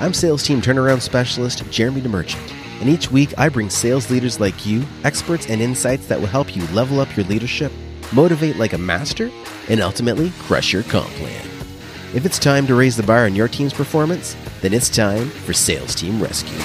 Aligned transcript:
I'm 0.00 0.14
sales 0.14 0.42
team 0.42 0.62
turnaround 0.62 1.02
specialist 1.02 1.62
Jeremy 1.70 2.00
DeMerchant, 2.00 2.80
and 2.80 2.88
each 2.88 3.10
week 3.10 3.38
I 3.38 3.50
bring 3.50 3.68
sales 3.68 4.10
leaders 4.10 4.40
like 4.40 4.64
you 4.64 4.82
experts 5.04 5.46
and 5.50 5.60
insights 5.60 6.06
that 6.06 6.18
will 6.18 6.26
help 6.26 6.56
you 6.56 6.66
level 6.68 7.00
up 7.00 7.14
your 7.14 7.26
leadership, 7.26 7.70
motivate 8.10 8.56
like 8.56 8.72
a 8.72 8.78
master, 8.78 9.30
and 9.68 9.82
ultimately 9.82 10.32
crush 10.38 10.72
your 10.72 10.84
comp 10.84 11.10
plan. 11.16 11.46
If 12.14 12.24
it's 12.24 12.38
time 12.38 12.66
to 12.68 12.74
raise 12.74 12.96
the 12.96 13.02
bar 13.02 13.26
on 13.26 13.34
your 13.34 13.46
team's 13.46 13.74
performance, 13.74 14.34
then 14.62 14.72
it's 14.72 14.88
time 14.88 15.28
for 15.28 15.52
Sales 15.52 15.94
Team 15.94 16.18
Rescue. 16.18 16.58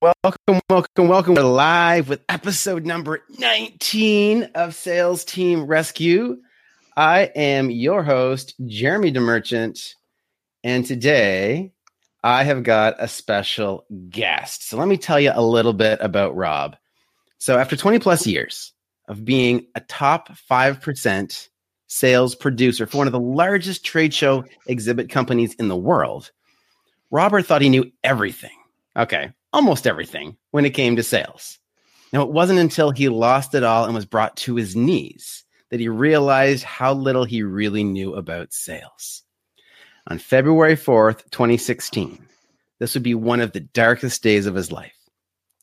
Welcome, 0.00 0.60
welcome, 0.70 1.08
welcome. 1.08 1.34
We're 1.34 1.42
live 1.42 2.08
with 2.08 2.22
episode 2.28 2.86
number 2.86 3.24
19 3.36 4.50
of 4.54 4.76
Sales 4.76 5.24
Team 5.24 5.66
Rescue. 5.66 6.40
I 6.98 7.30
am 7.36 7.70
your 7.70 8.02
host, 8.02 8.56
Jeremy 8.66 9.12
DeMerchant, 9.12 9.94
and 10.64 10.84
today 10.84 11.70
I 12.24 12.42
have 12.42 12.64
got 12.64 12.96
a 12.98 13.06
special 13.06 13.84
guest. 14.08 14.68
So 14.68 14.76
let 14.76 14.88
me 14.88 14.96
tell 14.96 15.20
you 15.20 15.30
a 15.32 15.40
little 15.40 15.74
bit 15.74 16.00
about 16.02 16.34
Rob. 16.34 16.74
So 17.38 17.56
after 17.56 17.76
20 17.76 18.00
plus 18.00 18.26
years 18.26 18.72
of 19.06 19.24
being 19.24 19.68
a 19.76 19.80
top 19.80 20.30
5% 20.50 21.48
sales 21.86 22.34
producer 22.34 22.84
for 22.84 22.98
one 22.98 23.06
of 23.06 23.12
the 23.12 23.20
largest 23.20 23.84
trade 23.84 24.12
show 24.12 24.44
exhibit 24.66 25.08
companies 25.08 25.54
in 25.54 25.68
the 25.68 25.76
world, 25.76 26.32
Robert 27.12 27.46
thought 27.46 27.62
he 27.62 27.68
knew 27.68 27.92
everything. 28.02 28.58
Okay, 28.96 29.30
almost 29.52 29.86
everything 29.86 30.36
when 30.50 30.64
it 30.64 30.70
came 30.70 30.96
to 30.96 31.04
sales. 31.04 31.60
Now, 32.12 32.22
it 32.22 32.32
wasn't 32.32 32.58
until 32.58 32.90
he 32.90 33.08
lost 33.08 33.54
it 33.54 33.62
all 33.62 33.84
and 33.84 33.94
was 33.94 34.04
brought 34.04 34.36
to 34.38 34.56
his 34.56 34.74
knees 34.74 35.44
that 35.70 35.80
he 35.80 35.88
realized 35.88 36.64
how 36.64 36.94
little 36.94 37.24
he 37.24 37.42
really 37.42 37.84
knew 37.84 38.14
about 38.14 38.52
sales. 38.52 39.22
On 40.06 40.18
February 40.18 40.76
4th, 40.76 41.30
2016, 41.30 42.26
this 42.78 42.94
would 42.94 43.02
be 43.02 43.14
one 43.14 43.40
of 43.40 43.52
the 43.52 43.60
darkest 43.60 44.22
days 44.22 44.46
of 44.46 44.54
his 44.54 44.72
life, 44.72 44.96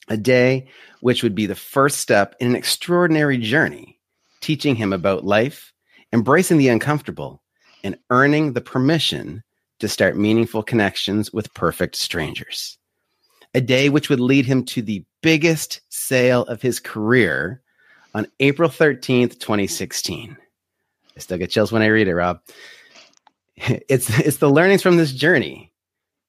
a 0.08 0.18
day 0.18 0.68
which 1.02 1.24
would 1.24 1.36
be 1.36 1.46
the 1.46 1.56
first 1.56 2.00
step 2.00 2.36
in 2.40 2.48
an 2.48 2.56
extraordinary 2.56 3.38
journey, 3.38 4.00
teaching 4.42 4.76
him 4.76 4.94
about 4.94 5.26
life, 5.26 5.74
embracing 6.14 6.58
the 6.58 6.70
uncomfortable, 6.70 7.42
and 7.84 7.98
earning 8.10 8.54
the 8.54 8.62
permission 8.62 9.44
to 9.80 9.88
start 9.88 10.18
meaningful 10.18 10.64
connections 10.64 11.34
with 11.34 11.54
perfect 11.54 11.96
strangers. 11.96 12.78
A 13.54 13.62
day 13.62 13.90
which 13.90 14.10
would 14.10 14.20
lead 14.20 14.46
him 14.46 14.66
to 14.66 14.82
the 14.82 15.06
biggest 15.22 15.82
sale 15.90 16.44
of 16.44 16.62
his 16.62 16.80
career 16.80 17.62
on 18.16 18.26
April 18.40 18.70
13th, 18.70 19.40
2016. 19.40 20.38
I 21.16 21.20
still 21.20 21.38
get 21.38 21.52
chills 21.52 21.72
when 21.72 21.82
I 21.82 21.88
read 21.88 22.08
it, 22.08 22.16
Rob. 22.16 22.40
It's, 23.58 24.10
it's 24.20 24.38
the 24.38 24.50
learnings 24.50 24.82
from 24.82 24.98
this 24.98 25.14
journey 25.14 25.72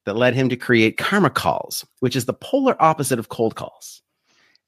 that 0.04 0.14
led 0.14 0.34
him 0.34 0.48
to 0.48 0.56
create 0.56 0.96
Karma 0.96 1.28
Calls, 1.28 1.84
which 1.98 2.14
is 2.14 2.24
the 2.24 2.32
polar 2.32 2.80
opposite 2.80 3.18
of 3.18 3.30
cold 3.30 3.56
calls. 3.56 4.00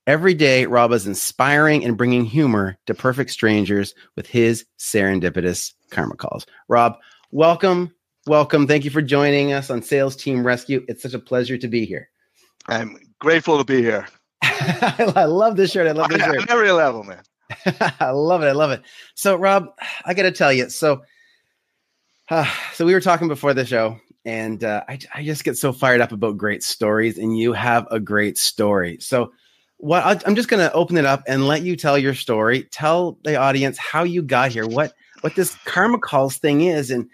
Every 0.08 0.34
day, 0.34 0.66
Rob 0.66 0.90
is 0.90 1.06
inspiring 1.06 1.84
and 1.84 1.96
bringing 1.96 2.24
humor 2.24 2.76
to 2.86 2.94
perfect 2.94 3.30
strangers 3.30 3.94
with 4.16 4.26
his 4.26 4.64
serendipitous 4.76 5.72
Karma 5.90 6.16
Calls. 6.16 6.46
Rob, 6.66 6.96
welcome. 7.30 7.94
Welcome. 8.26 8.66
Thank 8.66 8.84
you 8.84 8.90
for 8.90 9.02
joining 9.02 9.52
us 9.52 9.70
on 9.70 9.80
Sales 9.80 10.16
Team 10.16 10.44
Rescue. 10.44 10.84
It's 10.88 11.02
such 11.02 11.14
a 11.14 11.20
pleasure 11.20 11.58
to 11.58 11.68
be 11.68 11.84
here. 11.86 12.10
I'm 12.66 12.98
grateful 13.20 13.56
to 13.58 13.64
be 13.64 13.82
here. 13.82 14.08
I 14.42 15.24
love 15.24 15.56
this 15.56 15.72
shirt. 15.72 15.86
I 15.86 15.92
love 15.92 16.08
this 16.10 16.22
shirt. 16.22 16.38
On 16.38 16.50
every 16.50 16.70
level, 16.72 17.04
man. 17.04 17.22
I 18.00 18.10
love 18.10 18.42
it. 18.42 18.46
I 18.46 18.52
love 18.52 18.70
it. 18.70 18.82
So, 19.14 19.36
Rob, 19.36 19.68
I 20.04 20.14
got 20.14 20.22
to 20.22 20.32
tell 20.32 20.52
you. 20.52 20.68
So, 20.70 21.02
uh, 22.30 22.50
so 22.74 22.84
we 22.84 22.94
were 22.94 23.00
talking 23.00 23.28
before 23.28 23.54
the 23.54 23.64
show, 23.64 23.98
and 24.24 24.62
uh, 24.62 24.84
I, 24.88 24.98
I 25.14 25.24
just 25.24 25.44
get 25.44 25.56
so 25.56 25.72
fired 25.72 26.00
up 26.00 26.12
about 26.12 26.36
great 26.36 26.62
stories, 26.62 27.18
and 27.18 27.38
you 27.38 27.52
have 27.52 27.86
a 27.90 27.98
great 27.98 28.38
story. 28.38 28.98
So, 29.00 29.32
what 29.78 30.04
I, 30.04 30.20
I'm 30.26 30.34
just 30.34 30.48
going 30.48 30.60
to 30.60 30.72
open 30.72 30.96
it 30.96 31.06
up 31.06 31.22
and 31.26 31.46
let 31.46 31.62
you 31.62 31.76
tell 31.76 31.96
your 31.96 32.14
story. 32.14 32.64
Tell 32.64 33.18
the 33.24 33.36
audience 33.36 33.78
how 33.78 34.04
you 34.04 34.22
got 34.22 34.50
here, 34.50 34.66
what 34.66 34.92
what 35.22 35.34
this 35.34 35.56
karma 35.64 35.98
calls 35.98 36.36
thing 36.36 36.62
is, 36.62 36.90
and 36.90 37.08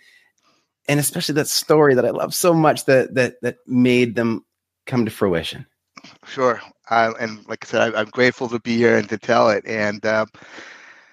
and 0.89 0.99
especially 0.99 1.35
that 1.37 1.49
story 1.49 1.95
that 1.95 2.05
I 2.05 2.11
love 2.11 2.35
so 2.35 2.53
much 2.53 2.87
that 2.87 3.15
that 3.15 3.41
that 3.43 3.59
made 3.67 4.15
them 4.15 4.45
come 4.87 5.05
to 5.05 5.11
fruition. 5.11 5.67
Sure. 6.35 6.61
Uh, 6.91 7.15
and 7.21 7.47
like 7.47 7.65
I 7.65 7.69
said, 7.69 7.95
I, 7.95 8.01
am 8.01 8.09
grateful 8.11 8.49
to 8.49 8.59
be 8.59 8.77
here 8.77 8.99
and 8.99 9.09
to 9.09 9.19
tell 9.19 9.51
it. 9.51 9.65
And, 9.69 10.05
uh, 10.05 10.27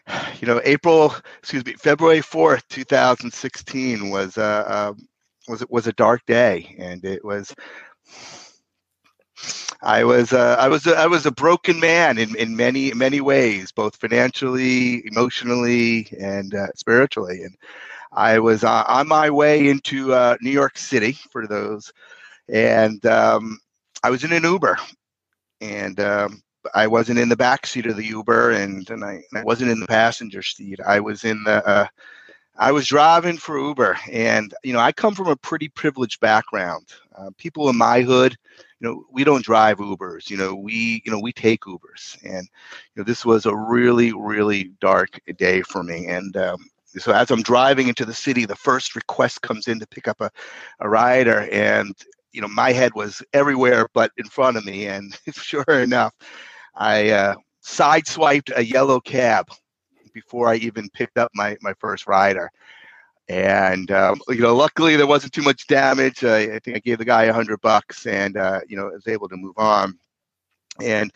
you 0.39 0.47
know, 0.47 0.59
April, 0.63 1.13
excuse 1.37 1.63
me, 1.63 1.73
February 1.73 2.21
4th, 2.21 2.63
2016 2.69 4.09
was, 4.09 4.39
uh, 4.39 4.93
um, 4.95 5.07
was, 5.47 5.63
was 5.69 5.85
a 5.85 5.93
dark 5.93 6.25
day. 6.25 6.75
And 6.79 7.05
it 7.05 7.23
was, 7.23 7.53
I 9.83 10.03
was, 10.05 10.33
uh, 10.33 10.55
I 10.59 10.67
was, 10.67 10.87
I 10.87 11.05
was 11.05 11.27
a 11.27 11.31
broken 11.31 11.79
man 11.79 12.17
in, 12.17 12.35
in 12.35 12.55
many, 12.55 12.91
many 12.91 13.21
ways, 13.21 13.71
both 13.71 13.97
financially, 13.97 15.05
emotionally, 15.05 16.07
and 16.19 16.55
uh, 16.55 16.69
spiritually. 16.73 17.43
And 17.43 17.55
I 18.11 18.39
was 18.39 18.63
uh, 18.63 18.85
on 18.87 19.07
my 19.07 19.29
way 19.29 19.69
into 19.69 20.15
New 20.41 20.49
York 20.49 20.79
City 20.79 21.11
for 21.29 21.45
those 21.45 21.93
and 22.49 23.05
um, 23.05 23.59
I 24.03 24.09
was 24.09 24.23
in 24.23 24.33
an 24.33 24.43
Uber, 24.43 24.77
and 25.61 25.99
um, 25.99 26.43
I 26.73 26.87
wasn't 26.87 27.19
in 27.19 27.29
the 27.29 27.37
back 27.37 27.65
seat 27.65 27.85
of 27.85 27.95
the 27.95 28.05
Uber, 28.05 28.51
and 28.51 28.89
and 28.89 29.03
I, 29.03 29.13
and 29.13 29.39
I 29.39 29.43
wasn't 29.43 29.71
in 29.71 29.79
the 29.79 29.87
passenger 29.87 30.41
seat. 30.41 30.79
I 30.85 30.99
was 30.99 31.23
in 31.23 31.43
the 31.43 31.65
uh, 31.67 31.87
I 32.57 32.71
was 32.71 32.87
driving 32.87 33.37
for 33.37 33.57
Uber, 33.57 33.97
and 34.11 34.53
you 34.63 34.73
know 34.73 34.79
I 34.79 34.91
come 34.91 35.15
from 35.15 35.27
a 35.27 35.35
pretty 35.35 35.69
privileged 35.69 36.19
background. 36.19 36.87
Uh, 37.17 37.29
people 37.37 37.69
in 37.69 37.77
my 37.77 38.01
hood, 38.01 38.35
you 38.79 38.87
know, 38.87 39.05
we 39.11 39.23
don't 39.23 39.43
drive 39.43 39.77
Ubers. 39.77 40.29
You 40.29 40.37
know, 40.37 40.55
we 40.55 41.01
you 41.05 41.11
know 41.11 41.19
we 41.19 41.31
take 41.31 41.61
Ubers, 41.61 42.17
and 42.23 42.47
you 42.95 43.01
know 43.01 43.03
this 43.03 43.25
was 43.25 43.45
a 43.45 43.55
really 43.55 44.13
really 44.13 44.71
dark 44.81 45.19
day 45.37 45.61
for 45.61 45.83
me. 45.83 46.07
And 46.07 46.35
um, 46.37 46.57
so 46.97 47.13
as 47.13 47.31
I'm 47.31 47.43
driving 47.43 47.87
into 47.87 48.05
the 48.05 48.13
city, 48.13 48.45
the 48.45 48.55
first 48.55 48.95
request 48.95 49.41
comes 49.41 49.67
in 49.67 49.79
to 49.79 49.87
pick 49.87 50.07
up 50.07 50.21
a, 50.21 50.29
a 50.79 50.89
rider, 50.89 51.47
and 51.51 51.95
you 52.31 52.41
know, 52.41 52.47
my 52.47 52.71
head 52.71 52.93
was 52.95 53.21
everywhere 53.33 53.87
but 53.93 54.11
in 54.17 54.25
front 54.25 54.57
of 54.57 54.65
me. 54.65 54.87
And 54.87 55.17
sure 55.31 55.65
enough, 55.67 56.13
I 56.75 57.09
uh, 57.09 57.35
sideswiped 57.63 58.51
a 58.55 58.63
yellow 58.63 58.99
cab 58.99 59.49
before 60.13 60.49
I 60.49 60.55
even 60.55 60.89
picked 60.89 61.17
up 61.17 61.31
my, 61.33 61.57
my 61.61 61.73
first 61.79 62.07
rider. 62.07 62.49
And 63.29 63.91
um, 63.91 64.21
you 64.27 64.41
know, 64.41 64.55
luckily 64.55 64.95
there 64.97 65.07
wasn't 65.07 65.33
too 65.33 65.41
much 65.41 65.67
damage. 65.67 66.23
I, 66.23 66.55
I 66.55 66.59
think 66.59 66.75
I 66.75 66.79
gave 66.79 66.97
the 66.97 67.05
guy 67.05 67.23
a 67.25 67.33
hundred 67.33 67.61
bucks, 67.61 68.05
and 68.05 68.35
uh, 68.35 68.59
you 68.67 68.75
know, 68.75 68.87
was 68.87 69.07
able 69.07 69.29
to 69.29 69.37
move 69.37 69.53
on. 69.57 69.97
And 70.81 71.11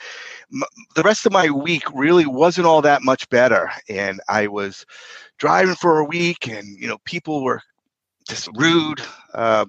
m- 0.53 0.63
the 0.95 1.03
rest 1.03 1.25
of 1.25 1.33
my 1.33 1.49
week 1.49 1.83
really 1.93 2.25
wasn't 2.25 2.67
all 2.67 2.81
that 2.83 3.01
much 3.01 3.27
better. 3.29 3.69
And 3.89 4.21
I 4.29 4.47
was 4.47 4.85
driving 5.39 5.75
for 5.75 5.99
a 5.99 6.05
week, 6.05 6.47
and 6.47 6.79
you 6.79 6.87
know, 6.87 6.99
people 7.03 7.43
were 7.43 7.61
just 8.27 8.49
rude. 8.55 9.01
Uh, 9.33 9.65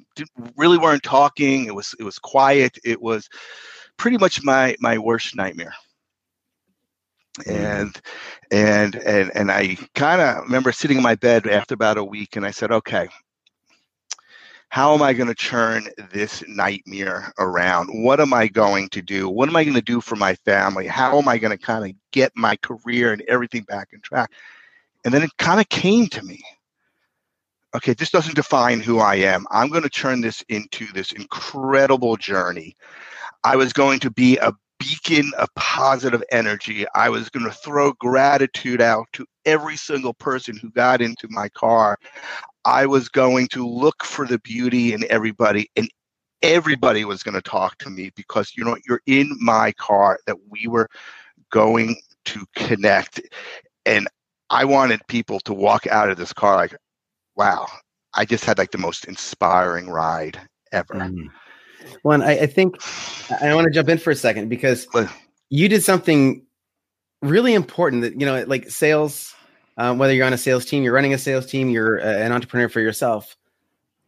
really 0.56 0.78
weren't 0.78 1.02
talking. 1.02 1.66
It 1.66 1.74
was 1.74 1.94
it 1.98 2.04
was 2.04 2.18
quiet. 2.18 2.78
It 2.84 3.00
was 3.00 3.28
pretty 3.96 4.18
much 4.18 4.42
my 4.42 4.76
my 4.80 4.98
worst 4.98 5.36
nightmare. 5.36 5.74
Mm-hmm. 7.40 7.50
And 7.50 8.00
and 8.50 8.94
and 8.96 9.30
and 9.34 9.50
I 9.50 9.76
kind 9.94 10.20
of 10.20 10.44
remember 10.44 10.72
sitting 10.72 10.96
in 10.96 11.02
my 11.02 11.16
bed 11.16 11.46
after 11.46 11.74
about 11.74 11.98
a 11.98 12.04
week, 12.04 12.36
and 12.36 12.46
I 12.46 12.50
said, 12.50 12.72
okay. 12.72 13.08
How 14.68 14.92
am 14.94 15.00
I 15.00 15.12
going 15.12 15.28
to 15.28 15.34
turn 15.34 15.86
this 16.12 16.42
nightmare 16.48 17.32
around? 17.38 17.88
What 18.02 18.20
am 18.20 18.34
I 18.34 18.48
going 18.48 18.88
to 18.90 19.00
do? 19.00 19.28
What 19.28 19.48
am 19.48 19.54
I 19.54 19.62
going 19.62 19.76
to 19.76 19.80
do 19.80 20.00
for 20.00 20.16
my 20.16 20.34
family? 20.34 20.88
How 20.88 21.16
am 21.18 21.28
I 21.28 21.38
going 21.38 21.56
to 21.56 21.64
kind 21.64 21.88
of 21.88 21.96
get 22.10 22.32
my 22.34 22.56
career 22.56 23.12
and 23.12 23.22
everything 23.28 23.62
back 23.62 23.90
in 23.92 24.00
track? 24.00 24.32
And 25.04 25.14
then 25.14 25.22
it 25.22 25.30
kind 25.38 25.60
of 25.60 25.68
came 25.68 26.08
to 26.08 26.22
me 26.24 26.42
okay, 27.76 27.92
this 27.92 28.10
doesn't 28.10 28.34
define 28.36 28.80
who 28.80 28.98
I 28.98 29.16
am. 29.16 29.46
I'm 29.50 29.68
going 29.68 29.82
to 29.82 29.90
turn 29.90 30.22
this 30.22 30.42
into 30.48 30.86
this 30.92 31.12
incredible 31.12 32.16
journey. 32.16 32.74
I 33.44 33.56
was 33.56 33.72
going 33.72 34.00
to 34.00 34.10
be 34.10 34.38
a 34.38 34.52
beacon 34.78 35.32
of 35.38 35.48
positive 35.54 36.22
energy. 36.30 36.86
I 36.94 37.08
was 37.10 37.28
going 37.28 37.44
to 37.44 37.52
throw 37.52 37.92
gratitude 37.94 38.80
out 38.80 39.06
to 39.12 39.26
every 39.44 39.76
single 39.76 40.14
person 40.14 40.56
who 40.56 40.70
got 40.70 41.00
into 41.00 41.28
my 41.30 41.48
car. 41.50 41.98
I 42.64 42.86
was 42.86 43.08
going 43.08 43.48
to 43.48 43.66
look 43.66 44.04
for 44.04 44.26
the 44.26 44.38
beauty 44.38 44.92
in 44.92 45.04
everybody 45.10 45.70
and 45.76 45.88
everybody 46.42 47.04
was 47.04 47.22
going 47.22 47.34
to 47.34 47.42
talk 47.42 47.78
to 47.78 47.90
me 47.90 48.10
because 48.16 48.52
you 48.56 48.64
know 48.64 48.76
you're 48.86 49.00
in 49.06 49.36
my 49.40 49.72
car 49.72 50.18
that 50.26 50.36
we 50.50 50.66
were 50.66 50.88
going 51.50 51.96
to 52.26 52.44
connect 52.54 53.20
and 53.86 54.08
I 54.50 54.64
wanted 54.64 55.00
people 55.08 55.40
to 55.40 55.54
walk 55.54 55.86
out 55.86 56.10
of 56.10 56.18
this 56.18 56.32
car 56.32 56.56
like 56.56 56.76
wow, 57.36 57.66
I 58.14 58.24
just 58.24 58.44
had 58.44 58.58
like 58.58 58.70
the 58.70 58.78
most 58.78 59.04
inspiring 59.04 59.88
ride 59.88 60.40
ever. 60.72 60.94
Mm. 60.94 61.28
Well, 62.02 62.22
I, 62.22 62.32
I 62.32 62.46
think 62.46 62.76
I 63.40 63.54
want 63.54 63.66
to 63.66 63.72
jump 63.72 63.88
in 63.88 63.98
for 63.98 64.10
a 64.10 64.16
second 64.16 64.48
because 64.48 64.86
you 65.50 65.68
did 65.68 65.82
something 65.82 66.44
really 67.22 67.54
important 67.54 68.02
that, 68.02 68.20
you 68.20 68.26
know, 68.26 68.44
like 68.46 68.70
sales 68.70 69.34
um, 69.78 69.98
whether 69.98 70.14
you're 70.14 70.26
on 70.26 70.32
a 70.32 70.38
sales 70.38 70.64
team, 70.64 70.82
you're 70.82 70.94
running 70.94 71.14
a 71.14 71.18
sales 71.18 71.46
team, 71.46 71.68
you're 71.70 72.00
uh, 72.00 72.04
an 72.04 72.32
entrepreneur 72.32 72.68
for 72.68 72.80
yourself. 72.80 73.36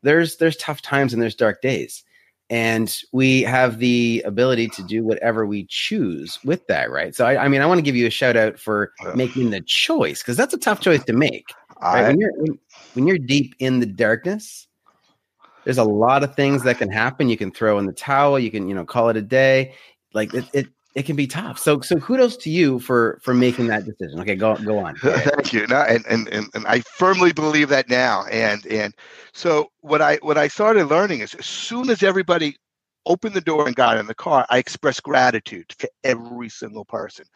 There's 0.03 0.37
there's 0.37 0.57
tough 0.57 0.81
times 0.81 1.13
and 1.13 1.21
there's 1.21 1.35
dark 1.35 1.61
days, 1.61 2.05
and 2.49 2.95
we 3.13 3.43
have 3.43 3.79
the 3.79 4.23
ability 4.25 4.69
to 4.69 4.83
do 4.83 5.05
whatever 5.05 5.45
we 5.45 5.67
choose 5.69 6.39
with 6.45 6.67
that, 6.69 6.91
right? 6.91 7.15
So 7.15 7.27
I, 7.27 7.45
I 7.45 7.49
mean, 7.49 7.61
I 7.61 7.67
want 7.67 7.79
to 7.79 7.83
give 7.83 7.97
you 7.97 8.07
a 8.07 8.11
shout 8.11 8.37
out 8.37 8.59
for 8.59 8.93
making 9.15 9.51
the 9.51 9.61
choice 9.61 10.23
because 10.23 10.37
that's 10.37 10.55
a 10.55 10.59
tough 10.59 10.81
choice 10.81 11.05
to 11.05 11.13
make. 11.13 11.45
Right? 11.83 12.09
When 12.09 12.21
you're 12.21 12.33
when, 12.33 12.59
when 12.95 13.07
you're 13.07 13.19
deep 13.19 13.55
in 13.59 13.81
the 13.81 13.87
darkness, 13.87 14.67
there's 15.65 15.79
a 15.79 15.85
lot 15.85 16.25
of 16.25 16.35
things 16.35 16.63
that 16.65 16.79
can 16.79 16.91
happen. 16.91 17.29
You 17.29 17.37
can 17.37 17.51
throw 17.51 17.79
in 17.79 17.87
the 17.87 17.93
towel. 17.93 18.39
You 18.39 18.51
can, 18.51 18.69
you 18.69 18.75
know, 18.75 18.85
call 18.85 19.09
it 19.11 19.17
a 19.17 19.23
day. 19.23 19.75
Like 20.15 20.33
it, 20.35 20.47
it, 20.53 20.67
it 20.95 21.05
can 21.05 21.15
be 21.15 21.27
tough. 21.27 21.59
So, 21.59 21.81
so 21.81 21.97
kudos 21.97 22.37
to 22.39 22.51
you 22.51 22.79
for 22.81 23.21
for 23.23 23.35
making 23.35 23.67
that 23.69 23.85
decision. 23.85 24.19
Okay, 24.21 24.35
go 24.35 24.57
go 24.57 24.79
on. 24.79 24.97
Thank 25.03 25.53
you. 25.53 25.67
No, 25.67 25.83
and, 25.83 26.05
and 26.09 26.29
and 26.29 26.47
and 26.55 26.67
I 26.67 26.81
firmly 26.81 27.33
believe 27.33 27.69
that 27.69 27.89
now. 27.89 28.25
And 28.27 28.67
and 28.67 28.95
so 29.33 29.71
what 29.81 30.03
I 30.03 30.17
what 30.23 30.39
I 30.39 30.49
started 30.49 30.87
learning 30.87 31.21
is 31.21 31.35
as 31.35 31.47
soon 31.47 31.91
as 31.91 32.03
everybody 32.03 32.57
opened 33.07 33.35
the 33.35 33.41
door 33.41 33.67
and 33.67 33.77
got 33.77 33.97
in 33.97 34.07
the 34.07 34.15
car, 34.15 34.47
I 34.51 34.59
expressed 34.59 35.03
gratitude 35.03 35.69
to 35.79 35.91
every 36.03 36.49
single 36.49 36.85
person. 36.85 37.27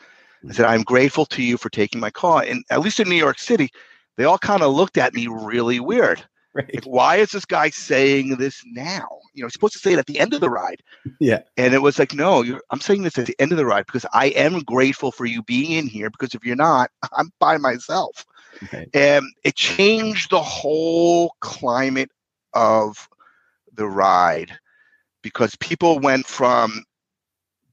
I 0.49 0.53
said, 0.53 0.65
mm-hmm. 0.65 0.75
I'm 0.75 0.83
grateful 0.83 1.27
to 1.27 1.43
you 1.43 1.57
for 1.57 1.71
taking 1.71 2.01
my 2.01 2.11
call. 2.11 2.39
And 2.39 2.65
at 2.71 2.81
least 2.81 2.99
in 2.99 3.09
New 3.09 3.17
York 3.17 3.39
City, 3.39 3.71
they 4.17 4.25
all 4.25 4.39
kind 4.39 4.63
of 4.63 4.75
looked 4.75 4.99
at 4.99 5.15
me 5.15 5.27
really 5.29 5.81
weird. 5.81 6.23
Right. 6.55 6.75
Like, 6.75 6.85
why 6.85 7.17
is 7.17 7.31
this 7.31 7.47
guy 7.47 7.71
saying 7.71 8.37
this 8.37 8.63
now? 8.67 9.09
You 9.33 9.41
know, 9.41 9.47
he's 9.47 9.55
supposed 9.55 9.73
to 9.73 9.79
say 9.79 9.95
it 9.95 9.99
at 9.99 10.05
the 10.05 10.21
end 10.21 10.35
of 10.35 10.43
the 10.43 10.51
ride. 10.51 10.83
Yeah. 11.19 11.41
And 11.57 11.73
it 11.73 11.81
was 11.81 11.99
like, 11.99 12.13
no, 12.13 12.45
I'm 12.69 12.81
saying 12.83 13.05
this 13.05 13.17
at 13.17 13.25
the 13.25 13.35
end 13.39 13.53
of 13.53 13.57
the 13.57 13.65
ride 13.65 13.87
because 13.87 14.05
I 14.13 14.27
am 14.27 14.61
grateful 14.61 15.13
for 15.13 15.25
you 15.25 15.43
being 15.43 15.71
in 15.71 15.87
here 15.87 16.11
because 16.11 16.35
if 16.35 16.45
you're 16.45 16.55
not, 16.55 16.91
I'm 17.17 17.33
by 17.39 17.57
myself. 17.57 18.27
Okay. 18.65 18.87
And 18.93 19.25
it 19.45 19.57
changed 19.57 20.31
the 20.31 20.43
whole 20.43 21.35
climate 21.41 22.11
of 22.53 23.09
the 23.73 23.87
ride 23.87 24.53
because 25.23 25.57
people 25.57 26.01
went 26.01 26.27
from 26.27 26.85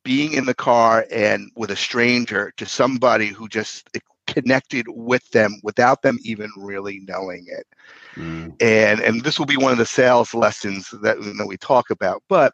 being 0.03 0.33
in 0.33 0.45
the 0.45 0.55
car 0.55 1.05
and 1.11 1.51
with 1.55 1.71
a 1.71 1.75
stranger 1.75 2.53
to 2.57 2.65
somebody 2.65 3.27
who 3.27 3.49
just 3.49 3.89
connected 4.33 4.85
with 4.89 5.27
them 5.31 5.59
without 5.63 6.01
them 6.01 6.17
even 6.23 6.49
really 6.57 7.01
knowing 7.07 7.45
it. 7.47 7.67
Mm. 8.15 8.55
And 8.61 8.99
and 9.01 9.23
this 9.23 9.39
will 9.39 9.45
be 9.45 9.57
one 9.57 9.71
of 9.71 9.77
the 9.77 9.85
sales 9.85 10.33
lessons 10.33 10.89
that, 11.01 11.21
that 11.21 11.47
we 11.47 11.57
talk 11.57 11.89
about. 11.89 12.23
But 12.29 12.53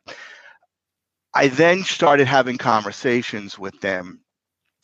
I 1.34 1.50
then 1.50 1.84
started 1.84 2.28
having 2.28 2.58
conversations 2.58 3.60
with 3.60 3.80
them 3.82 4.22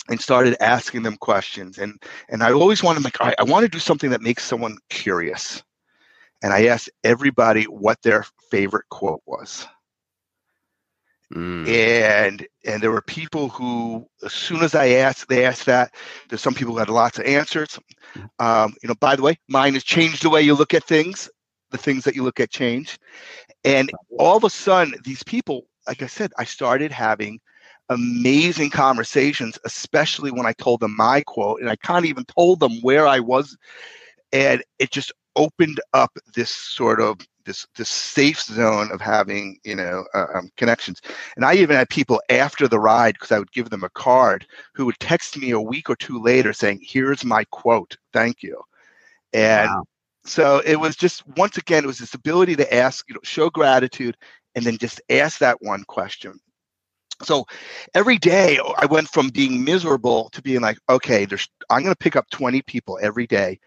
and 0.10 0.20
started 0.20 0.56
asking 0.62 1.04
them 1.04 1.18
questions. 1.18 1.78
And 1.78 2.02
and 2.30 2.44
I 2.44 2.52
always 2.52 2.84
want 2.84 2.98
to 2.98 3.04
make 3.04 3.20
I, 3.22 3.34
I 3.40 3.44
want 3.44 3.64
to 3.64 3.70
do 3.70 3.80
something 3.80 4.10
that 4.10 4.22
makes 4.22 4.44
someone 4.44 4.78
curious. 4.90 5.64
And 6.44 6.54
I 6.54 6.66
asked 6.66 6.90
everybody 7.04 7.66
what 7.66 8.02
their 8.02 8.26
favorite 8.50 8.90
quote 8.90 9.22
was. 9.26 9.68
Mm. 11.31 11.68
And 11.68 12.48
and 12.66 12.83
there 12.83 12.92
were 12.92 13.01
people 13.01 13.50
who, 13.50 14.07
as 14.24 14.33
soon 14.33 14.63
as 14.63 14.75
I 14.75 14.89
asked, 14.89 15.30
they 15.30 15.45
asked 15.45 15.66
that. 15.66 15.94
There's 16.30 16.42
some 16.42 16.54
people 16.54 16.74
who 16.74 16.80
had 16.80 16.89
lots 16.89 17.19
of 17.19 17.25
answers. 17.25 17.80
Mm. 18.16 18.30
Um, 18.39 18.75
you 18.83 18.89
know, 18.89 18.95
by 18.95 19.16
the 19.16 19.22
way, 19.22 19.39
mine 19.48 19.74
has 19.74 19.83
changed 19.83 20.24
the 20.24 20.30
way 20.30 20.42
you 20.42 20.56
look 20.56 20.74
at 20.74 20.83
things. 20.83 21.30
The 21.72 21.78
things 21.78 22.04
that 22.04 22.16
you 22.16 22.24
look 22.24 22.42
at 22.42 22.50
change, 22.50 23.00
and 23.63 23.89
all 24.19 24.36
of 24.36 24.44
a 24.44 24.50
sudden, 24.50 24.94
these 25.06 25.24
people, 25.24 25.68
like 25.88 26.01
I 26.01 26.07
said, 26.07 26.33
I 26.38 26.44
started 26.44 26.92
having 26.92 27.39
amazing 27.88 28.72
conversations, 28.72 29.57
especially 29.63 30.31
when 30.31 30.45
I 30.45 30.51
told 30.51 30.81
them 30.81 30.95
my 30.98 31.22
quote, 31.22 31.62
and 31.62 31.69
I 31.69 31.78
kind 31.78 32.04
of 32.04 32.10
even 32.10 32.25
told 32.25 32.60
them 32.60 32.74
where 32.81 33.07
I 33.07 33.22
was, 33.22 33.57
and 34.33 34.62
it 34.80 34.92
just 34.92 35.13
opened 35.38 35.80
up 35.94 36.12
this 36.36 36.50
sort 36.50 37.00
of 37.00 37.19
this 37.46 37.68
this 37.76 37.90
safe 37.90 38.42
zone 38.42 38.92
of 38.92 39.02
having 39.02 39.58
you 39.64 39.76
know 39.76 40.06
uh, 40.14 40.26
um, 40.36 40.50
connections. 40.58 41.02
And 41.36 41.46
i 41.46 41.54
even 41.56 41.76
had 41.76 41.90
people 41.90 42.22
after 42.30 42.68
the 42.68 42.80
ride 42.80 43.14
because 43.16 43.32
i 43.32 43.40
would 43.40 43.52
give 43.52 43.70
them 43.70 43.84
a 43.84 43.90
card 43.90 44.46
who 44.74 44.86
would 44.86 45.00
text 45.00 45.38
me 45.38 45.52
a 45.52 45.62
week 45.62 45.90
or 45.90 45.96
two 45.96 46.22
later 46.22 46.54
saying 46.54 46.82
here's 46.84 47.24
my 47.24 47.44
quote. 47.52 47.98
Thank 48.14 48.44
you. 48.44 48.62
And 49.34 49.70
wow. 49.70 49.84
so 50.26 50.62
it 50.66 50.80
was 50.80 50.96
just 50.96 51.26
once 51.38 51.58
again 51.58 51.84
it 51.84 51.88
was 51.88 52.00
this 52.00 52.14
ability 52.14 52.56
to 52.58 52.74
ask 52.74 53.08
you 53.10 53.16
know 53.16 53.22
show 53.24 53.50
gratitude 53.50 54.18
and 54.56 54.66
then 54.66 54.78
just 54.78 55.02
ask 55.10 55.40
that 55.40 55.62
one 55.62 55.84
question. 55.86 56.40
So 57.24 57.46
every 57.94 58.18
day 58.18 58.60
i 58.78 58.86
went 58.86 59.08
from 59.10 59.30
being 59.30 59.64
miserable 59.64 60.30
to 60.32 60.42
being 60.42 60.62
like 60.62 60.78
okay 60.90 61.26
there's 61.26 61.48
i'm 61.70 61.84
going 61.84 61.94
to 61.94 61.98
pick 61.98 62.16
up 62.16 62.30
20 62.32 62.62
people 62.64 62.98
every 63.02 63.28
day 63.28 63.60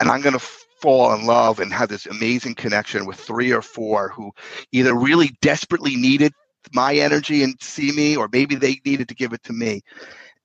and 0.00 0.10
i'm 0.10 0.20
going 0.20 0.38
to 0.38 0.44
fall 0.84 1.14
in 1.14 1.24
love 1.24 1.60
and 1.60 1.72
have 1.72 1.88
this 1.88 2.04
amazing 2.04 2.54
connection 2.54 3.06
with 3.06 3.18
three 3.18 3.50
or 3.50 3.62
four 3.62 4.10
who 4.10 4.30
either 4.70 4.94
really 4.94 5.34
desperately 5.40 5.96
needed 5.96 6.30
my 6.74 6.94
energy 6.94 7.42
and 7.42 7.56
see 7.62 7.90
me 7.92 8.14
or 8.14 8.28
maybe 8.30 8.54
they 8.54 8.78
needed 8.84 9.08
to 9.08 9.14
give 9.14 9.32
it 9.32 9.42
to 9.44 9.54
me. 9.54 9.80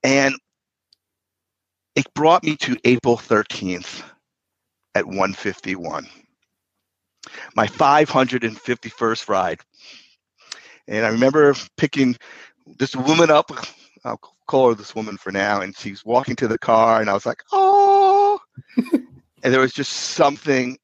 And 0.01 0.33
it 1.97 2.06
brought 2.13 2.45
me 2.45 2.56
to 2.56 2.77
april 2.86 3.18
13th 3.18 4.01
at 4.95 5.06
151 5.06 6.07
my 7.57 7.68
551st 7.68 9.27
ride. 9.27 9.59
And 10.88 11.06
i 11.06 11.09
remember 11.09 11.53
picking 11.75 12.15
this 12.77 12.95
woman 12.95 13.30
up 13.30 13.51
i'll 14.06 14.21
call 14.47 14.69
her 14.69 14.75
this 14.75 14.95
woman 14.95 15.18
for 15.18 15.33
now 15.33 15.59
and 15.59 15.75
she's 15.75 16.06
walking 16.06 16.38
to 16.38 16.47
the 16.47 16.57
car 16.57 17.01
and 17.01 17.09
i 17.09 17.13
was 17.13 17.25
like 17.25 17.44
oh 17.51 18.39
and 19.44 19.53
there 19.53 19.62
was 19.62 19.74
just 19.74 19.91
something 19.91 20.77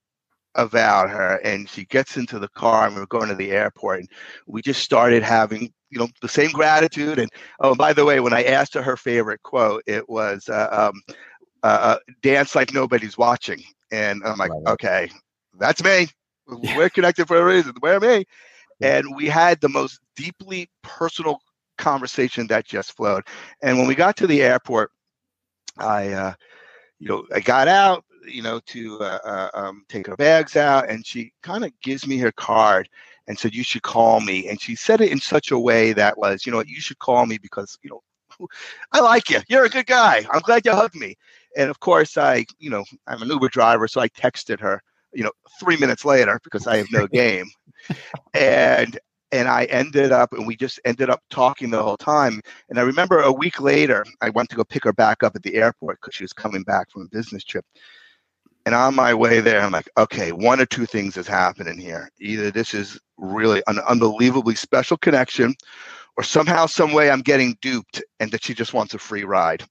about 0.56 1.10
her 1.10 1.36
and 1.44 1.70
she 1.70 1.84
gets 1.86 2.16
into 2.16 2.40
the 2.40 2.48
car 2.50 2.88
and 2.88 2.96
we 2.96 3.02
are 3.02 3.08
going 3.08 3.28
to 3.28 3.36
the 3.36 3.52
airport 3.52 4.00
and 4.00 4.10
we 4.48 4.62
just 4.62 4.82
started 4.82 5.22
having 5.22 5.70
you 5.90 6.00
know 6.00 6.08
the 6.22 6.30
same 6.30 6.50
gratitude 6.52 7.20
and 7.20 7.30
oh 7.60 7.76
by 7.76 7.92
the 7.92 8.06
way 8.06 8.22
when 8.22 8.34
i 8.34 8.42
asked 8.44 8.74
her 8.74 8.82
her 8.82 8.96
favorite 8.96 9.44
quote 9.44 9.84
it 9.86 10.08
was 10.08 10.48
uh, 10.48 10.70
um, 10.72 11.02
uh, 11.64 11.66
uh 11.66 11.98
dance 12.22 12.56
like 12.56 12.74
nobody's 12.74 13.18
watching 13.18 13.62
and 13.92 14.24
i'm 14.24 14.38
like 14.38 14.52
okay 14.66 15.10
that's 15.60 15.84
me. 15.84 16.08
We're 16.48 16.90
connected 16.90 17.28
for 17.28 17.38
a 17.38 17.46
reason. 17.46 17.74
We're 17.82 18.00
me. 18.00 18.26
And 18.82 19.16
we 19.16 19.28
had 19.28 19.62
the 19.62 19.70
most 19.70 20.00
deeply 20.16 20.70
personal 20.84 21.40
conversation 21.78 22.48
that 22.48 22.66
just 22.66 22.96
flowed. 22.96 23.24
And 23.62 23.78
when 23.78 23.88
we 23.88 23.96
got 23.96 24.18
to 24.18 24.28
the 24.28 24.44
airport 24.44 24.92
i 25.78 26.08
uh, 26.08 26.34
you 27.00 27.10
know 27.10 27.26
i 27.34 27.42
got 27.42 27.68
out 27.68 28.06
you 28.28 28.42
know, 28.42 28.60
to 28.68 29.00
uh, 29.02 29.20
uh, 29.24 29.50
um, 29.54 29.86
take 29.90 30.08
her 30.08 30.16
bags 30.16 30.56
out, 30.56 30.90
and 30.90 31.06
she 31.06 31.32
kind 31.44 31.66
of 31.66 31.72
gives 31.82 32.08
me 32.08 32.18
her 32.18 32.32
card 32.32 32.90
and 33.28 33.38
said, 33.38 33.54
"You 33.54 33.64
should 33.64 33.84
call 33.84 34.22
me." 34.22 34.48
And 34.50 34.62
she 34.62 34.76
said 34.76 35.02
it 35.02 35.12
in 35.12 35.20
such 35.20 35.52
a 35.52 35.60
way 35.60 35.94
that 35.94 36.18
was, 36.18 36.46
you 36.46 36.52
know, 36.52 36.64
you 36.66 36.82
should 36.82 37.00
call 37.00 37.26
me 37.26 37.38
because 37.38 37.78
you 37.84 37.90
know, 37.90 38.48
I 38.92 39.00
like 39.00 39.30
you. 39.30 39.40
You're 39.50 39.66
a 39.66 39.70
good 39.70 39.88
guy. 39.88 40.26
I'm 40.32 40.42
glad 40.42 40.66
you 40.66 40.72
hugged 40.72 40.96
me. 40.96 41.16
And 41.58 41.70
of 41.70 41.80
course, 41.80 42.18
I, 42.18 42.46
you 42.60 42.70
know, 42.70 42.84
I'm 43.08 43.22
an 43.22 43.30
Uber 43.30 43.50
driver, 43.50 43.88
so 43.88 44.02
I 44.02 44.10
texted 44.10 44.60
her, 44.60 44.82
you 45.14 45.24
know, 45.24 45.32
three 45.60 45.78
minutes 45.78 46.04
later 46.06 46.40
because 46.44 46.68
I 46.68 46.78
have 46.78 46.92
no 46.92 47.08
game, 47.08 47.50
and 48.34 49.00
and 49.32 49.48
I 49.48 49.66
ended 49.66 50.12
up, 50.12 50.34
and 50.34 50.48
we 50.48 50.56
just 50.56 50.80
ended 50.86 51.10
up 51.10 51.22
talking 51.30 51.70
the 51.70 51.84
whole 51.84 51.98
time. 51.98 52.42
And 52.70 52.80
I 52.80 52.84
remember 52.84 53.20
a 53.20 53.32
week 53.32 53.60
later, 53.60 54.06
I 54.22 54.30
went 54.30 54.50
to 54.50 54.56
go 54.56 54.64
pick 54.64 54.84
her 54.86 54.94
back 54.94 55.24
up 55.24 55.36
at 55.36 55.44
the 55.44 55.56
airport 55.56 56.00
because 56.00 56.16
she 56.16 56.24
was 56.24 56.34
coming 56.34 56.64
back 56.64 56.90
from 56.92 57.04
a 57.04 57.16
business 57.16 57.44
trip. 57.44 57.66
And 58.66 58.74
on 58.74 58.96
my 58.96 59.14
way 59.14 59.42
there, 59.42 59.62
I'm 59.62 59.72
like, 59.72 59.90
okay, 59.96 60.32
one 60.32 60.60
or 60.60 60.66
two 60.66 60.88
things 60.88 61.18
is 61.18 61.28
happening 61.28 61.78
here. 61.78 62.10
Either 62.20 62.50
this 62.50 62.74
is 62.74 63.00
really 63.18 63.62
an 63.68 63.80
unbelievably 63.80 64.56
special 64.56 64.98
connection, 64.98 65.56
or 66.18 66.24
somehow, 66.24 66.66
some 66.66 66.94
way, 66.94 67.12
I'm 67.12 67.22
getting 67.22 67.58
duped, 67.62 68.02
and 68.20 68.32
that 68.32 68.44
she 68.44 68.54
just 68.54 68.74
wants 68.74 68.94
a 68.94 69.00
free 69.00 69.26
ride. 69.26 69.64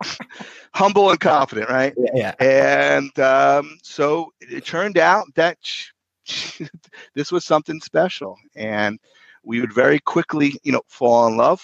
Humble 0.74 1.10
and 1.10 1.18
confident, 1.18 1.68
right? 1.68 1.92
Yeah. 1.98 2.34
yeah. 2.40 2.94
And 2.94 3.18
um, 3.18 3.76
so 3.82 4.32
it 4.40 4.64
turned 4.64 4.96
out 4.96 5.26
that 5.34 5.58
this 7.14 7.32
was 7.32 7.44
something 7.44 7.80
special, 7.80 8.38
and 8.54 8.98
we 9.42 9.60
would 9.60 9.72
very 9.72 9.98
quickly, 9.98 10.54
you 10.62 10.72
know, 10.72 10.82
fall 10.88 11.26
in 11.26 11.36
love. 11.36 11.62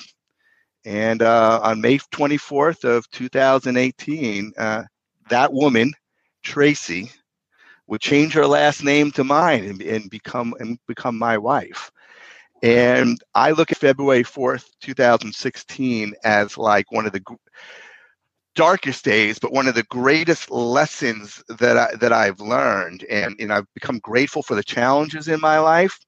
And 0.85 1.23
uh, 1.23 1.61
on 1.63 1.81
May 1.81 1.99
24th 1.99 2.85
of 2.85 3.09
2018, 3.11 4.53
uh, 4.59 4.83
that 5.31 5.53
woman 5.53 5.93
Tracy 6.43 7.11
would 7.87 8.01
change 8.01 8.33
her 8.33 8.47
last 8.47 8.85
name 8.85 9.11
to 9.13 9.25
mine 9.25 9.65
and, 9.65 9.83
and 9.83 10.11
become 10.11 10.55
and 10.59 10.79
become 10.87 11.19
my 11.19 11.37
wife. 11.39 11.91
And 12.63 13.21
I 13.35 13.51
look 13.51 13.73
at 13.73 13.79
February 13.79 14.23
4th, 14.23 14.71
2016 14.81 16.15
as 16.23 16.57
like 16.57 16.93
one 16.93 17.07
of 17.07 17.13
the 17.13 17.23
darkest 18.55 19.05
days, 19.05 19.39
but 19.39 19.53
one 19.53 19.67
of 19.67 19.75
the 19.75 19.83
greatest 19.85 20.51
lessons 20.51 21.43
that 21.49 21.77
I 21.77 21.95
that 21.97 22.13
I've 22.13 22.41
learned. 22.41 23.05
And, 23.11 23.35
and 23.39 23.53
I've 23.53 23.73
become 23.75 23.99
grateful 23.99 24.43
for 24.43 24.55
the 24.55 24.63
challenges 24.63 25.29
in 25.29 25.41
my 25.41 25.59
life. 25.59 25.99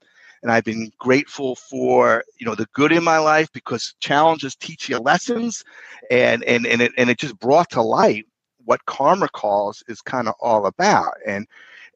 And 0.42 0.52
I've 0.52 0.64
been 0.64 0.90
grateful 0.98 1.56
for 1.56 2.22
you 2.38 2.46
know 2.46 2.54
the 2.54 2.68
good 2.74 2.92
in 2.92 3.02
my 3.02 3.18
life 3.18 3.48
because 3.52 3.94
challenges 4.00 4.54
teach 4.54 4.88
you 4.88 4.98
lessons 4.98 5.64
and 6.10 6.44
and 6.44 6.66
and 6.66 6.82
it, 6.82 6.92
and 6.98 7.10
it 7.10 7.18
just 7.18 7.38
brought 7.38 7.70
to 7.70 7.82
light 7.82 8.26
what 8.64 8.84
karma 8.86 9.28
calls 9.28 9.82
is 9.88 10.00
kind 10.00 10.28
of 10.28 10.34
all 10.40 10.66
about 10.66 11.14
and 11.26 11.46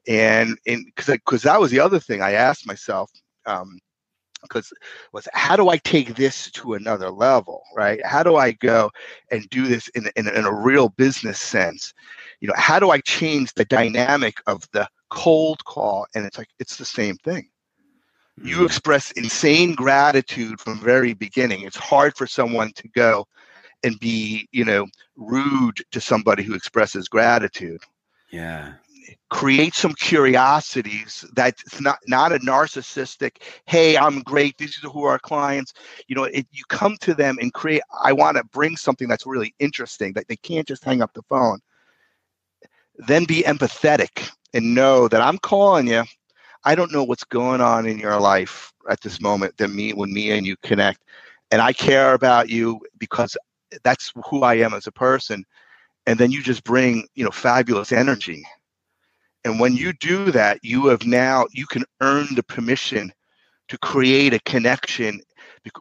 and 0.07 0.57
and 0.67 0.85
because 0.85 1.07
because 1.07 1.41
that 1.43 1.59
was 1.59 1.71
the 1.71 1.79
other 1.79 1.99
thing 1.99 2.21
i 2.21 2.31
asked 2.31 2.65
myself 2.65 3.11
um 3.45 3.79
because 4.41 4.71
was 5.11 5.27
how 5.33 5.55
do 5.55 5.69
i 5.69 5.77
take 5.77 6.15
this 6.15 6.49
to 6.51 6.73
another 6.73 7.09
level? 7.09 7.63
Right? 7.75 8.03
How 8.05 8.23
do 8.23 8.35
i 8.35 8.51
go 8.51 8.91
and 9.31 9.49
do 9.49 9.67
this 9.67 9.87
in, 9.89 10.09
in, 10.15 10.27
in 10.27 10.45
a 10.45 10.53
real 10.53 10.89
business 10.89 11.39
sense? 11.39 11.93
You 12.39 12.47
know 12.47 12.53
how 12.57 12.79
do 12.79 12.89
i 12.91 12.99
change 13.01 13.53
the 13.53 13.65
dynamic 13.65 14.41
of 14.47 14.63
the 14.71 14.87
cold 15.09 15.63
call? 15.65 16.07
And 16.15 16.25
it's 16.25 16.37
like 16.37 16.49
it's 16.59 16.77
the 16.77 16.85
same 16.85 17.15
thing. 17.17 17.49
You 18.41 18.57
mm-hmm. 18.57 18.65
express 18.65 19.11
insane 19.11 19.75
gratitude 19.75 20.61
from 20.61 20.79
very 20.79 21.13
beginning. 21.13 21.63
It's 21.63 21.75
hard 21.75 22.15
for 22.15 22.25
someone 22.25 22.71
to 22.73 22.87
go 22.89 23.27
and 23.83 23.99
be 23.99 24.47
you 24.51 24.65
know 24.65 24.87
rude 25.15 25.83
to 25.91 26.01
somebody 26.01 26.43
who 26.43 26.53
expresses 26.53 27.07
gratitude. 27.07 27.81
Yeah. 28.31 28.73
Create 29.29 29.73
some 29.73 29.93
curiosities 29.93 31.25
that's 31.33 31.81
not 31.81 31.97
not 32.07 32.31
a 32.31 32.39
narcissistic 32.39 33.41
hey 33.65 33.97
i'm 33.97 34.21
great. 34.21 34.57
These 34.57 34.83
are 34.83 34.89
who 34.89 35.03
our 35.03 35.19
clients 35.19 35.73
you 36.07 36.15
know 36.15 36.25
it, 36.25 36.47
you 36.51 36.63
come 36.69 36.95
to 37.01 37.13
them 37.13 37.37
and 37.41 37.53
create 37.53 37.81
i 38.03 38.13
want 38.13 38.37
to 38.37 38.43
bring 38.45 38.75
something 38.75 39.07
that's 39.07 39.25
really 39.25 39.53
interesting 39.59 40.13
that 40.13 40.27
they 40.27 40.35
can't 40.35 40.67
just 40.67 40.83
hang 40.83 41.01
up 41.01 41.13
the 41.13 41.23
phone. 41.23 41.59
Then 42.97 43.25
be 43.25 43.43
empathetic 43.43 44.29
and 44.53 44.75
know 44.75 45.07
that 45.07 45.21
i'm 45.21 45.39
calling 45.39 45.87
you. 45.87 46.03
I 46.65 46.75
don't 46.75 46.91
know 46.91 47.03
what's 47.03 47.23
going 47.23 47.61
on 47.61 47.87
in 47.87 47.97
your 47.97 48.19
life 48.19 48.73
at 48.89 49.01
this 49.01 49.21
moment 49.21 49.57
that 49.57 49.69
me 49.69 49.93
when 49.93 50.13
me 50.13 50.31
and 50.31 50.45
you 50.45 50.55
connect. 50.61 51.03
And 51.51 51.61
i 51.61 51.73
care 51.73 52.13
about 52.13 52.49
you 52.49 52.79
because 52.99 53.35
that's 53.83 54.11
who 54.29 54.43
i 54.43 54.55
am 54.55 54.73
as 54.73 54.87
a 54.87 54.91
person 54.91 55.43
and 56.05 56.19
then 56.19 56.31
you 56.31 56.41
just 56.41 56.63
bring 56.63 57.07
you 57.15 57.23
know 57.23 57.31
fabulous 57.31 57.91
energy 57.91 58.43
and 59.45 59.59
when 59.59 59.75
you 59.75 59.93
do 59.93 60.31
that, 60.31 60.59
you 60.63 60.87
have 60.87 61.05
now, 61.05 61.45
you 61.51 61.65
can 61.65 61.85
earn 62.01 62.27
the 62.35 62.43
permission 62.43 63.11
to 63.69 63.77
create 63.77 64.33
a 64.33 64.39
connection 64.39 65.21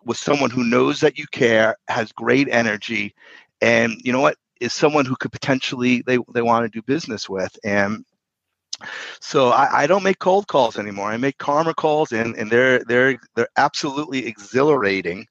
with 0.04 0.16
someone 0.16 0.50
who 0.50 0.64
knows 0.64 1.00
that 1.00 1.18
you 1.18 1.26
care, 1.32 1.76
has 1.88 2.12
great 2.12 2.48
energy, 2.48 3.14
and 3.60 3.94
you 4.04 4.12
know 4.12 4.20
what, 4.20 4.36
is 4.60 4.72
someone 4.72 5.04
who 5.04 5.16
could 5.16 5.32
potentially 5.32 6.02
they, 6.02 6.18
they 6.32 6.42
want 6.42 6.64
to 6.64 6.68
do 6.68 6.82
business 6.82 7.28
with. 7.28 7.56
And 7.64 8.04
so 9.20 9.48
I, 9.48 9.82
I 9.82 9.86
don't 9.86 10.02
make 10.02 10.18
cold 10.18 10.46
calls 10.46 10.78
anymore. 10.78 11.10
I 11.10 11.16
make 11.16 11.38
karma 11.38 11.74
calls 11.74 12.12
and, 12.12 12.36
and 12.36 12.50
they're 12.50 12.84
they're 12.84 13.18
they're 13.34 13.48
absolutely 13.56 14.26
exhilarating, 14.26 15.26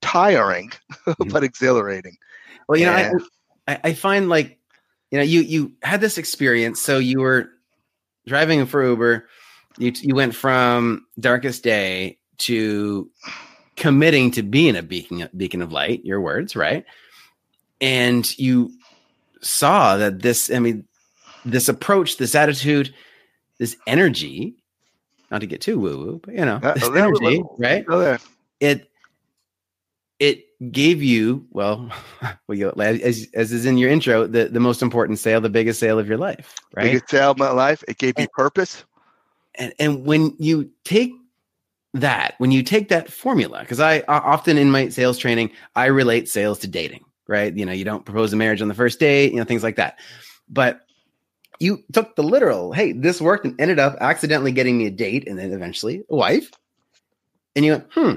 tiring, 0.00 0.70
mm-hmm. 1.06 1.28
but 1.28 1.44
exhilarating. 1.44 2.16
Well, 2.68 2.78
you 2.78 2.86
and, 2.86 3.18
know, 3.18 3.24
I, 3.68 3.80
I 3.84 3.92
find 3.94 4.28
like 4.28 4.58
you 5.10 5.18
know 5.18 5.24
you 5.24 5.40
you 5.40 5.72
had 5.82 6.00
this 6.00 6.18
experience 6.18 6.80
so 6.80 6.98
you 6.98 7.20
were 7.20 7.50
driving 8.26 8.66
for 8.66 8.84
Uber, 8.84 9.28
you 9.78 9.92
you 10.00 10.14
went 10.14 10.34
from 10.34 11.06
darkest 11.18 11.62
day 11.62 12.18
to 12.38 13.10
committing 13.76 14.30
to 14.32 14.42
being 14.42 14.76
a 14.76 14.82
beacon 14.82 15.28
beacon 15.36 15.62
of 15.62 15.72
light. 15.72 16.04
Your 16.04 16.20
words, 16.20 16.56
right? 16.56 16.84
And 17.80 18.38
you 18.38 18.72
saw 19.40 19.96
that 19.96 20.20
this. 20.22 20.50
I 20.50 20.58
mean, 20.58 20.86
this 21.44 21.68
approach, 21.68 22.16
this 22.16 22.34
attitude, 22.34 22.94
this 23.58 23.76
energy. 23.86 24.56
Not 25.30 25.40
to 25.40 25.46
get 25.46 25.60
too 25.60 25.80
woo 25.80 25.98
woo, 25.98 26.20
but 26.22 26.34
you 26.34 26.44
know, 26.44 26.60
uh, 26.62 26.74
this 26.74 26.84
energy, 26.84 27.42
right? 27.58 27.84
It 28.60 28.88
it 30.18 30.44
gave 30.72 31.02
you 31.02 31.46
well, 31.50 31.90
well 32.48 32.58
you, 32.58 32.72
as, 32.78 33.26
as 33.34 33.52
is 33.52 33.66
in 33.66 33.78
your 33.78 33.90
intro, 33.90 34.26
the, 34.26 34.48
the 34.48 34.60
most 34.60 34.82
important 34.82 35.18
sale, 35.18 35.40
the 35.40 35.50
biggest 35.50 35.80
sale 35.80 35.98
of 35.98 36.08
your 36.08 36.18
life, 36.18 36.54
right? 36.74 36.84
Biggest 36.84 37.10
sale 37.10 37.32
of 37.32 37.38
my 37.38 37.50
life. 37.50 37.84
It 37.88 37.98
gave 37.98 38.16
me 38.18 38.26
purpose. 38.32 38.84
And 39.54 39.72
and 39.78 40.04
when 40.04 40.34
you 40.38 40.70
take 40.84 41.12
that, 41.94 42.34
when 42.38 42.50
you 42.50 42.62
take 42.62 42.88
that 42.88 43.10
formula, 43.10 43.60
because 43.60 43.80
I 43.80 44.02
often 44.08 44.58
in 44.58 44.70
my 44.70 44.88
sales 44.88 45.18
training, 45.18 45.50
I 45.74 45.86
relate 45.86 46.28
sales 46.28 46.58
to 46.60 46.68
dating, 46.68 47.04
right? 47.26 47.56
You 47.56 47.64
know, 47.64 47.72
you 47.72 47.84
don't 47.84 48.04
propose 48.04 48.32
a 48.32 48.36
marriage 48.36 48.60
on 48.60 48.68
the 48.68 48.74
first 48.74 49.00
date, 49.00 49.32
you 49.32 49.38
know, 49.38 49.44
things 49.44 49.62
like 49.62 49.76
that. 49.76 49.98
But 50.48 50.82
you 51.58 51.82
took 51.92 52.16
the 52.16 52.22
literal, 52.22 52.72
hey, 52.72 52.92
this 52.92 53.20
worked 53.20 53.46
and 53.46 53.58
ended 53.60 53.78
up 53.78 53.96
accidentally 54.00 54.52
getting 54.52 54.76
me 54.76 54.86
a 54.86 54.90
date 54.90 55.26
and 55.26 55.38
then 55.38 55.52
eventually 55.52 56.02
a 56.10 56.16
wife. 56.16 56.50
And 57.54 57.64
you 57.64 57.72
went, 57.72 57.86
hmm, 57.92 58.14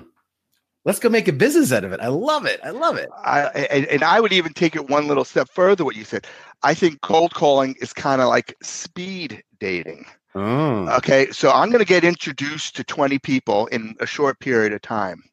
Let's 0.86 1.00
go 1.00 1.10
make 1.10 1.28
a 1.28 1.34
business 1.34 1.72
out 1.72 1.84
of 1.84 1.92
it. 1.92 2.00
I 2.00 2.08
love 2.08 2.46
it. 2.46 2.60
I 2.64 2.70
love 2.70 2.98
it. 2.98 3.10
I, 3.24 3.42
and, 3.72 3.86
and 3.88 4.04
I 4.04 4.20
would 4.20 4.32
even 4.32 4.54
take 4.54 4.76
it 4.76 4.90
one 4.90 5.08
little 5.08 5.26
step 5.26 5.50
further. 5.50 5.84
What 5.84 5.96
you 5.96 6.06
said, 6.06 6.26
I 6.64 6.74
think 6.74 7.02
cold 7.02 7.34
calling 7.34 7.76
is 7.82 7.92
kind 7.92 8.22
of 8.22 8.30
like 8.30 8.56
speed 8.64 9.44
dating. 9.60 10.06
Oh. 10.36 10.88
Okay, 10.98 11.32
so 11.32 11.52
I'm 11.52 11.70
going 11.70 11.80
to 11.80 11.86
get 11.86 12.04
introduced 12.04 12.76
to 12.78 12.84
20 12.84 13.20
people 13.20 13.68
in 13.68 13.96
a 14.00 14.06
short 14.06 14.40
period 14.40 14.74
of 14.74 14.82
time 14.82 15.24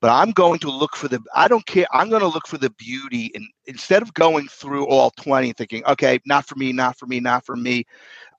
but 0.00 0.10
I'm 0.10 0.30
going 0.30 0.58
to 0.60 0.70
look 0.70 0.96
for 0.96 1.08
the 1.08 1.20
I 1.34 1.48
don't 1.48 1.66
care 1.66 1.86
I'm 1.92 2.08
going 2.08 2.20
to 2.22 2.28
look 2.28 2.46
for 2.46 2.58
the 2.58 2.70
beauty 2.70 3.30
and 3.34 3.46
instead 3.66 4.02
of 4.02 4.14
going 4.14 4.48
through 4.48 4.86
all 4.86 5.10
20 5.10 5.52
thinking 5.52 5.84
okay 5.86 6.20
not 6.26 6.46
for 6.46 6.56
me 6.56 6.72
not 6.72 6.98
for 6.98 7.06
me 7.06 7.20
not 7.20 7.44
for 7.44 7.56
me 7.56 7.84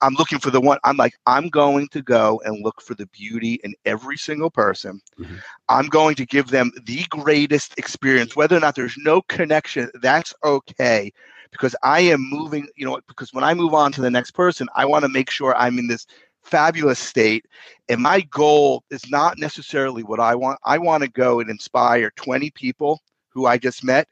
I'm 0.02 0.14
looking 0.14 0.40
for 0.40 0.52
the 0.52 0.62
one. 0.62 0.80
I'm 0.84 0.98
like, 0.98 1.14
I'm 1.26 1.50
going 1.50 1.88
to 1.90 2.02
go 2.02 2.42
and 2.46 2.64
look 2.64 2.82
for 2.82 2.96
the 2.96 3.08
beauty 3.08 3.60
in 3.64 3.74
every 3.86 4.18
single 4.18 4.50
person. 4.50 5.02
Mm-hmm. 5.20 5.36
I'm 5.68 5.88
going 5.88 6.16
to 6.16 6.26
give 6.26 6.48
them 6.48 6.72
the 6.86 7.04
greatest 7.10 7.78
experience, 7.78 8.36
whether 8.36 8.56
or 8.56 8.60
not 8.60 8.76
there's 8.76 8.98
no 8.98 9.22
connection. 9.24 9.90
That's 10.02 10.34
okay, 10.44 11.12
because 11.52 11.76
I 11.84 12.02
am 12.02 12.22
moving. 12.30 12.68
You 12.76 12.86
know, 12.86 13.00
because 13.08 13.34
when 13.34 13.44
I 13.44 13.54
move 13.54 13.74
on 13.74 13.92
to 13.94 14.02
the 14.02 14.12
next 14.12 14.32
person, 14.32 14.68
I 14.76 14.86
want 14.86 15.04
to 15.04 15.10
make 15.10 15.30
sure 15.30 15.56
I'm 15.56 15.78
in 15.78 15.88
this 15.88 16.06
fabulous 16.44 17.00
state. 17.00 17.46
And 17.90 18.02
my 18.02 18.22
goal 18.22 18.84
is 18.90 19.10
not 19.10 19.38
necessarily 19.38 20.04
what 20.04 20.20
I 20.20 20.36
want. 20.36 20.60
I 20.64 20.78
want 20.78 21.04
to 21.04 21.10
go 21.10 21.40
and 21.40 21.50
inspire 21.50 22.12
20 22.16 22.52
people 22.52 23.02
who 23.30 23.46
I 23.46 23.58
just 23.58 23.84
met 23.84 24.08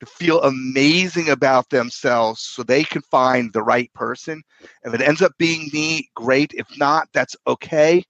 to 0.00 0.06
feel 0.06 0.42
amazing 0.42 1.30
about 1.30 1.70
themselves 1.70 2.42
so 2.42 2.62
they 2.62 2.84
can 2.84 3.02
find 3.02 3.52
the 3.52 3.62
right 3.62 3.92
person. 3.94 4.42
If 4.82 4.94
it 4.94 5.00
ends 5.00 5.22
up 5.22 5.32
being 5.38 5.70
me, 5.72 6.08
great. 6.14 6.52
If 6.54 6.66
not, 6.78 7.08
that's 7.12 7.36
okay. 7.46 8.04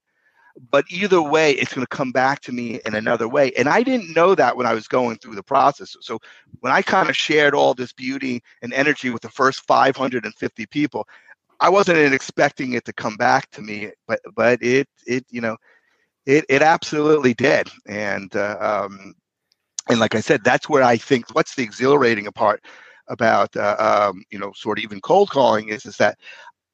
But 0.71 0.85
either 0.89 1.21
way, 1.21 1.51
it's 1.51 1.73
going 1.73 1.85
to 1.85 1.95
come 1.95 2.11
back 2.11 2.39
to 2.41 2.53
me 2.53 2.79
in 2.85 2.95
another 2.95 3.27
way. 3.27 3.51
And 3.57 3.67
I 3.67 3.83
didn't 3.83 4.15
know 4.15 4.35
that 4.35 4.55
when 4.55 4.65
I 4.65 4.73
was 4.73 4.87
going 4.87 5.17
through 5.17 5.35
the 5.35 5.43
process. 5.43 5.95
So 5.99 6.19
when 6.61 6.71
I 6.71 6.81
kind 6.81 7.09
of 7.09 7.17
shared 7.17 7.53
all 7.53 7.73
this 7.73 7.91
beauty 7.91 8.41
and 8.61 8.73
energy 8.73 9.09
with 9.09 9.21
the 9.21 9.29
first 9.29 9.67
550 9.67 10.65
people, 10.67 11.07
I 11.59 11.69
wasn't 11.69 12.13
expecting 12.13 12.73
it 12.73 12.85
to 12.85 12.93
come 12.93 13.17
back 13.17 13.49
to 13.51 13.61
me, 13.61 13.91
but 14.07 14.19
but 14.35 14.61
it 14.61 14.87
it 15.07 15.25
you 15.29 15.41
know 15.41 15.57
it 16.25 16.45
it 16.49 16.61
absolutely 16.61 17.33
did. 17.33 17.69
And 17.87 18.33
uh, 18.35 18.85
um, 18.85 19.15
and 19.89 19.99
like 19.99 20.15
I 20.15 20.19
said, 20.19 20.43
that's 20.43 20.67
where 20.67 20.83
I 20.83 20.97
think 20.97 21.33
what's 21.33 21.55
the 21.55 21.63
exhilarating 21.63 22.25
part 22.31 22.63
about 23.07 23.55
uh, 23.55 24.09
um, 24.11 24.23
you 24.31 24.39
know 24.39 24.51
sort 24.55 24.79
of 24.79 24.83
even 24.83 25.01
cold 25.01 25.29
calling 25.29 25.69
is 25.69 25.85
is 25.85 25.97
that 25.97 26.17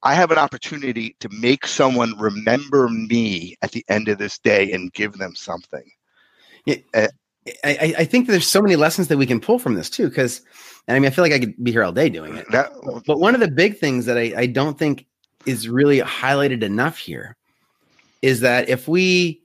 I 0.02 0.14
have 0.14 0.30
an 0.30 0.38
opportunity 0.38 1.16
to 1.20 1.28
make 1.28 1.66
someone 1.66 2.18
remember 2.18 2.88
me 2.88 3.56
at 3.62 3.72
the 3.72 3.84
end 3.88 4.08
of 4.08 4.18
this 4.18 4.38
day 4.38 4.72
and 4.72 4.92
give 4.92 5.14
them 5.14 5.34
something. 5.36 5.84
Yeah, 6.64 6.76
uh, 6.94 7.08
I, 7.64 7.94
I 7.98 8.04
think 8.04 8.28
there's 8.28 8.46
so 8.46 8.62
many 8.62 8.76
lessons 8.76 9.08
that 9.08 9.18
we 9.18 9.26
can 9.26 9.40
pull 9.40 9.58
from 9.58 9.74
this 9.74 9.90
too, 9.90 10.08
because 10.08 10.42
I 10.88 10.94
mean 10.94 11.06
I 11.06 11.10
feel 11.10 11.24
like 11.24 11.32
I 11.32 11.40
could 11.40 11.62
be 11.62 11.72
here 11.72 11.84
all 11.84 11.92
day 11.92 12.08
doing 12.08 12.36
it. 12.36 12.46
That, 12.50 12.72
but 13.06 13.18
one 13.18 13.34
of 13.34 13.40
the 13.40 13.48
big 13.48 13.78
things 13.78 14.06
that 14.06 14.16
I, 14.16 14.32
I 14.36 14.46
don't 14.46 14.78
think 14.78 15.06
is 15.44 15.68
really 15.68 16.00
highlighted 16.00 16.62
enough 16.62 16.96
here 16.96 17.36
is 18.22 18.40
that 18.40 18.68
if 18.68 18.86
we 18.86 19.41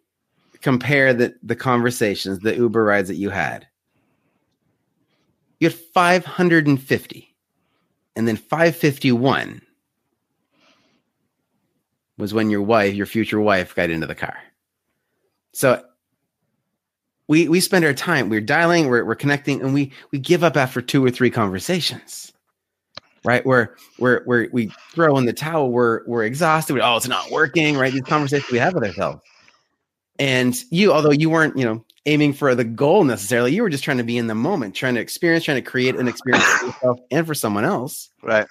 compare 0.68 1.14
the 1.14 1.34
the 1.44 1.56
conversations, 1.56 2.40
the 2.40 2.54
Uber 2.54 2.84
rides 2.84 3.08
that 3.08 3.16
you 3.16 3.30
had. 3.30 3.66
You 5.62 5.70
had 5.70 5.80
550, 5.80 7.36
and 8.18 8.28
then 8.28 8.36
551 8.36 9.62
was 12.18 12.34
when 12.34 12.50
your 12.50 12.62
wife, 12.62 12.96
your 12.96 13.06
future 13.06 13.40
wife, 13.40 13.76
got 13.76 13.90
into 13.90 14.08
the 14.08 14.14
car. 14.14 14.36
So 15.54 15.82
we 17.30 17.48
we 17.48 17.62
spend 17.62 17.86
our 17.86 17.94
time, 17.94 18.28
we're 18.28 18.42
dialing, 18.42 18.90
we're, 18.90 19.06
we're 19.06 19.16
connecting, 19.16 19.62
and 19.62 19.74
we 19.74 19.94
we 20.12 20.20
give 20.20 20.44
up 20.44 20.58
after 20.58 20.82
two 20.82 21.06
or 21.06 21.12
three 21.12 21.30
conversations. 21.30 22.34
Right, 23.24 23.46
where 23.46 23.78
where 24.00 24.22
where 24.26 24.50
we 24.52 24.70
throw 24.94 25.18
in 25.18 25.24
the 25.24 25.32
towel, 25.32 25.72
we're 25.72 26.06
we're 26.08 26.26
exhausted. 26.26 26.74
We, 26.74 26.82
oh, 26.82 26.98
it's 26.98 27.08
not 27.08 27.32
working. 27.32 27.78
Right, 27.78 27.94
these 27.94 28.02
conversations 28.02 28.52
we 28.52 28.58
have 28.58 28.74
with 28.74 28.84
ourselves. 28.84 29.22
And 30.20 30.56
you, 30.72 30.92
although 30.92 31.12
you 31.12 31.30
weren't, 31.30 31.58
you 31.58 31.66
know, 31.66 31.86
aiming 32.06 32.34
for 32.34 32.56
the 32.56 32.64
goal 32.64 33.04
necessarily, 33.04 33.54
you 33.54 33.62
were 33.62 33.70
just 33.70 33.84
trying 33.84 33.98
to 33.98 34.04
be 34.04 34.18
in 34.18 34.28
the 34.28 34.36
moment, 34.36 34.76
trying 34.76 34.96
to 34.96 35.02
experience, 35.02 35.46
trying 35.46 35.62
to 35.64 35.70
create 35.70 35.96
an 35.96 36.08
experience 36.08 36.46
for 36.46 36.66
yourself 36.68 37.00
and 37.12 37.28
for 37.28 37.34
someone 37.34 37.66
else. 37.66 38.10
Right. 38.24 38.48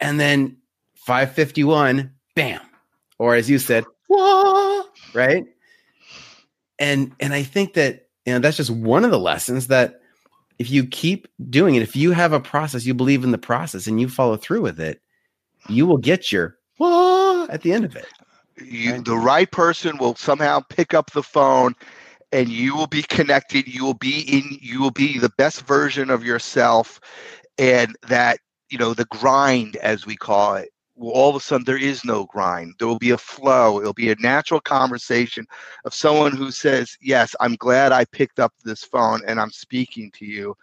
And 0.00 0.20
then 0.20 0.58
551, 0.94 2.12
bam. 2.34 2.60
Or 3.18 3.34
as 3.34 3.48
you 3.48 3.58
said, 3.58 3.84
Whoa! 4.08 4.84
right? 5.14 5.46
And 6.78 7.12
and 7.20 7.32
I 7.32 7.42
think 7.42 7.74
that 7.74 8.08
you 8.24 8.32
know 8.32 8.38
that's 8.38 8.56
just 8.56 8.70
one 8.70 9.04
of 9.04 9.10
the 9.10 9.18
lessons 9.18 9.66
that 9.66 10.00
if 10.58 10.70
you 10.70 10.86
keep 10.86 11.28
doing 11.48 11.74
it, 11.74 11.82
if 11.82 11.96
you 11.96 12.12
have 12.12 12.32
a 12.32 12.40
process, 12.40 12.84
you 12.84 12.94
believe 12.94 13.24
in 13.24 13.30
the 13.30 13.38
process 13.38 13.86
and 13.86 14.00
you 14.00 14.08
follow 14.08 14.36
through 14.36 14.62
with 14.62 14.80
it, 14.80 15.00
you 15.68 15.86
will 15.86 15.98
get 15.98 16.30
your 16.32 16.56
Wah! 16.78 17.46
at 17.50 17.62
the 17.62 17.72
end 17.72 17.84
of 17.84 17.96
it. 17.96 18.06
You, 18.62 18.92
right. 18.92 19.04
The 19.04 19.16
right 19.16 19.50
person 19.50 19.98
will 19.98 20.14
somehow 20.16 20.60
pick 20.68 20.94
up 20.94 21.12
the 21.12 21.22
phone 21.22 21.74
and 22.32 22.48
you 22.48 22.76
will 22.76 22.86
be 22.86 23.02
connected. 23.02 23.66
You 23.66 23.84
will 23.84 23.94
be 23.94 24.20
in 24.20 24.58
you 24.60 24.80
will 24.80 24.90
be 24.90 25.18
the 25.18 25.30
best 25.38 25.62
version 25.62 26.10
of 26.10 26.24
yourself. 26.24 27.00
And 27.58 27.96
that 28.08 28.38
you 28.70 28.78
know 28.78 28.94
the 28.94 29.06
grind 29.06 29.76
as 29.76 30.06
we 30.06 30.16
call 30.16 30.54
it 30.54 30.70
well, 30.94 31.12
all 31.12 31.30
of 31.30 31.36
a 31.36 31.40
sudden 31.40 31.64
there 31.64 31.78
is 31.78 32.04
no 32.04 32.24
grind. 32.26 32.74
There 32.78 32.88
will 32.88 32.98
be 32.98 33.10
a 33.12 33.18
flow. 33.18 33.80
It'll 33.80 33.92
be 33.94 34.10
a 34.10 34.16
natural 34.16 34.60
conversation 34.60 35.46
of 35.84 35.94
someone 35.94 36.36
who 36.36 36.50
says 36.50 36.96
yes 37.00 37.34
i'm 37.40 37.54
glad 37.56 37.92
i 37.92 38.04
picked 38.06 38.40
up 38.40 38.52
this 38.64 38.84
phone 38.84 39.22
and 39.26 39.40
i'm 39.40 39.50
speaking 39.50 40.10
to 40.12 40.26
you. 40.26 40.54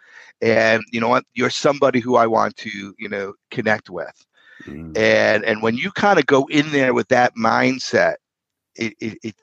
And 0.42 0.82
you 0.92 1.00
know 1.00 1.08
what? 1.08 1.24
You're 1.34 1.50
somebody 1.50 2.00
who 2.00 2.16
i 2.16 2.26
want 2.26 2.56
to 2.58 2.94
you 2.98 3.08
know 3.08 3.34
connect 3.50 3.90
with 3.90 4.26
mm. 4.64 4.96
and 4.96 5.44
and 5.44 5.62
when 5.62 5.76
you 5.76 5.90
kind 5.92 6.18
of 6.18 6.26
go 6.26 6.46
in 6.46 6.70
there 6.72 6.94
with 6.94 7.08
that 7.08 7.34
mindset 7.34 8.16
it, 8.74 8.94
it, 9.00 9.18
it 9.22 9.34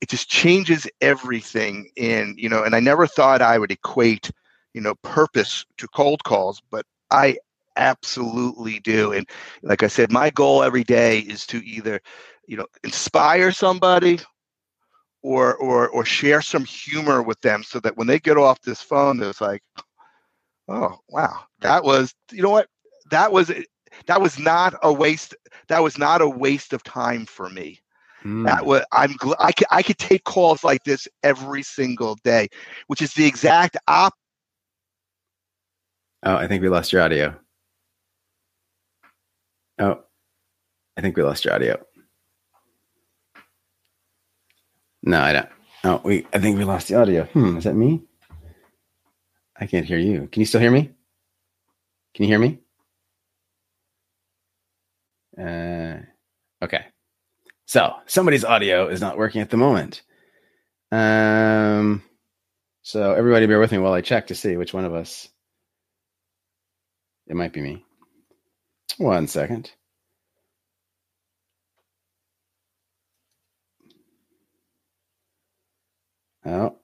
it 0.00 0.08
just 0.08 0.28
changes 0.28 0.86
everything 1.00 1.90
in 1.96 2.34
you 2.38 2.48
know 2.48 2.62
and 2.62 2.74
i 2.74 2.80
never 2.80 3.06
thought 3.06 3.42
i 3.42 3.58
would 3.58 3.70
equate 3.70 4.30
you 4.74 4.80
know 4.80 4.94
purpose 5.02 5.64
to 5.76 5.86
cold 5.88 6.22
calls 6.24 6.62
but 6.70 6.84
i 7.10 7.36
absolutely 7.76 8.80
do. 8.80 9.12
And 9.12 9.26
like 9.62 9.82
i 9.82 9.86
said 9.86 10.10
my 10.10 10.30
goal 10.30 10.62
every 10.62 10.84
day 10.84 11.20
is 11.20 11.46
to 11.46 11.64
either 11.64 12.00
you 12.46 12.56
know 12.56 12.66
inspire 12.84 13.52
somebody 13.52 14.18
or 15.22 15.54
or 15.56 15.88
or 15.88 16.04
share 16.04 16.42
some 16.42 16.64
humor 16.64 17.22
with 17.22 17.40
them 17.40 17.62
so 17.62 17.80
that 17.80 17.96
when 17.96 18.06
they 18.06 18.18
get 18.18 18.36
off 18.36 18.60
this 18.62 18.82
phone 18.82 19.22
it's 19.22 19.40
like 19.40 19.62
oh 20.68 20.98
wow 21.08 21.44
that 21.60 21.84
was 21.84 22.14
you 22.32 22.42
know 22.42 22.50
what? 22.50 22.68
That 23.10 23.32
was 23.32 23.50
that 24.06 24.20
was 24.20 24.38
not 24.38 24.74
a 24.82 24.92
waste 24.92 25.34
that 25.68 25.82
was 25.82 25.98
not 25.98 26.20
a 26.20 26.28
waste 26.28 26.72
of 26.72 26.82
time 26.82 27.26
for 27.26 27.48
me 27.48 27.80
Mm. 28.24 28.44
That 28.46 28.66
was 28.66 28.82
I'm 28.92 29.14
gl- 29.14 29.36
I 29.38 29.52
could 29.52 29.66
I 29.70 29.82
could 29.82 29.98
take 29.98 30.24
calls 30.24 30.62
like 30.62 30.84
this 30.84 31.08
every 31.22 31.62
single 31.62 32.16
day, 32.22 32.48
which 32.86 33.00
is 33.00 33.14
the 33.14 33.26
exact 33.26 33.76
op. 33.88 34.12
Oh, 36.22 36.36
I 36.36 36.46
think 36.46 36.62
we 36.62 36.68
lost 36.68 36.92
your 36.92 37.02
audio. 37.02 37.34
Oh, 39.78 40.00
I 40.96 41.00
think 41.00 41.16
we 41.16 41.22
lost 41.22 41.44
your 41.44 41.54
audio. 41.54 41.80
No, 45.02 45.20
I 45.20 45.32
don't. 45.32 45.48
Oh, 45.84 46.00
we. 46.04 46.26
I 46.34 46.38
think 46.38 46.58
we 46.58 46.64
lost 46.64 46.88
the 46.88 46.96
audio. 46.96 47.24
Hmm. 47.24 47.56
Is 47.56 47.64
that 47.64 47.74
me? 47.74 48.02
I 49.58 49.64
can't 49.66 49.86
hear 49.86 49.98
you. 49.98 50.28
Can 50.30 50.40
you 50.40 50.46
still 50.46 50.60
hear 50.60 50.70
me? 50.70 50.90
Can 52.14 52.24
you 52.24 52.28
hear 52.28 52.38
me? 52.38 52.58
Uh, 55.40 56.00
okay. 56.62 56.84
So 57.66 57.94
somebody's 58.06 58.44
audio 58.44 58.88
is 58.88 59.00
not 59.00 59.16
working 59.16 59.40
at 59.40 59.50
the 59.50 59.56
moment. 59.56 60.02
Um, 60.92 62.02
so 62.82 63.14
everybody 63.14 63.46
bear 63.46 63.60
with 63.60 63.72
me 63.72 63.78
while 63.78 63.92
I 63.92 64.00
check 64.00 64.26
to 64.26 64.34
see 64.34 64.56
which 64.56 64.74
one 64.74 64.84
of 64.84 64.92
us. 64.92 65.28
It 67.28 67.36
might 67.36 67.52
be 67.52 67.60
me. 67.60 67.84
One 68.98 69.28
second. 69.28 69.70
Oh, 76.44 76.76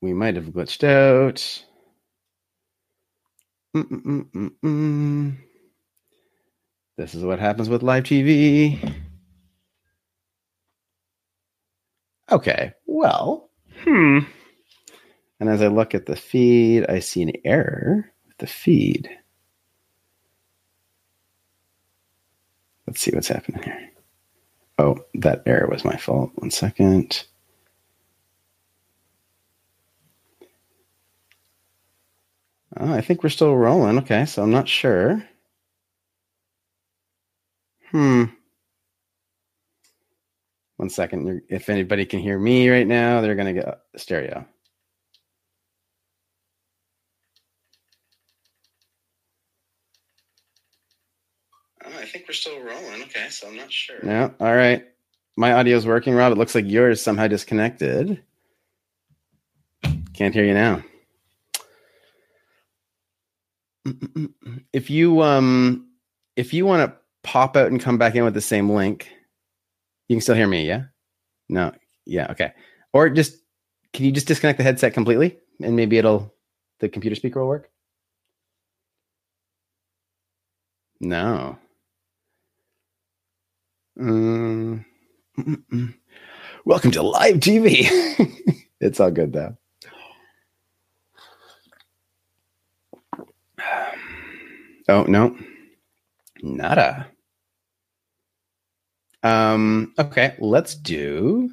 we 0.00 0.14
might 0.14 0.36
have 0.36 0.46
glitched 0.46 0.84
out. 0.84 1.64
Mm-mm-mm-mm. 3.76 5.36
This 7.00 7.14
is 7.14 7.24
what 7.24 7.38
happens 7.38 7.70
with 7.70 7.82
live 7.82 8.04
TV. 8.04 8.78
Okay, 12.30 12.74
well, 12.84 13.48
hmm. 13.84 14.18
And 15.40 15.48
as 15.48 15.62
I 15.62 15.68
look 15.68 15.94
at 15.94 16.04
the 16.04 16.14
feed, 16.14 16.84
I 16.90 16.98
see 16.98 17.22
an 17.22 17.32
error 17.42 18.12
with 18.28 18.36
the 18.36 18.46
feed. 18.46 19.08
Let's 22.86 23.00
see 23.00 23.12
what's 23.12 23.28
happening 23.28 23.62
here. 23.62 23.90
Oh, 24.78 24.98
that 25.14 25.42
error 25.46 25.68
was 25.70 25.86
my 25.86 25.96
fault. 25.96 26.32
One 26.34 26.50
second. 26.50 27.24
Oh, 32.76 32.92
I 32.92 33.00
think 33.00 33.22
we're 33.22 33.30
still 33.30 33.56
rolling. 33.56 33.96
Okay, 34.00 34.26
so 34.26 34.42
I'm 34.42 34.50
not 34.50 34.68
sure. 34.68 35.26
Hmm. 37.90 38.24
One 40.76 40.90
second. 40.90 41.42
If 41.48 41.68
anybody 41.68 42.06
can 42.06 42.20
hear 42.20 42.38
me 42.38 42.68
right 42.70 42.86
now, 42.86 43.20
they're 43.20 43.34
going 43.34 43.54
to 43.54 43.60
get 43.60 43.80
stereo. 43.96 44.46
Oh, 51.84 51.98
I 51.98 52.04
think 52.06 52.26
we're 52.28 52.34
still 52.34 52.58
rolling. 52.60 53.02
Okay, 53.02 53.28
so 53.30 53.48
I'm 53.48 53.56
not 53.56 53.72
sure. 53.72 53.96
Yeah. 54.02 54.30
All 54.40 54.54
right. 54.54 54.86
My 55.36 55.52
audio 55.54 55.76
is 55.76 55.86
working, 55.86 56.14
Rob. 56.14 56.32
It 56.32 56.38
looks 56.38 56.54
like 56.54 56.66
yours 56.66 57.02
somehow 57.02 57.26
disconnected. 57.26 58.22
Can't 60.14 60.34
hear 60.34 60.44
you 60.44 60.54
now. 60.54 60.82
If 64.72 64.90
you 64.90 65.22
um 65.22 65.88
if 66.36 66.52
you 66.52 66.66
want 66.66 66.90
to 66.90 66.99
pop 67.22 67.56
out 67.56 67.70
and 67.70 67.80
come 67.80 67.98
back 67.98 68.14
in 68.14 68.24
with 68.24 68.34
the 68.34 68.40
same 68.40 68.70
link, 68.70 69.10
you 70.08 70.16
can 70.16 70.20
still 70.20 70.34
hear 70.34 70.46
me, 70.46 70.66
yeah? 70.66 70.84
No. 71.48 71.72
Yeah, 72.06 72.28
okay. 72.30 72.52
Or 72.92 73.08
just 73.10 73.36
can 73.92 74.04
you 74.04 74.12
just 74.12 74.26
disconnect 74.26 74.58
the 74.58 74.64
headset 74.64 74.94
completely 74.94 75.38
and 75.62 75.76
maybe 75.76 75.98
it'll 75.98 76.34
the 76.80 76.88
computer 76.88 77.16
speaker 77.16 77.40
will 77.40 77.48
work? 77.48 77.70
No. 81.00 81.58
Um, 83.98 84.84
welcome 86.64 86.90
to 86.92 87.02
live 87.02 87.36
TV. 87.36 87.86
it's 88.80 89.00
all 89.00 89.10
good 89.10 89.32
though. 89.32 89.56
Oh 94.88 95.04
no, 95.04 95.38
nada. 96.42 97.06
Um, 99.22 99.92
okay, 99.98 100.34
let's 100.38 100.74
do. 100.74 101.50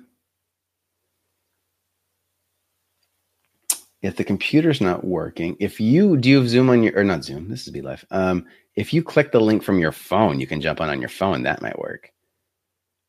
If 4.02 4.16
the 4.16 4.24
computer's 4.24 4.80
not 4.80 5.04
working, 5.04 5.58
if 5.60 5.82
you 5.82 6.18
do 6.18 6.30
you 6.30 6.38
have 6.38 6.50
Zoom 6.50 6.70
on 6.70 6.84
your 6.84 6.98
or 6.98 7.04
not 7.04 7.24
Zoom, 7.24 7.50
this 7.50 7.68
is 7.68 7.74
BeLive. 7.74 8.04
Um, 8.12 8.46
if 8.76 8.94
you 8.94 9.04
click 9.04 9.32
the 9.32 9.42
link 9.42 9.64
from 9.64 9.80
your 9.80 9.92
phone, 9.92 10.40
you 10.40 10.48
can 10.48 10.62
jump 10.62 10.80
on 10.80 10.90
on 10.90 11.02
your 11.02 11.10
phone. 11.10 11.44
That 11.44 11.62
might 11.62 11.80
work. 11.80 12.14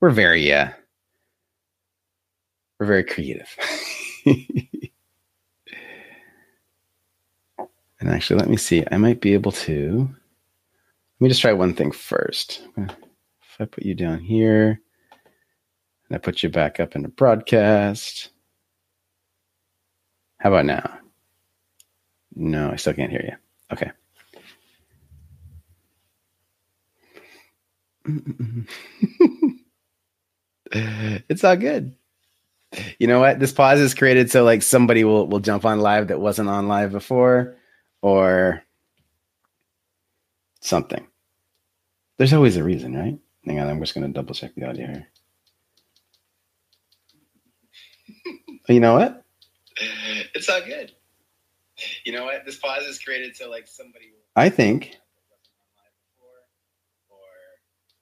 We're 0.00 0.10
very 0.10 0.52
uh, 0.52 0.70
we're 2.80 2.86
very 2.86 3.04
creative. 3.04 3.54
and 4.26 4.90
actually, 8.06 8.40
let 8.40 8.48
me 8.48 8.56
see. 8.56 8.84
I 8.90 8.96
might 8.96 9.20
be 9.20 9.34
able 9.34 9.52
to. 9.52 10.08
Let 11.20 11.24
me 11.24 11.28
just 11.30 11.40
try 11.40 11.52
one 11.52 11.74
thing 11.74 11.90
first. 11.90 12.62
If 12.76 13.56
I 13.58 13.64
put 13.64 13.84
you 13.84 13.96
down 13.96 14.20
here 14.20 14.80
and 16.08 16.14
I 16.14 16.18
put 16.18 16.44
you 16.44 16.48
back 16.48 16.78
up 16.78 16.94
in 16.94 17.02
the 17.02 17.08
broadcast. 17.08 18.30
How 20.38 20.50
about 20.50 20.66
now? 20.66 21.00
No, 22.36 22.70
I 22.70 22.76
still 22.76 22.92
can't 22.92 23.10
hear 23.10 23.24
you. 23.24 23.34
Okay. 23.72 23.90
it's 31.28 31.42
all 31.42 31.56
good. 31.56 31.96
You 33.00 33.08
know 33.08 33.18
what? 33.18 33.40
This 33.40 33.52
pause 33.52 33.80
is 33.80 33.92
created 33.92 34.30
so 34.30 34.44
like 34.44 34.62
somebody 34.62 35.02
will 35.02 35.26
will 35.26 35.40
jump 35.40 35.64
on 35.64 35.80
live 35.80 36.06
that 36.08 36.20
wasn't 36.20 36.48
on 36.48 36.68
live 36.68 36.92
before 36.92 37.56
or 38.02 38.62
something. 40.68 41.06
There's 42.16 42.32
always 42.32 42.56
a 42.56 42.64
reason, 42.64 42.94
right? 42.94 43.18
Hang 43.44 43.60
on, 43.60 43.68
I'm 43.68 43.80
just 43.80 43.94
going 43.94 44.06
to 44.06 44.12
double 44.12 44.34
check 44.34 44.54
the 44.54 44.68
audio 44.68 44.86
here. 44.86 45.08
you 48.68 48.80
know 48.80 48.94
what? 48.94 49.24
It's 50.34 50.48
all 50.48 50.60
good. 50.60 50.92
You 52.04 52.12
know 52.12 52.24
what? 52.24 52.44
This 52.44 52.56
pause 52.58 52.82
is 52.82 52.98
created 52.98 53.36
so 53.36 53.48
like 53.48 53.66
somebody. 53.66 54.12
I 54.36 54.48
think. 54.48 54.96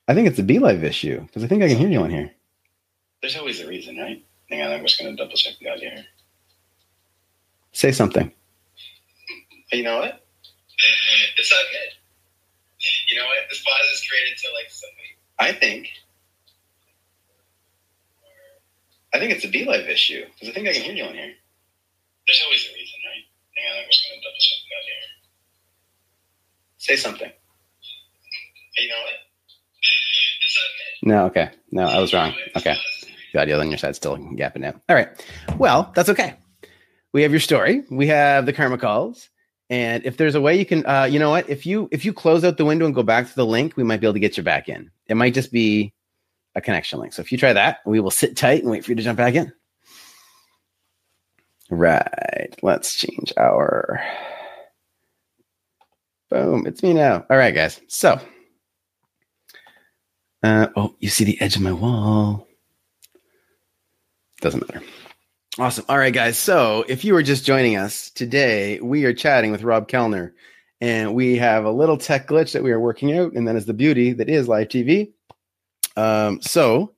I 0.09 0.15
think 0.15 0.29
it's 0.29 0.39
a 0.39 0.43
BeLive 0.43 0.83
issue 0.83 1.21
because 1.21 1.45
I 1.45 1.47
think 1.47 1.63
I 1.63 1.69
can 1.69 1.79
hear 1.79 1.89
you 1.89 2.01
on 2.01 2.11
here. 2.11 2.31
There's 3.21 3.37
always 3.37 3.61
a 3.61 3.67
reason, 3.67 3.97
right? 3.99 4.25
Hang 4.51 4.63
on, 4.63 4.73
I'm 4.73 4.83
just 4.83 5.01
going 5.01 5.15
to 5.15 5.23
double 5.23 5.37
check 5.37 5.55
the 5.61 5.69
audio 5.69 5.91
here. 5.91 6.05
Say 7.73 7.93
something. 7.93 8.33
You 9.73 9.83
know 9.83 9.99
what? 9.99 10.25
It's 11.37 11.53
not 11.53 11.65
good. 11.73 12.06
You 13.09 13.17
know 13.17 13.27
what? 13.27 13.37
This 13.49 13.63
pause 13.63 13.89
is 13.95 14.07
created 14.09 14.39
to 14.39 14.49
like 14.55 14.71
somebody. 14.71 15.13
I 15.39 15.53
think. 15.53 15.89
I 19.15 19.19
think 19.19 19.33
it's 19.33 19.45
a 19.45 19.49
BeLive 19.49 19.89
issue 19.89 20.25
because 20.35 20.49
I 20.51 20.53
think 20.53 20.69
I 20.69 20.73
can 20.73 20.83
hear 20.83 20.95
you 20.95 21.05
on 21.05 21.15
here. 21.15 21.33
There's 22.27 22.43
always 22.45 22.67
a 22.69 22.75
reason, 22.75 22.99
right? 23.07 23.25
Hang 23.57 23.73
on, 23.73 23.85
I'm 23.85 23.91
just 23.91 24.05
gonna 24.05 24.21
double 24.21 24.43
check 24.43 24.61
that 24.69 24.85
here. 24.85 25.07
Say 26.79 26.97
something. 26.97 27.33
You 28.77 28.89
know 28.89 29.03
what? 29.03 29.15
It's 30.45 30.59
not 30.59 30.71
good. 30.77 31.09
No, 31.09 31.27
okay. 31.27 31.51
No, 31.73 31.83
I 31.85 32.01
was 32.01 32.13
wrong. 32.13 32.35
Okay. 32.57 32.77
The 33.33 33.41
audio 33.41 33.59
on 33.61 33.69
your 33.71 33.79
side 33.79 33.97
still 33.97 34.17
gapping 34.17 34.65
out. 34.65 34.81
All 34.89 34.95
right. 34.97 35.09
Well, 35.59 35.93
that's 35.95 36.09
okay. 36.11 36.35
We 37.13 37.23
have 37.23 37.31
your 37.31 37.41
story. 37.41 37.83
We 37.91 38.09
have 38.09 38.47
the 38.47 38.53
karma 38.53 38.79
calls. 38.79 39.29
And 39.69 40.05
if 40.05 40.17
there's 40.17 40.37
a 40.37 40.41
way 40.41 40.57
you 40.57 40.65
can, 40.65 40.87
uh, 40.87 41.05
you 41.05 41.19
know 41.19 41.31
what? 41.31 41.49
If 41.51 41.67
you 41.67 41.89
if 41.91 42.05
you 42.05 42.13
close 42.13 42.45
out 42.45 42.57
the 42.57 42.65
window 42.65 42.87
and 42.87 42.95
go 42.95 43.03
back 43.03 43.29
to 43.29 43.35
the 43.35 43.47
link, 43.47 43.77
we 43.77 43.83
might 43.83 44.01
be 44.01 44.07
able 44.07 44.15
to 44.15 44.21
get 44.21 44.37
you 44.37 44.43
back 44.43 44.69
in. 44.69 44.91
It 45.07 45.17
might 45.17 45.35
just 45.35 45.51
be 45.51 45.93
a 46.55 46.61
connection 46.61 47.01
link. 47.01 47.13
So 47.13 47.21
if 47.21 47.33
you 47.33 47.39
try 47.39 47.53
that, 47.53 47.79
we 47.85 48.01
will 48.01 48.11
sit 48.11 48.37
tight 48.37 48.63
and 48.63 48.71
wait 48.71 48.85
for 48.85 48.93
you 48.93 48.97
to 48.97 49.03
jump 49.03 49.19
back 49.19 49.35
in. 49.35 49.53
Right. 51.69 52.55
Let's 52.63 52.95
change 52.95 53.33
our. 53.37 54.01
Boom. 56.31 56.67
It's 56.67 56.83
me 56.83 56.93
now. 56.93 57.25
All 57.29 57.37
right, 57.37 57.55
guys. 57.55 57.81
So, 57.89 58.21
uh, 60.43 60.69
oh, 60.77 60.95
you 61.01 61.09
see 61.09 61.25
the 61.25 61.41
edge 61.41 61.57
of 61.57 61.63
my 61.63 61.73
wall. 61.73 62.47
Doesn't 64.41 64.69
matter. 64.69 64.85
Awesome. 65.59 65.87
All 65.89 65.97
right, 65.97 66.13
guys. 66.13 66.37
So, 66.37 66.85
if 66.87 67.03
you 67.03 67.15
were 67.15 67.23
just 67.23 67.47
joining 67.47 67.77
us 67.77 68.11
today, 68.11 68.79
we 68.81 69.07
are 69.07 69.15
chatting 69.15 69.53
with 69.53 69.63
Rob 69.63 69.89
Kellner, 69.89 70.35
and 70.83 71.15
we 71.15 71.37
have 71.37 71.65
a 71.65 71.71
little 71.71 71.97
tech 71.97 72.29
glitch 72.29 72.53
that 72.53 72.63
we 72.63 72.73
are 72.73 72.81
working 72.81 73.17
out, 73.17 73.33
and 73.33 73.49
that 73.49 73.57
is 73.57 73.65
the 73.65 73.73
beauty 73.73 74.13
that 74.13 74.29
is 74.29 74.49
live 74.49 74.69
TV. 74.69 75.13
Um, 75.97 76.43
so, 76.43 76.93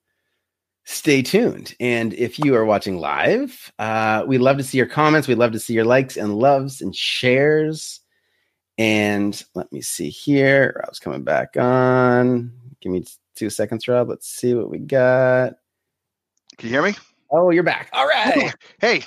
stay 0.82 1.22
tuned. 1.22 1.76
And 1.78 2.12
if 2.14 2.40
you 2.40 2.56
are 2.56 2.64
watching 2.64 2.98
live, 2.98 3.70
uh, 3.78 4.24
we'd 4.26 4.38
love 4.38 4.56
to 4.56 4.64
see 4.64 4.78
your 4.78 4.88
comments. 4.88 5.28
We'd 5.28 5.38
love 5.38 5.52
to 5.52 5.60
see 5.60 5.74
your 5.74 5.84
likes 5.84 6.16
and 6.16 6.34
loves 6.34 6.80
and 6.80 6.96
shares. 6.96 8.00
And 8.76 9.40
let 9.54 9.72
me 9.72 9.82
see 9.82 10.08
here. 10.10 10.80
Rob's 10.82 10.98
coming 10.98 11.22
back 11.22 11.56
on. 11.56 12.52
Give 12.80 12.90
me 12.90 13.04
two 13.36 13.50
seconds, 13.50 13.86
Rob. 13.86 14.08
Let's 14.08 14.28
see 14.28 14.54
what 14.54 14.68
we 14.68 14.78
got. 14.78 15.54
Can 16.56 16.70
you 16.70 16.74
hear 16.74 16.82
me? 16.82 16.96
Oh, 17.30 17.50
you're 17.50 17.62
back. 17.62 17.88
All 17.92 18.06
right. 18.06 18.54
Hey, 18.80 19.04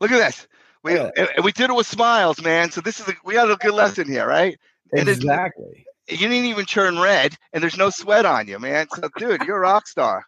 look 0.00 0.10
at 0.10 0.18
this. 0.18 0.46
We 0.82 0.94
Yeah. 0.94 1.10
and 1.16 1.44
we 1.44 1.52
did 1.52 1.70
it 1.70 1.76
with 1.76 1.86
smiles, 1.86 2.42
man. 2.42 2.70
So 2.70 2.80
this 2.80 3.00
is 3.00 3.08
a, 3.08 3.14
we 3.24 3.34
got 3.34 3.50
a 3.50 3.56
good 3.56 3.74
lesson 3.74 4.08
here, 4.08 4.26
right? 4.26 4.58
Exactly. 4.92 5.86
You 6.08 6.16
didn't 6.16 6.46
even 6.46 6.66
turn 6.66 6.98
red, 6.98 7.36
and 7.52 7.62
there's 7.62 7.76
no 7.76 7.88
sweat 7.88 8.26
on 8.26 8.48
you, 8.48 8.58
man. 8.58 8.88
So, 8.94 9.08
dude, 9.16 9.42
you're 9.42 9.58
a 9.58 9.60
rock 9.60 9.86
star. 9.86 10.26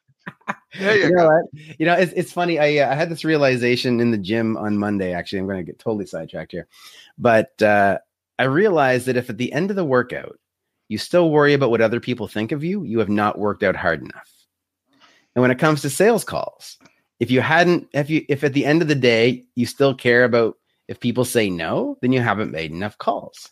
There 0.79 0.97
you 0.97 1.09
You 1.09 1.15
know? 1.15 1.49
You 1.79 1.87
know, 1.87 1.95
it's, 1.95 2.13
it's 2.13 2.33
funny. 2.33 2.59
I 2.59 2.79
uh, 2.79 2.93
I 2.93 2.95
had 2.95 3.11
this 3.11 3.25
realization 3.25 4.01
in 4.01 4.11
the 4.11 4.19
gym 4.19 4.57
on 4.57 4.79
Monday. 4.79 5.13
Actually, 5.13 5.41
I'm 5.41 5.47
going 5.47 5.59
to 5.59 5.65
get 5.65 5.79
totally 5.79 6.07
sidetracked 6.07 6.53
here, 6.53 6.67
but 7.19 7.61
uh, 7.61 7.99
I 8.39 8.45
realized 8.45 9.07
that 9.07 9.17
if 9.17 9.29
at 9.29 9.37
the 9.37 9.53
end 9.53 9.71
of 9.71 9.77
the 9.77 9.85
workout 9.85 10.39
you 10.89 10.99
still 10.99 11.31
worry 11.31 11.55
about 11.55 11.71
what 11.71 11.81
other 11.81 12.01
people 12.01 12.29
think 12.29 12.53
of 12.53 12.63
you, 12.63 12.85
you 12.85 13.01
have 13.01 13.09
not 13.09 13.39
worked 13.39 13.63
out 13.63 13.77
hard 13.77 14.03
enough. 14.03 14.31
And 15.35 15.43
when 15.43 15.51
it 15.51 15.59
comes 15.59 15.83
to 15.83 15.91
sales 15.91 16.25
calls, 16.25 16.79
if 17.21 17.31
you 17.31 17.41
hadn't, 17.41 17.89
if 17.93 18.11
you, 18.11 18.25
if 18.29 18.45
at 18.45 18.53
the 18.53 18.65
end 18.65 18.83
of 18.83 18.89
the 18.89 18.95
day 18.95 19.45
you 19.55 19.67
still 19.67 19.95
care 19.95 20.25
about 20.25 20.57
if 20.89 21.01
people 21.01 21.25
say 21.25 21.49
no, 21.49 21.97
then 22.03 22.13
you 22.13 22.21
haven't 22.21 22.51
made 22.51 22.71
enough 22.71 22.99
calls, 22.99 23.51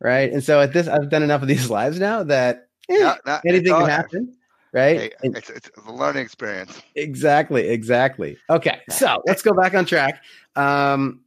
right? 0.00 0.32
And 0.32 0.42
so 0.42 0.60
at 0.60 0.72
this, 0.72 0.88
I've 0.88 1.10
done 1.10 1.22
enough 1.22 1.42
of 1.42 1.48
these 1.48 1.70
lives 1.78 1.98
now 1.98 2.22
that 2.24 2.68
eh, 2.88 3.14
no, 3.26 3.38
anything 3.46 3.74
can 3.74 3.88
happen, 3.88 4.36
right? 4.72 4.98
Hey, 4.98 5.10
And- 5.22 5.36
it's, 5.36 5.50
it's 5.50 5.70
a 5.86 5.92
learning 5.92 6.22
experience. 6.22 6.80
Exactly, 6.94 7.68
exactly. 7.68 8.36
Okay, 8.48 8.80
so 8.88 9.22
let's 9.26 9.42
go 9.42 9.52
back 9.52 9.74
on 9.74 9.84
track. 9.84 10.22
Um, 10.56 11.20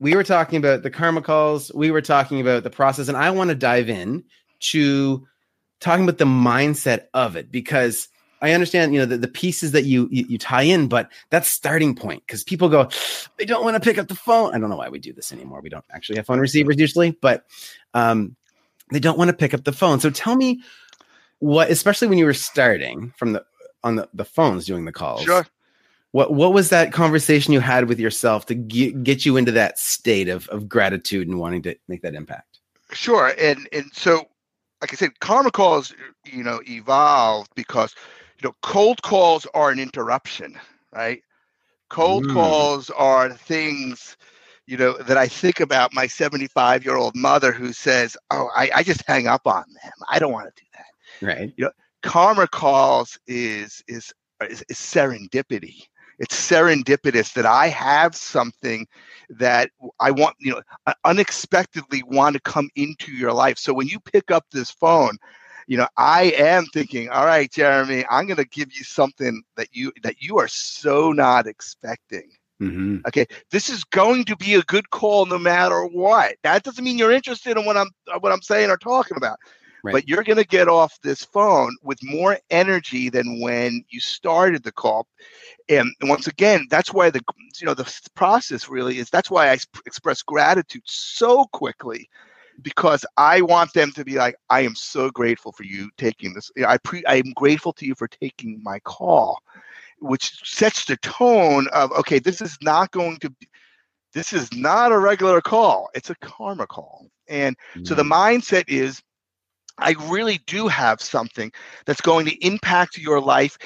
we 0.00 0.14
were 0.14 0.24
talking 0.24 0.58
about 0.58 0.84
the 0.84 0.90
karma 0.90 1.22
calls. 1.22 1.72
We 1.74 1.90
were 1.90 2.02
talking 2.02 2.40
about 2.40 2.62
the 2.62 2.70
process, 2.70 3.08
and 3.08 3.16
I 3.16 3.30
want 3.30 3.48
to 3.48 3.56
dive 3.56 3.88
in 3.88 4.22
to 4.60 5.26
talking 5.80 6.04
about 6.04 6.18
the 6.18 6.24
mindset 6.24 7.06
of 7.14 7.36
it 7.36 7.50
because 7.50 8.08
I 8.40 8.52
understand, 8.52 8.94
you 8.94 9.00
know, 9.00 9.06
the, 9.06 9.18
the 9.18 9.28
pieces 9.28 9.72
that 9.72 9.84
you, 9.84 10.08
you 10.10 10.24
you 10.28 10.38
tie 10.38 10.62
in, 10.62 10.88
but 10.88 11.10
that's 11.30 11.48
starting 11.48 11.94
point 11.94 12.22
because 12.26 12.44
people 12.44 12.68
go, 12.68 12.88
they 13.36 13.44
don't 13.44 13.64
want 13.64 13.74
to 13.74 13.80
pick 13.80 13.98
up 13.98 14.08
the 14.08 14.14
phone. 14.14 14.54
I 14.54 14.58
don't 14.58 14.70
know 14.70 14.76
why 14.76 14.88
we 14.88 14.98
do 14.98 15.12
this 15.12 15.32
anymore. 15.32 15.60
We 15.60 15.68
don't 15.68 15.84
actually 15.92 16.16
have 16.16 16.26
phone 16.26 16.40
receivers 16.40 16.76
usually, 16.78 17.12
but 17.12 17.44
um, 17.94 18.36
they 18.92 19.00
don't 19.00 19.18
want 19.18 19.28
to 19.28 19.36
pick 19.36 19.54
up 19.54 19.64
the 19.64 19.72
phone. 19.72 20.00
So 20.00 20.10
tell 20.10 20.36
me 20.36 20.62
what, 21.40 21.70
especially 21.70 22.08
when 22.08 22.18
you 22.18 22.26
were 22.26 22.34
starting 22.34 23.12
from 23.16 23.32
the 23.32 23.44
on 23.84 23.96
the, 23.96 24.08
the 24.14 24.24
phones 24.24 24.66
doing 24.66 24.84
the 24.84 24.92
calls. 24.92 25.22
Sure. 25.22 25.46
What 26.12 26.32
what 26.32 26.52
was 26.52 26.70
that 26.70 26.92
conversation 26.92 27.52
you 27.52 27.60
had 27.60 27.88
with 27.88 28.00
yourself 28.00 28.46
to 28.46 28.54
get, 28.54 29.04
get 29.04 29.26
you 29.26 29.36
into 29.36 29.52
that 29.52 29.78
state 29.78 30.28
of 30.28 30.48
of 30.48 30.68
gratitude 30.68 31.28
and 31.28 31.38
wanting 31.38 31.62
to 31.62 31.76
make 31.86 32.02
that 32.02 32.14
impact? 32.14 32.60
Sure, 32.92 33.34
and 33.38 33.68
and 33.72 33.90
so, 33.92 34.26
like 34.80 34.92
I 34.92 34.96
said, 34.96 35.20
karma 35.20 35.50
calls, 35.50 35.94
you 36.24 36.42
know, 36.42 36.62
evolved 36.66 37.50
because, 37.54 37.94
you 38.40 38.48
know, 38.48 38.54
cold 38.62 39.02
calls 39.02 39.46
are 39.54 39.70
an 39.70 39.78
interruption, 39.78 40.58
right? 40.92 41.22
Cold 41.90 42.24
Mm. 42.24 42.32
calls 42.32 42.90
are 42.90 43.30
things, 43.32 44.16
you 44.66 44.76
know, 44.76 44.96
that 44.98 45.16
I 45.16 45.28
think 45.28 45.60
about 45.60 45.94
my 45.94 46.06
75 46.06 46.84
year 46.84 46.96
old 46.96 47.16
mother 47.16 47.52
who 47.52 47.72
says, 47.72 48.16
"Oh, 48.30 48.48
I, 48.56 48.70
I 48.76 48.82
just 48.82 49.04
hang 49.06 49.26
up 49.26 49.46
on 49.46 49.64
them. 49.82 49.92
I 50.08 50.18
don't 50.18 50.32
want 50.32 50.46
to 50.54 50.62
do 50.62 50.68
that." 50.74 50.86
Right. 51.20 51.54
You 51.56 51.64
know, 51.66 51.70
karma 52.02 52.46
calls 52.48 53.18
is 53.26 53.82
is 53.88 54.12
is, 54.42 54.64
is 54.68 54.76
serendipity. 54.78 55.82
It's 56.18 56.50
serendipitous 56.50 57.32
that 57.34 57.46
I 57.46 57.68
have 57.68 58.14
something 58.14 58.86
that 59.30 59.70
I 60.00 60.10
want, 60.10 60.36
you 60.40 60.52
know, 60.52 60.92
unexpectedly 61.04 62.02
want 62.04 62.34
to 62.34 62.40
come 62.40 62.70
into 62.74 63.12
your 63.12 63.32
life. 63.32 63.58
So 63.58 63.72
when 63.72 63.86
you 63.86 64.00
pick 64.00 64.30
up 64.30 64.44
this 64.50 64.70
phone, 64.70 65.16
you 65.68 65.76
know, 65.76 65.86
I 65.98 66.32
am 66.36 66.64
thinking, 66.72 67.10
all 67.10 67.26
right, 67.26 67.52
Jeremy, 67.52 68.02
I'm 68.10 68.26
going 68.26 68.38
to 68.38 68.48
give 68.48 68.72
you 68.72 68.84
something 68.84 69.42
that 69.56 69.68
you 69.70 69.92
that 70.02 70.20
you 70.20 70.38
are 70.38 70.48
so 70.48 71.12
not 71.12 71.46
expecting. 71.46 72.30
Mm-hmm. 72.60 73.00
Okay, 73.06 73.26
this 73.50 73.68
is 73.68 73.84
going 73.84 74.24
to 74.24 74.36
be 74.36 74.54
a 74.54 74.62
good 74.62 74.88
call 74.90 75.26
no 75.26 75.38
matter 75.38 75.84
what. 75.84 76.36
That 76.42 76.62
doesn't 76.62 76.82
mean 76.82 76.96
you're 76.96 77.12
interested 77.12 77.58
in 77.58 77.66
what 77.66 77.76
I'm 77.76 77.90
what 78.20 78.32
I'm 78.32 78.40
saying 78.40 78.70
or 78.70 78.78
talking 78.78 79.18
about. 79.18 79.38
Right. 79.84 79.92
But 79.92 80.08
you're 80.08 80.24
going 80.24 80.38
to 80.38 80.46
get 80.46 80.68
off 80.68 80.98
this 81.02 81.22
phone 81.22 81.76
with 81.82 81.98
more 82.02 82.38
energy 82.50 83.10
than 83.10 83.40
when 83.40 83.84
you 83.90 84.00
started 84.00 84.64
the 84.64 84.72
call. 84.72 85.06
And 85.68 85.92
once 86.02 86.26
again, 86.26 86.66
that's 86.70 86.94
why 86.94 87.10
the 87.10 87.20
you 87.60 87.66
know 87.66 87.74
the 87.74 87.92
process 88.14 88.70
really 88.70 88.98
is. 88.98 89.10
That's 89.10 89.30
why 89.30 89.50
I 89.50 89.58
express 89.84 90.22
gratitude 90.22 90.82
so 90.86 91.44
quickly, 91.52 92.08
because 92.62 93.04
I 93.16 93.40
want 93.42 93.72
them 93.72 93.92
to 93.92 94.04
be 94.04 94.14
like, 94.14 94.36
I 94.50 94.60
am 94.62 94.74
so 94.74 95.10
grateful 95.10 95.52
for 95.52 95.64
you 95.64 95.90
taking 95.96 96.34
this. 96.34 96.50
I 96.66 96.78
pre 96.78 97.04
I 97.06 97.16
am 97.16 97.32
grateful 97.34 97.72
to 97.74 97.86
you 97.86 97.94
for 97.94 98.08
taking 98.08 98.60
my 98.62 98.78
call, 98.80 99.38
which 100.00 100.40
sets 100.44 100.84
the 100.84 100.96
tone 100.98 101.68
of 101.72 101.92
okay, 101.92 102.18
this 102.18 102.40
is 102.40 102.58
not 102.62 102.90
going 102.90 103.18
to 103.18 103.30
be. 103.30 103.48
This 104.14 104.32
is 104.32 104.52
not 104.54 104.90
a 104.90 104.98
regular 104.98 105.40
call. 105.40 105.90
It's 105.94 106.10
a 106.10 106.14
karma 106.16 106.66
call. 106.66 107.10
And 107.28 107.54
so 107.84 107.94
the 107.94 108.02
mm. 108.02 108.10
mindset 108.10 108.64
is 108.66 109.02
I 109.78 109.94
really 110.08 110.40
do 110.46 110.66
have 110.66 111.00
something 111.00 111.52
that's 111.86 112.00
going 112.00 112.26
to 112.26 112.44
impact 112.44 112.98
your 112.98 113.20
life. 113.20 113.56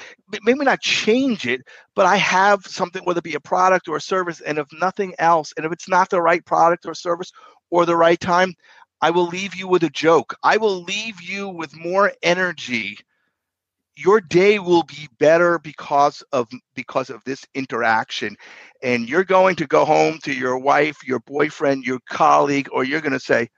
Maybe 0.43 0.63
not 0.63 0.81
change 0.81 1.47
it, 1.47 1.61
but 1.95 2.05
I 2.05 2.17
have 2.17 2.65
something, 2.65 3.03
whether 3.03 3.19
it 3.19 3.23
be 3.23 3.35
a 3.35 3.39
product 3.39 3.87
or 3.87 3.97
a 3.97 4.01
service, 4.01 4.41
and 4.41 4.59
if 4.59 4.67
nothing 4.73 5.15
else, 5.17 5.53
and 5.57 5.65
if 5.65 5.71
it's 5.71 5.89
not 5.89 6.09
the 6.09 6.21
right 6.21 6.45
product 6.45 6.85
or 6.85 6.93
service 6.93 7.31
or 7.71 7.85
the 7.85 7.95
right 7.95 8.19
time, 8.19 8.53
I 9.03 9.09
will 9.11 9.27
leave 9.27 9.53
you 9.53 9.67
with 9.67 9.83
a 9.83 9.89
joke. 9.89 10.33
I 10.43 10.55
will 10.55 10.81
leave 10.83 11.21
you 11.21 11.49
with 11.49 11.75
more 11.75 12.13
energy. 12.23 12.97
Your 13.97 14.21
day 14.21 14.59
will 14.59 14.83
be 14.83 15.09
better 15.19 15.59
because 15.59 16.23
of 16.31 16.47
because 16.73 17.09
of 17.09 17.21
this 17.25 17.45
interaction. 17.53 18.37
And 18.81 19.09
you're 19.09 19.25
going 19.25 19.57
to 19.57 19.67
go 19.67 19.83
home 19.83 20.19
to 20.23 20.33
your 20.33 20.57
wife, 20.57 21.05
your 21.05 21.19
boyfriend, 21.19 21.83
your 21.83 21.99
colleague, 22.09 22.69
or 22.71 22.85
you're 22.85 23.01
going 23.01 23.11
to 23.11 23.19
say, 23.19 23.49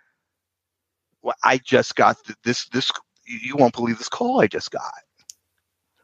well, 1.21 1.35
I 1.43 1.59
just 1.59 1.95
got 1.95 2.17
this 2.43 2.67
this 2.69 2.91
you 3.27 3.55
won't 3.55 3.75
believe 3.75 3.99
this 3.99 4.09
call 4.09 4.41
I 4.41 4.47
just 4.47 4.71
got. 4.71 5.04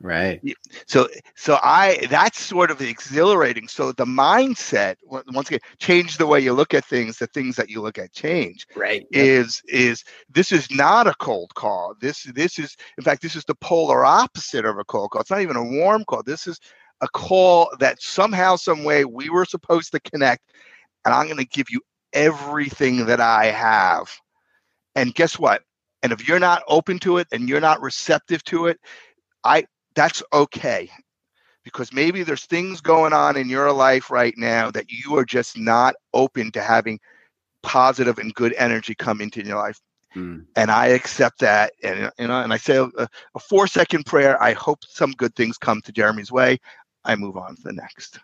Right. 0.01 0.41
So 0.87 1.07
so 1.35 1.59
I 1.63 2.07
that's 2.09 2.39
sort 2.41 2.71
of 2.71 2.81
exhilarating. 2.81 3.67
So 3.67 3.91
the 3.91 4.05
mindset 4.05 4.95
once 5.05 5.47
again 5.47 5.59
change 5.79 6.17
the 6.17 6.27
way 6.27 6.39
you 6.39 6.53
look 6.53 6.73
at 6.73 6.85
things, 6.85 7.17
the 7.17 7.27
things 7.27 7.55
that 7.55 7.69
you 7.69 7.81
look 7.81 7.97
at 7.97 8.11
change 8.11 8.67
Right. 8.75 9.05
is 9.11 9.61
is 9.67 10.03
this 10.29 10.51
is 10.51 10.69
not 10.71 11.07
a 11.07 11.13
cold 11.15 11.53
call. 11.55 11.95
This 12.01 12.23
this 12.23 12.59
is 12.59 12.75
in 12.97 13.03
fact 13.03 13.21
this 13.21 13.35
is 13.35 13.45
the 13.45 13.55
polar 13.55 14.05
opposite 14.05 14.65
of 14.65 14.77
a 14.77 14.83
cold 14.83 15.11
call. 15.11 15.21
It's 15.21 15.31
not 15.31 15.41
even 15.41 15.57
a 15.57 15.63
warm 15.63 16.03
call. 16.05 16.23
This 16.23 16.47
is 16.47 16.59
a 17.01 17.07
call 17.07 17.71
that 17.79 18.01
somehow 18.01 18.55
some 18.55 18.83
way 18.83 19.05
we 19.05 19.29
were 19.29 19.45
supposed 19.45 19.91
to 19.91 19.99
connect 19.99 20.51
and 21.05 21.13
I'm 21.13 21.25
going 21.25 21.37
to 21.37 21.45
give 21.45 21.69
you 21.69 21.81
everything 22.13 23.05
that 23.05 23.19
I 23.19 23.45
have. 23.45 24.09
And 24.95 25.13
guess 25.15 25.39
what? 25.39 25.61
And 26.03 26.11
if 26.11 26.27
you're 26.27 26.39
not 26.39 26.63
open 26.67 26.99
to 26.99 27.17
it 27.17 27.27
and 27.31 27.47
you're 27.47 27.61
not 27.61 27.81
receptive 27.81 28.43
to 28.45 28.67
it, 28.67 28.79
I 29.43 29.65
that's 29.95 30.23
okay. 30.33 30.89
Because 31.63 31.93
maybe 31.93 32.23
there's 32.23 32.45
things 32.45 32.81
going 32.81 33.13
on 33.13 33.37
in 33.37 33.47
your 33.47 33.71
life 33.71 34.09
right 34.09 34.33
now 34.35 34.71
that 34.71 34.91
you 34.91 35.15
are 35.17 35.25
just 35.25 35.57
not 35.57 35.95
open 36.13 36.51
to 36.53 36.61
having 36.61 36.99
positive 37.61 38.17
and 38.17 38.33
good 38.33 38.53
energy 38.57 38.95
come 38.95 39.21
into 39.21 39.45
your 39.45 39.57
life. 39.57 39.79
Mm. 40.15 40.45
And 40.55 40.71
I 40.71 40.87
accept 40.87 41.39
that, 41.39 41.73
and 41.83 42.11
you 42.19 42.27
know, 42.27 42.41
and 42.41 42.51
I 42.51 42.57
say 42.57 42.77
a, 42.77 42.89
a 42.97 43.39
four 43.39 43.67
second 43.67 44.05
prayer. 44.05 44.41
I 44.41 44.53
hope 44.53 44.79
some 44.85 45.11
good 45.11 45.35
things 45.35 45.57
come 45.57 45.81
to 45.81 45.91
Jeremy's 45.91 46.31
way. 46.31 46.59
I 47.05 47.15
move 47.15 47.37
on 47.37 47.55
to 47.55 47.61
the 47.61 47.73
next. 47.73 48.19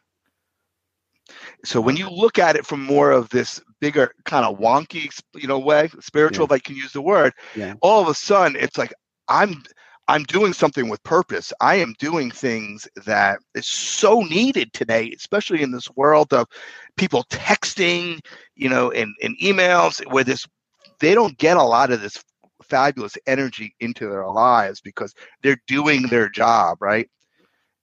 So 1.64 1.82
when 1.82 1.98
you 1.98 2.10
look 2.10 2.40
at 2.40 2.56
it 2.56 2.66
from 2.66 2.84
more 2.84 3.12
of 3.12 3.30
this 3.30 3.62
bigger 3.80 4.14
kind 4.26 4.46
of 4.46 4.60
wonky, 4.60 5.10
you 5.36 5.48
know, 5.48 5.60
way, 5.60 5.90
spiritual, 6.00 6.44
yeah. 6.44 6.56
if 6.56 6.60
I 6.60 6.60
can 6.60 6.76
use 6.76 6.94
the 6.94 7.02
word, 7.02 7.34
yeah. 7.56 7.74
all 7.82 8.02
of 8.02 8.08
a 8.08 8.14
sudden 8.14 8.56
it's 8.56 8.78
like 8.78 8.94
I'm 9.28 9.64
I'm 10.08 10.24
doing 10.24 10.54
something 10.54 10.90
with 10.90 11.04
purpose. 11.04 11.52
I 11.60 11.76
am 11.76 11.96
doing 12.00 12.32
things 12.32 12.88
that 13.06 13.40
is 13.56 13.68
so 13.68 14.22
needed 14.22 14.74
today, 14.74 15.14
especially 15.16 15.62
in 15.62 15.72
this 15.72 15.90
world 15.96 16.34
of 16.34 16.48
people 16.96 17.26
texting, 17.30 18.20
you 18.56 18.70
know, 18.70 18.92
and, 18.92 19.14
and 19.22 19.38
emails 19.40 20.02
where 20.12 20.24
this 20.24 20.48
they 21.00 21.14
don't 21.14 21.38
get 21.38 21.58
a 21.58 21.64
lot 21.64 21.92
of 21.92 22.02
this 22.02 22.24
fabulous 22.64 23.18
energy 23.28 23.76
into 23.80 24.10
their 24.10 24.28
lives 24.28 24.82
because 24.82 25.14
they're 25.44 25.62
doing 25.68 26.04
their 26.04 26.30
job, 26.30 26.78
right? 26.82 27.10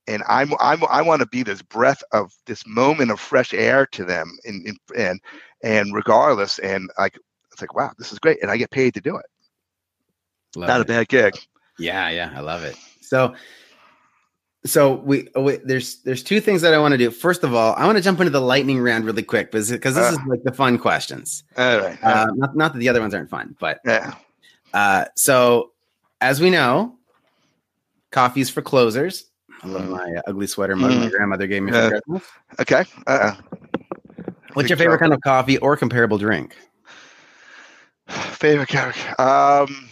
and 0.06 0.22
I'm, 0.28 0.52
I'm 0.60 0.84
I 0.88 1.02
want 1.02 1.20
to 1.20 1.26
be 1.26 1.42
this 1.42 1.62
breath 1.62 2.02
of 2.12 2.32
this 2.46 2.66
moment 2.66 3.10
of 3.10 3.20
fresh 3.20 3.54
air 3.54 3.86
to 3.92 4.04
them, 4.04 4.36
and 4.44 4.78
and 4.96 5.20
and 5.62 5.94
regardless, 5.94 6.58
and 6.58 6.90
like 6.98 7.18
it's 7.52 7.60
like 7.60 7.74
wow, 7.74 7.90
this 7.98 8.12
is 8.12 8.18
great, 8.18 8.42
and 8.42 8.50
I 8.50 8.56
get 8.56 8.70
paid 8.70 8.94
to 8.94 9.00
do 9.00 9.16
it. 9.16 9.26
Love 10.56 10.68
Not 10.68 10.80
it. 10.80 10.82
a 10.82 10.86
bad 10.86 11.08
gig. 11.08 11.34
Yeah, 11.78 12.08
yeah, 12.10 12.32
I 12.34 12.40
love 12.40 12.62
it. 12.64 12.76
So, 13.00 13.34
so 14.64 14.94
we, 14.94 15.28
oh, 15.34 15.42
we 15.42 15.56
there's 15.56 15.96
there's 16.02 16.22
two 16.22 16.40
things 16.40 16.62
that 16.62 16.72
I 16.72 16.78
want 16.78 16.92
to 16.92 16.98
do. 16.98 17.10
First 17.10 17.44
of 17.44 17.54
all, 17.54 17.74
I 17.74 17.84
want 17.86 17.98
to 17.98 18.02
jump 18.02 18.20
into 18.20 18.30
the 18.30 18.40
lightning 18.40 18.80
round 18.80 19.04
really 19.04 19.22
quick 19.22 19.50
because 19.50 19.70
because 19.70 19.94
this 19.94 20.06
uh, 20.06 20.12
is 20.12 20.18
like 20.26 20.42
the 20.44 20.52
fun 20.52 20.78
questions. 20.78 21.44
All 21.56 21.78
right. 21.80 22.02
Uh, 22.02 22.26
not 22.34 22.56
not 22.56 22.72
that 22.72 22.78
the 22.78 22.88
other 22.88 23.00
ones 23.00 23.14
aren't 23.14 23.30
fun, 23.30 23.56
but 23.58 23.80
yeah. 23.84 24.14
Uh, 24.72 25.06
so 25.16 25.72
as 26.20 26.40
we 26.40 26.50
know, 26.50 26.96
coffee's 28.10 28.50
for 28.50 28.62
closers. 28.62 29.26
I 29.62 29.68
love 29.68 29.88
my 29.88 30.14
uh, 30.16 30.22
ugly 30.26 30.46
sweater 30.46 30.76
mug 30.76 30.92
mm. 30.92 31.00
my 31.00 31.08
grandmother 31.10 31.46
gave 31.46 31.62
me 31.62 31.72
for 31.72 31.78
uh, 31.78 31.88
Christmas. 31.90 32.22
Okay. 32.60 32.84
Uh-uh. 33.06 33.34
What's 34.54 34.68
your 34.68 34.76
favorite 34.76 34.98
kind 34.98 35.12
of 35.12 35.20
coffee 35.22 35.58
or 35.58 35.76
comparable 35.76 36.18
drink? 36.18 36.56
Favorite 38.08 38.68
character. 38.68 39.20
Um, 39.20 39.90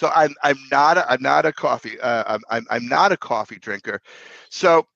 so 0.00 0.10
I'm 0.14 0.34
I'm 0.42 0.58
not 0.70 0.96
a, 0.96 1.12
I'm 1.12 1.20
not 1.20 1.44
a 1.44 1.52
coffee 1.52 2.00
uh, 2.00 2.38
I'm, 2.48 2.66
I'm 2.70 2.88
not 2.88 3.12
a 3.12 3.18
coffee 3.18 3.58
drinker. 3.58 4.00
So 4.48 4.86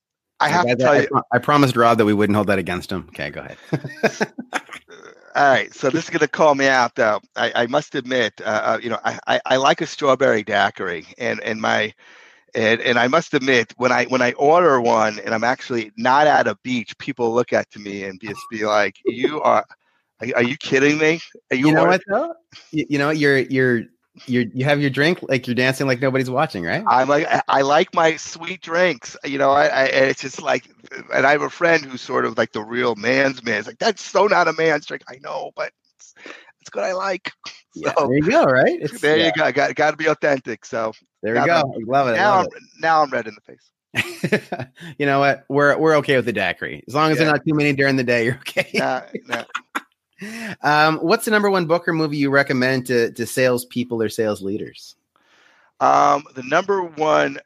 I 0.40 0.48
have 0.48 0.66
to 0.66 0.76
tell 0.76 0.94
I, 0.94 1.00
you. 1.02 1.22
I 1.30 1.38
promised 1.38 1.76
Rob 1.76 1.98
that 1.98 2.06
we 2.06 2.14
wouldn't 2.14 2.34
hold 2.34 2.46
that 2.46 2.58
against 2.58 2.90
him. 2.90 3.06
Okay, 3.10 3.28
go 3.30 3.40
ahead. 3.42 3.58
All 5.36 5.50
right, 5.50 5.74
so 5.74 5.90
this 5.90 6.04
is 6.04 6.10
going 6.10 6.20
to 6.20 6.28
call 6.28 6.54
me 6.54 6.68
out, 6.68 6.94
though. 6.94 7.20
I, 7.36 7.52
I 7.54 7.66
must 7.66 7.94
admit, 7.96 8.40
uh, 8.40 8.62
uh, 8.64 8.78
you 8.80 8.88
know, 8.88 9.00
I, 9.04 9.18
I, 9.26 9.40
I, 9.46 9.56
like 9.56 9.80
a 9.80 9.86
strawberry 9.86 10.44
daiquiri, 10.44 11.06
and 11.18 11.40
and 11.40 11.60
my 11.60 11.92
and 12.54 12.80
and 12.80 12.98
I 12.98 13.08
must 13.08 13.34
admit, 13.34 13.74
when 13.76 13.92
I 13.92 14.04
when 14.06 14.22
I 14.22 14.32
order 14.32 14.80
one 14.80 15.18
and 15.18 15.34
I'm 15.34 15.44
actually 15.44 15.92
not 15.96 16.26
at 16.26 16.46
a 16.46 16.56
beach, 16.62 16.96
people 16.98 17.34
look 17.34 17.52
at 17.52 17.70
to 17.72 17.78
me 17.78 18.04
and 18.04 18.20
just 18.20 18.40
be 18.50 18.64
like, 18.64 18.96
"You 19.04 19.40
are, 19.42 19.64
are, 20.20 20.28
are 20.36 20.42
you 20.42 20.56
kidding 20.56 20.98
me? 20.98 21.20
Are 21.50 21.56
you, 21.56 21.68
you 21.68 21.74
know 21.74 21.86
what 21.86 22.02
though? 22.08 22.34
You, 22.70 22.86
you 22.90 22.98
know 22.98 23.10
you're 23.10 23.38
you're 23.38 23.82
you 24.26 24.50
you 24.54 24.64
have 24.64 24.80
your 24.80 24.90
drink 24.90 25.18
like 25.28 25.46
you're 25.46 25.54
dancing 25.54 25.86
like 25.86 26.00
nobody's 26.00 26.30
watching, 26.30 26.64
right? 26.64 26.84
I'm 26.86 27.08
like 27.08 27.26
I 27.48 27.62
like 27.62 27.92
my 27.94 28.16
sweet 28.16 28.62
drinks. 28.62 29.16
You 29.24 29.38
know, 29.38 29.50
I, 29.50 29.66
I 29.66 29.84
it's 29.84 30.20
just 30.20 30.40
like, 30.40 30.68
and 31.12 31.26
I 31.26 31.32
have 31.32 31.42
a 31.42 31.50
friend 31.50 31.84
who's 31.84 32.00
sort 32.00 32.24
of 32.24 32.38
like 32.38 32.52
the 32.52 32.62
real 32.62 32.94
man's 32.94 33.42
man. 33.42 33.58
It's 33.58 33.66
like 33.66 33.78
that's 33.78 34.02
so 34.02 34.26
not 34.26 34.48
a 34.48 34.52
man's 34.52 34.86
drink. 34.86 35.02
I 35.08 35.18
know, 35.20 35.50
but 35.56 35.72
it's, 35.98 36.14
it's 36.60 36.74
what 36.74 36.84
I 36.84 36.92
like. 36.92 37.30
Yeah, 37.76 37.92
so, 37.98 38.06
there 38.06 38.18
you 38.18 38.30
go. 38.30 38.44
Right 38.44 38.78
it's, 38.80 39.00
there, 39.00 39.16
yeah. 39.16 39.26
you 39.26 39.32
go. 39.32 39.50
Got 39.50 39.74
got 39.74 39.90
to 39.90 39.96
be 39.96 40.06
authentic. 40.06 40.64
So 40.64 40.92
there 41.24 41.34
you 41.34 41.44
go. 41.44 41.74
I'm, 41.76 41.84
love 41.86 42.06
it. 42.06 42.12
Now, 42.12 42.36
love 42.36 42.46
I'm, 42.52 42.56
it. 42.56 42.62
now 42.78 43.02
I'm 43.02 43.10
red 43.10 43.26
in 43.26 43.34
the 43.34 43.40
face. 43.40 43.72
you 44.98 45.06
know 45.06 45.20
what? 45.20 45.44
We're 45.48 45.76
we're 45.76 45.96
okay 45.96 46.14
with 46.16 46.24
the 46.24 46.32
daiquiri 46.32 46.84
as 46.86 46.94
long 46.94 47.10
as 47.10 47.18
yeah. 47.18 47.24
there's 47.24 47.32
not 47.32 47.44
too 47.44 47.54
many 47.54 47.72
during 47.72 47.96
the 47.96 48.04
day. 48.04 48.26
You're 48.26 48.36
okay. 48.36 48.70
Nah, 48.74 49.02
nah. 49.26 49.44
Um, 50.62 50.98
what's 50.98 51.24
the 51.24 51.30
number 51.30 51.50
one 51.50 51.66
book 51.66 51.88
or 51.88 51.92
movie 51.92 52.16
you 52.16 52.30
recommend 52.30 52.86
to 52.86 53.12
to 53.12 53.26
sales 53.26 53.64
people 53.64 54.02
or 54.02 54.08
sales 54.08 54.42
leaders? 54.42 54.96
Um, 55.80 56.24
the 56.34 56.42
number 56.42 56.82
one 56.82 57.38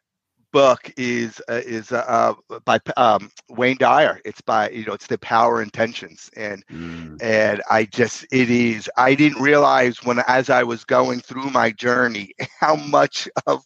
book 0.52 0.92
is 0.96 1.40
uh, 1.48 1.60
is 1.64 1.92
uh, 1.92 2.34
uh, 2.50 2.58
by 2.64 2.80
um, 2.96 3.30
Wayne 3.48 3.76
Dyer. 3.78 4.20
It's 4.24 4.40
by 4.40 4.70
you 4.70 4.84
know 4.84 4.92
it's 4.92 5.06
the 5.06 5.18
Power 5.18 5.62
Intentions, 5.62 6.30
and 6.36 6.64
mm. 6.66 7.20
and 7.22 7.62
I 7.70 7.84
just 7.84 8.26
it 8.32 8.50
is. 8.50 8.90
I 8.96 9.14
didn't 9.14 9.42
realize 9.42 10.02
when 10.04 10.20
as 10.26 10.50
I 10.50 10.62
was 10.62 10.84
going 10.84 11.20
through 11.20 11.50
my 11.50 11.70
journey 11.70 12.32
how 12.60 12.76
much 12.76 13.28
of 13.46 13.64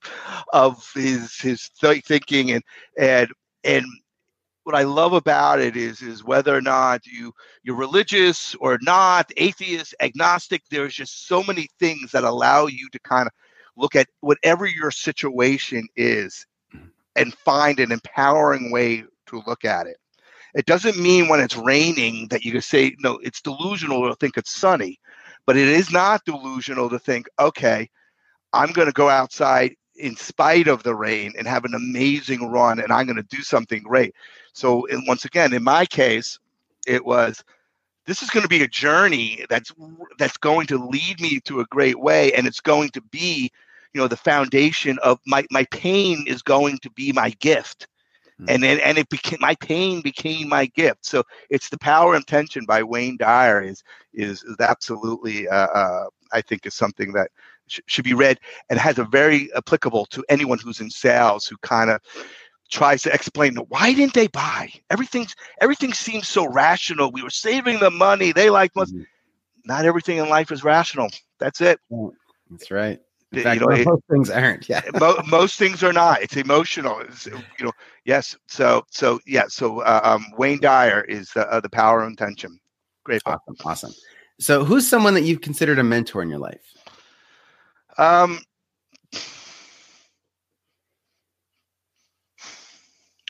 of 0.53 0.90
his 0.94 1.38
his 1.38 1.70
th- 1.81 2.05
thinking 2.05 2.53
and 2.53 2.64
and 2.98 3.29
and 3.64 3.85
what 4.64 4.75
I 4.77 4.83
love 4.83 5.12
about 5.12 5.61
it 5.61 5.77
is 5.77 6.03
is 6.03 6.25
whether 6.25 6.55
or 6.55 6.61
not 6.61 7.07
you 7.07 7.33
you're 7.62 7.77
religious 7.77 8.55
or 8.57 8.79
not, 8.83 9.31
atheist, 9.37 9.94
agnostic. 10.01 10.62
There's 10.70 10.94
just 10.94 11.27
so 11.27 11.42
many 11.42 11.68
things 11.79 12.12
that 12.12 12.25
allow 12.25 12.66
you 12.66 12.88
to 12.90 13.01
kind 13.01 13.27
of 13.27 13.33
look 13.77 13.96
at 13.96 14.09
whatever 14.20 14.66
your 14.66 14.90
situation 14.90 15.87
is 15.96 16.46
mm. 16.75 16.88
and 17.16 17.35
find 17.35 17.81
an 17.81 17.92
empowering 17.92 18.70
way 18.70 19.05
to 19.27 19.42
look 19.46 19.64
at 19.64 19.87
it. 19.87 19.96
It 20.55 20.66
doesn't 20.66 20.98
mean 20.98 21.29
when 21.29 21.40
it's 21.40 21.57
raining 21.57 22.29
that 22.29 22.44
you 22.44 22.53
can 22.53 22.61
say, 22.61 22.94
no, 22.98 23.18
it's 23.22 23.40
delusional 23.40 24.07
to 24.09 24.14
think 24.16 24.37
it's 24.37 24.55
sunny, 24.55 24.98
but 25.46 25.57
it 25.57 25.66
is 25.66 25.90
not 25.90 26.25
delusional 26.27 26.90
to 26.90 26.98
think, 26.98 27.27
okay, 27.40 27.88
I'm 28.53 28.72
going 28.72 28.87
to 28.87 28.92
go 28.92 29.09
outside 29.09 29.75
in 30.03 30.17
spite 30.17 30.69
of 30.69 30.83
the 30.83 30.95
rain 30.95 31.33
and 31.38 31.47
have 31.47 31.65
an 31.65 31.75
amazing 31.75 32.51
run 32.51 32.81
and 32.81 32.93
I'm 32.93 33.07
going 33.07 33.17
to 33.17 33.37
do 33.37 33.43
something 33.43 33.83
great. 33.83 34.15
So, 34.53 34.87
once 35.07 35.25
again, 35.25 35.53
in 35.55 35.62
my 35.62 35.87
case, 35.87 36.38
it 36.87 37.05
was 37.05 37.43
this 38.07 38.23
is 38.23 38.31
going 38.31 38.43
to 38.43 38.49
be 38.49 38.62
a 38.62 38.69
journey 38.69 39.45
that's 39.49 39.73
that's 40.19 40.37
going 40.37 40.67
to 40.67 40.79
lead 40.79 41.21
me 41.21 41.41
to 41.41 41.61
a 41.61 41.67
great 41.67 41.99
way 41.99 42.33
and 42.33 42.47
it's 42.47 42.61
going 42.61 42.91
to 42.91 43.01
be 43.01 43.51
you 43.93 44.01
know 44.01 44.09
the 44.09 44.17
foundation 44.17 44.99
of 45.03 45.19
my 45.27 45.45
my 45.51 45.65
pain 45.71 46.25
is 46.27 46.43
going 46.43 46.79
to 46.79 46.91
be 46.91 47.12
my 47.12 47.31
gift 47.41 47.87
mm-hmm. 48.41 48.51
and 48.51 48.62
then 48.62 48.81
and 48.81 48.99
it 48.99 49.09
became 49.09 49.38
my 49.41 49.55
pain 49.57 50.01
became 50.01 50.49
my 50.49 50.67
gift 50.67 51.05
so 51.05 51.23
it's 51.51 51.69
the 51.69 51.79
power 51.79 52.15
of 52.15 52.19
intention 52.19 52.65
by 52.67 52.83
wayne 52.83 53.17
dyer 53.17 53.62
is 53.62 53.83
is, 54.12 54.43
is 54.43 54.57
absolutely 54.61 55.49
uh, 55.49 55.69
uh, 55.69 56.07
i 56.33 56.41
think 56.41 56.67
is 56.67 56.75
something 56.75 57.12
that 57.12 57.31
sh- 57.68 57.81
should 57.87 58.05
be 58.05 58.14
read 58.14 58.38
and 58.70 58.79
has 58.79 58.98
a 58.98 59.05
very 59.05 59.53
applicable 59.55 60.07
to 60.07 60.25
anyone 60.29 60.59
who's 60.59 60.81
in 60.81 60.90
sales 60.90 61.46
who 61.46 61.57
kind 61.59 61.90
of 61.90 62.01
tries 62.70 63.03
to 63.03 63.12
explain 63.12 63.55
why 63.68 63.92
didn't 63.92 64.14
they 64.14 64.29
buy 64.29 64.72
everything's 64.90 65.35
everything 65.61 65.92
seems 65.92 66.27
so 66.27 66.46
rational 66.48 67.12
we 67.12 67.22
were 67.22 67.31
saving 67.31 67.79
the 67.81 67.90
money 67.90 68.33
they 68.33 68.48
like 68.48 68.72
mm-hmm. 68.72 69.03
not 69.66 69.85
everything 69.85 70.16
in 70.16 70.29
life 70.29 70.51
is 70.51 70.64
rational 70.64 71.11
that's 71.38 71.61
it 71.61 71.79
that's 72.51 72.70
right 72.70 73.01
in 73.33 73.42
fact, 73.42 73.61
you 73.61 73.66
know, 73.66 73.75
it, 73.75 73.87
most 73.87 74.03
things 74.11 74.31
aren't. 74.31 74.68
Yeah, 74.68 74.83
most 75.27 75.59
things 75.59 75.83
are 75.83 75.92
not. 75.92 76.20
It's 76.20 76.37
emotional. 76.37 77.01
It's, 77.01 77.27
you 77.27 77.64
know, 77.64 77.72
yes. 78.05 78.37
So, 78.46 78.85
so 78.90 79.20
yeah. 79.27 79.44
So, 79.48 79.81
uh, 79.81 80.01
um, 80.05 80.27
Wayne 80.37 80.61
Dyer 80.61 81.03
is 81.03 81.31
uh, 81.35 81.61
the 81.61 81.70
power 81.70 82.03
of 82.03 82.09
intention. 82.09 82.61
Great. 83.05 83.22
Awesome. 83.25 83.57
Awesome. 83.64 83.92
So, 84.38 84.64
who's 84.64 84.87
someone 84.87 85.14
that 85.14 85.22
you've 85.22 85.40
considered 85.40 85.79
a 85.79 85.85
mentor 85.85 86.22
in 86.22 86.29
your 86.29 86.38
life? 86.38 86.61
Um, 87.99 88.41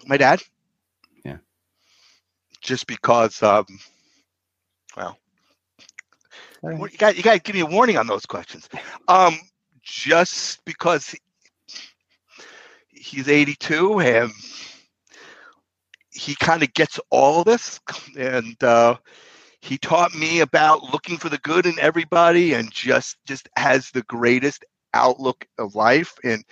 my 0.07 0.17
dad. 0.17 0.43
Yeah. 1.25 1.39
Just 2.61 2.87
because, 2.87 3.43
um, 3.43 3.67
well, 4.97 5.19
right. 6.63 6.93
you 6.93 6.99
got 6.99 7.17
you 7.17 7.23
got 7.23 7.35
to 7.35 7.41
give 7.41 7.55
me 7.55 7.61
a 7.61 7.67
warning 7.67 7.97
on 7.97 8.07
those 8.07 8.27
questions. 8.27 8.69
Um, 9.09 9.39
just 9.83 10.65
because 10.65 11.15
he's 12.89 13.29
82 13.29 14.01
and 14.01 14.33
he 16.13 16.35
kind 16.37 16.63
of 16.63 16.73
gets 16.73 17.01
all 17.11 17.41
of 17.41 17.47
this 17.47 17.81
and 18.17 18.63
uh, 18.63 18.97
he 19.63 19.79
taught 19.79 20.15
me 20.15 20.41
about 20.41 20.93
looking 20.93 21.17
for 21.17 21.29
the 21.29 21.39
good 21.39 21.67
in 21.67 21.79
everybody 21.79 22.53
and 22.53 22.71
just 22.71 23.17
just 23.27 23.49
has 23.57 23.91
the 23.91 24.03
greatest 24.03 24.65
outlook 24.95 25.47
of 25.59 25.75
life 25.75 26.15
and 26.25 26.45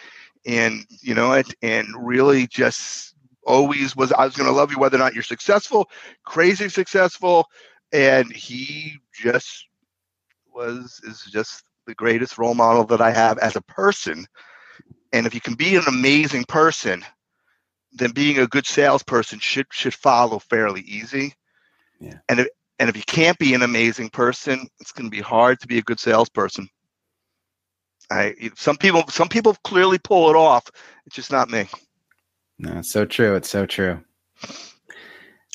and 0.46 0.86
you 1.02 1.14
know 1.14 1.32
it 1.32 1.52
and 1.62 1.86
really 1.98 2.46
just 2.46 3.14
always 3.44 3.94
was 3.94 4.12
i 4.12 4.24
was 4.24 4.34
going 4.34 4.48
to 4.48 4.54
love 4.54 4.70
you 4.70 4.78
whether 4.78 4.96
or 4.96 5.00
not 5.00 5.12
you're 5.12 5.22
successful 5.22 5.90
crazy 6.24 6.68
successful 6.68 7.46
and 7.92 8.32
he 8.32 8.96
just 9.12 9.66
was 10.54 11.00
is 11.04 11.22
just 11.30 11.64
the 11.86 11.94
greatest 11.94 12.38
role 12.38 12.54
model 12.54 12.84
that 12.84 13.00
I 13.00 13.10
have 13.10 13.38
as 13.38 13.56
a 13.56 13.62
person. 13.62 14.26
And 15.12 15.26
if 15.26 15.34
you 15.34 15.40
can 15.40 15.54
be 15.54 15.76
an 15.76 15.84
amazing 15.88 16.44
person, 16.44 17.04
then 17.92 18.12
being 18.12 18.38
a 18.38 18.46
good 18.46 18.66
salesperson 18.66 19.40
should 19.40 19.66
should 19.72 19.94
follow 19.94 20.38
fairly 20.38 20.82
easy. 20.82 21.34
Yeah. 21.98 22.18
And 22.28 22.40
if 22.40 22.48
and 22.80 22.88
if 22.88 22.96
you 22.96 23.02
can't 23.06 23.38
be 23.38 23.52
an 23.52 23.62
amazing 23.62 24.08
person, 24.08 24.66
it's 24.80 24.90
going 24.90 25.04
to 25.04 25.14
be 25.14 25.20
hard 25.20 25.60
to 25.60 25.68
be 25.68 25.78
a 25.78 25.82
good 25.82 26.00
salesperson. 26.00 26.66
I 28.10 28.34
some 28.56 28.76
people 28.76 29.04
some 29.08 29.28
people 29.28 29.54
clearly 29.62 29.98
pull 29.98 30.30
it 30.30 30.36
off. 30.36 30.68
It's 31.06 31.14
just 31.14 31.30
not 31.30 31.50
me. 31.50 31.66
No, 32.58 32.78
it's 32.78 32.90
so 32.90 33.04
true. 33.04 33.36
It's 33.36 33.50
so 33.50 33.66
true. 33.66 34.00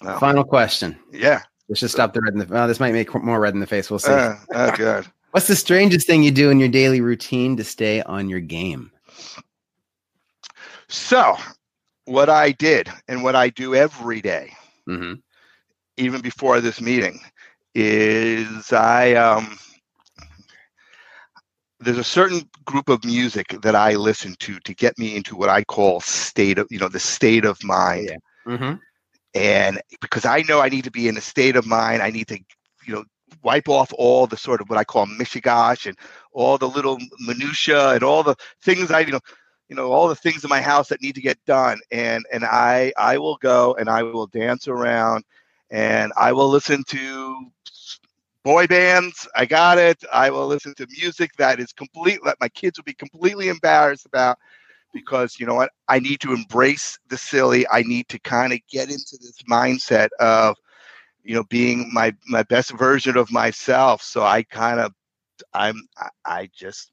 No. 0.03 0.17
Final 0.19 0.43
question. 0.43 0.97
Yeah. 1.11 1.41
Let's 1.67 1.81
just 1.81 1.95
stop 1.95 2.13
the 2.13 2.21
red 2.21 2.33
in 2.33 2.39
the. 2.39 2.45
Well, 2.45 2.67
this 2.67 2.79
might 2.79 2.93
make 2.93 3.13
more 3.15 3.39
red 3.39 3.55
in 3.55 3.59
the 3.59 3.67
face. 3.67 3.89
We'll 3.89 3.99
see. 3.99 4.11
Uh, 4.11 4.35
oh, 4.53 4.71
good. 4.77 5.05
What's 5.31 5.47
the 5.47 5.55
strangest 5.55 6.07
thing 6.07 6.23
you 6.23 6.31
do 6.31 6.49
in 6.49 6.59
your 6.59 6.69
daily 6.69 7.01
routine 7.01 7.57
to 7.57 7.63
stay 7.63 8.01
on 8.03 8.29
your 8.29 8.39
game? 8.39 8.91
So, 10.87 11.35
what 12.05 12.29
I 12.29 12.51
did 12.51 12.89
and 13.07 13.23
what 13.23 13.35
I 13.35 13.49
do 13.49 13.75
every 13.75 14.21
day, 14.21 14.53
Mm-hmm. 14.87 15.13
Even 15.97 16.21
before 16.21 16.61
this 16.61 16.81
meeting, 16.81 17.19
is 17.73 18.71
I 18.73 19.13
um, 19.13 19.57
there's 21.79 21.97
a 21.97 22.03
certain 22.03 22.49
group 22.65 22.89
of 22.89 23.03
music 23.05 23.55
that 23.61 23.75
I 23.75 23.95
listen 23.95 24.35
to 24.39 24.59
to 24.59 24.73
get 24.73 24.97
me 24.97 25.15
into 25.15 25.35
what 25.35 25.49
I 25.49 25.63
call 25.63 25.99
state 26.01 26.57
of 26.57 26.67
you 26.71 26.79
know 26.79 26.89
the 26.89 26.99
state 26.99 27.45
of 27.45 27.63
mind. 27.63 28.09
Yeah. 28.09 28.17
Mm-hmm. 28.47 28.75
and 29.33 29.81
because 30.01 30.25
I 30.25 30.43
know 30.43 30.61
I 30.61 30.69
need 30.69 30.83
to 30.83 30.91
be 30.91 31.07
in 31.07 31.17
a 31.17 31.21
state 31.21 31.55
of 31.55 31.65
mind, 31.65 32.03
I 32.03 32.11
need 32.11 32.27
to, 32.27 32.37
you 32.85 32.93
know, 32.93 33.03
wipe 33.43 33.67
off 33.67 33.91
all 33.97 34.27
the 34.27 34.37
sort 34.37 34.61
of 34.61 34.69
what 34.69 34.77
I 34.77 34.83
call 34.83 35.07
mishigash 35.07 35.87
and 35.87 35.97
all 36.31 36.57
the 36.57 36.69
little 36.69 36.99
minutia 37.19 37.89
and 37.91 38.03
all 38.03 38.23
the 38.23 38.35
things 38.61 38.91
I, 38.91 38.99
you 39.01 39.13
know, 39.13 39.19
you 39.67 39.75
know, 39.75 39.91
all 39.91 40.07
the 40.07 40.15
things 40.15 40.43
in 40.43 40.49
my 40.49 40.61
house 40.61 40.89
that 40.89 41.01
need 41.01 41.15
to 41.15 41.21
get 41.21 41.43
done. 41.45 41.79
And 41.91 42.23
and 42.31 42.45
I 42.45 42.93
I 42.97 43.17
will 43.17 43.37
go 43.37 43.75
and 43.75 43.89
I 43.89 44.03
will 44.03 44.27
dance 44.27 44.67
around 44.67 45.23
and 45.71 46.11
I 46.17 46.31
will 46.33 46.49
listen 46.49 46.83
to 46.89 47.51
boy 48.43 48.67
bands. 48.67 49.27
I 49.35 49.45
got 49.45 49.77
it. 49.77 50.03
I 50.11 50.29
will 50.29 50.47
listen 50.47 50.75
to 50.75 50.87
music 50.99 51.31
that 51.37 51.59
is 51.59 51.73
complete 51.73 52.19
that 52.25 52.37
my 52.39 52.49
kids 52.49 52.77
will 52.77 52.83
be 52.83 52.93
completely 52.93 53.49
embarrassed 53.49 54.05
about 54.05 54.37
because 54.93 55.39
you 55.39 55.45
know 55.45 55.55
what? 55.55 55.71
I 55.87 55.99
need 55.99 56.21
to 56.21 56.33
embrace 56.33 56.97
the 57.09 57.17
silly. 57.17 57.67
I 57.69 57.81
need 57.83 58.07
to 58.09 58.19
kind 58.19 58.53
of 58.53 58.59
get 58.69 58.89
into 58.89 59.17
this 59.19 59.37
mindset 59.49 60.09
of 60.19 60.55
you 61.23 61.35
know 61.35 61.43
being 61.45 61.89
my 61.93 62.15
my 62.27 62.43
best 62.43 62.71
version 62.71 63.17
of 63.17 63.31
myself. 63.31 64.01
So 64.01 64.23
i 64.23 64.43
kind 64.43 64.79
of 64.79 64.93
i'm 65.53 65.87
I, 66.25 66.49
just 66.55 66.91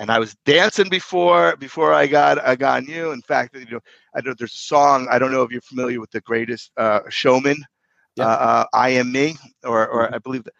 and 0.00 0.10
i 0.10 0.18
was 0.18 0.34
dancing 0.44 0.88
before 0.88 1.56
before 1.56 1.92
i 1.92 2.06
got 2.06 2.38
i 2.44 2.56
got 2.56 2.78
on 2.78 2.86
you 2.86 3.12
in 3.12 3.22
fact 3.22 3.56
you 3.56 3.66
know 3.70 3.80
i 4.14 4.20
know 4.20 4.34
there's 4.36 4.54
a 4.54 4.58
song 4.58 5.06
i 5.10 5.18
don't 5.18 5.32
know 5.32 5.42
if 5.42 5.52
you're 5.52 5.60
familiar 5.60 6.00
with 6.00 6.10
the 6.10 6.20
greatest 6.22 6.72
uh 6.76 7.00
showman 7.08 7.56
Yeah. 8.16 8.24
uh, 8.24 8.28
uh 8.28 8.64
i 8.72 8.90
am 8.90 9.12
me 9.12 9.36
or 9.64 9.86
or 9.86 10.14
i 10.14 10.18
believe 10.18 10.44
that 10.44 10.54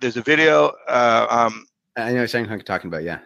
there's 0.00 0.16
a 0.16 0.22
video 0.22 0.72
uh 0.88 1.26
um 1.30 1.64
I 1.96 2.12
know 2.12 2.20
what 2.22 2.32
you're 2.32 2.58
talking 2.58 2.88
about. 2.88 3.02
Yeah. 3.02 3.18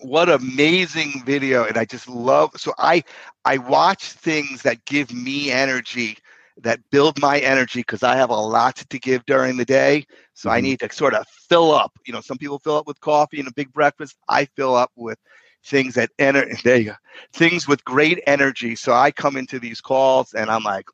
what 0.00 0.28
amazing 0.28 1.22
video 1.24 1.64
and 1.64 1.76
i 1.76 1.84
just 1.84 2.08
love 2.08 2.50
so 2.56 2.72
i 2.78 3.02
i 3.44 3.56
watch 3.58 4.12
things 4.12 4.62
that 4.62 4.84
give 4.86 5.12
me 5.12 5.50
energy 5.50 6.16
that 6.56 6.78
build 6.90 7.20
my 7.20 7.38
energy 7.40 7.80
because 7.80 8.02
i 8.02 8.16
have 8.16 8.30
a 8.30 8.34
lot 8.34 8.76
to 8.76 8.98
give 8.98 9.24
during 9.26 9.56
the 9.56 9.64
day 9.64 10.04
so 10.34 10.50
i 10.50 10.60
Mhm. 10.60 10.62
need 10.62 10.80
to 10.80 10.92
sort 10.92 11.14
of 11.14 11.26
fill 11.28 11.72
up 11.72 11.92
you 12.06 12.12
know 12.12 12.20
some 12.20 12.38
people 12.38 12.58
fill 12.58 12.76
up 12.76 12.86
with 12.86 13.00
coffee 13.00 13.38
and 13.38 13.48
a 13.48 13.52
big 13.52 13.72
breakfast 13.72 14.16
i 14.28 14.44
fill 14.44 14.74
up 14.74 14.90
with 14.96 15.18
things 15.64 15.94
that 15.94 16.10
enter 16.18 16.46
there 16.64 16.76
you 16.76 16.84
go 16.84 16.94
things 17.32 17.66
with 17.68 17.84
great 17.84 18.20
energy 18.26 18.74
so 18.74 18.92
i 18.92 19.10
come 19.10 19.36
into 19.36 19.58
these 19.58 19.80
calls 19.80 20.32
and 20.34 20.50
i'm 20.50 20.62
like 20.64 20.86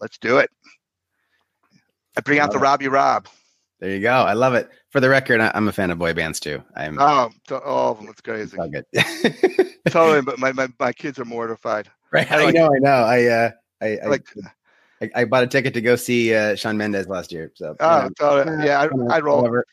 let's 0.00 0.18
do 0.18 0.38
it 0.38 0.50
i 2.16 2.20
bring 2.20 2.38
out 2.38 2.50
the 2.52 2.58
robbie 2.58 2.88
rob 2.88 3.26
There 3.80 3.90
you 3.90 4.00
go. 4.00 4.10
I 4.12 4.34
love 4.34 4.52
it. 4.54 4.68
For 4.90 5.00
the 5.00 5.08
record, 5.08 5.40
I- 5.40 5.52
I'm 5.54 5.68
a 5.68 5.72
fan 5.72 5.90
of 5.90 5.98
boy 5.98 6.12
bands 6.12 6.38
too. 6.40 6.62
I'm 6.76 6.98
oh 7.00 7.30
to- 7.48 7.60
all 7.60 7.92
of 7.92 7.98
them 7.98 8.08
it's 8.08 8.20
crazy 8.20 8.56
so 8.56 8.68
good. 8.68 8.84
totally 9.88 10.22
but 10.22 10.38
my, 10.38 10.52
my, 10.52 10.68
my 10.78 10.92
kids 10.92 11.18
are 11.18 11.24
mortified 11.24 11.88
right. 12.12 12.30
I 12.30 12.44
I, 12.46 12.50
know. 12.50 12.66
I 12.66 12.78
know. 12.78 12.90
I 12.90 13.24
uh, 13.26 13.50
I, 13.80 13.98
I, 14.04 14.06
like 14.08 14.26
I, 15.00 15.10
I 15.14 15.24
bought 15.24 15.44
a 15.44 15.46
ticket 15.46 15.72
to 15.74 15.80
go 15.80 15.96
see 15.96 16.34
uh, 16.34 16.56
Shawn 16.56 16.76
Mendes 16.76 17.08
last 17.08 17.32
year. 17.32 17.52
So 17.54 17.74
Oh, 17.80 18.08
totally. 18.18 18.66
yeah, 18.66 18.80
I, 18.80 19.14
I'd 19.16 19.24
roll. 19.24 19.38
whatever. 19.38 19.64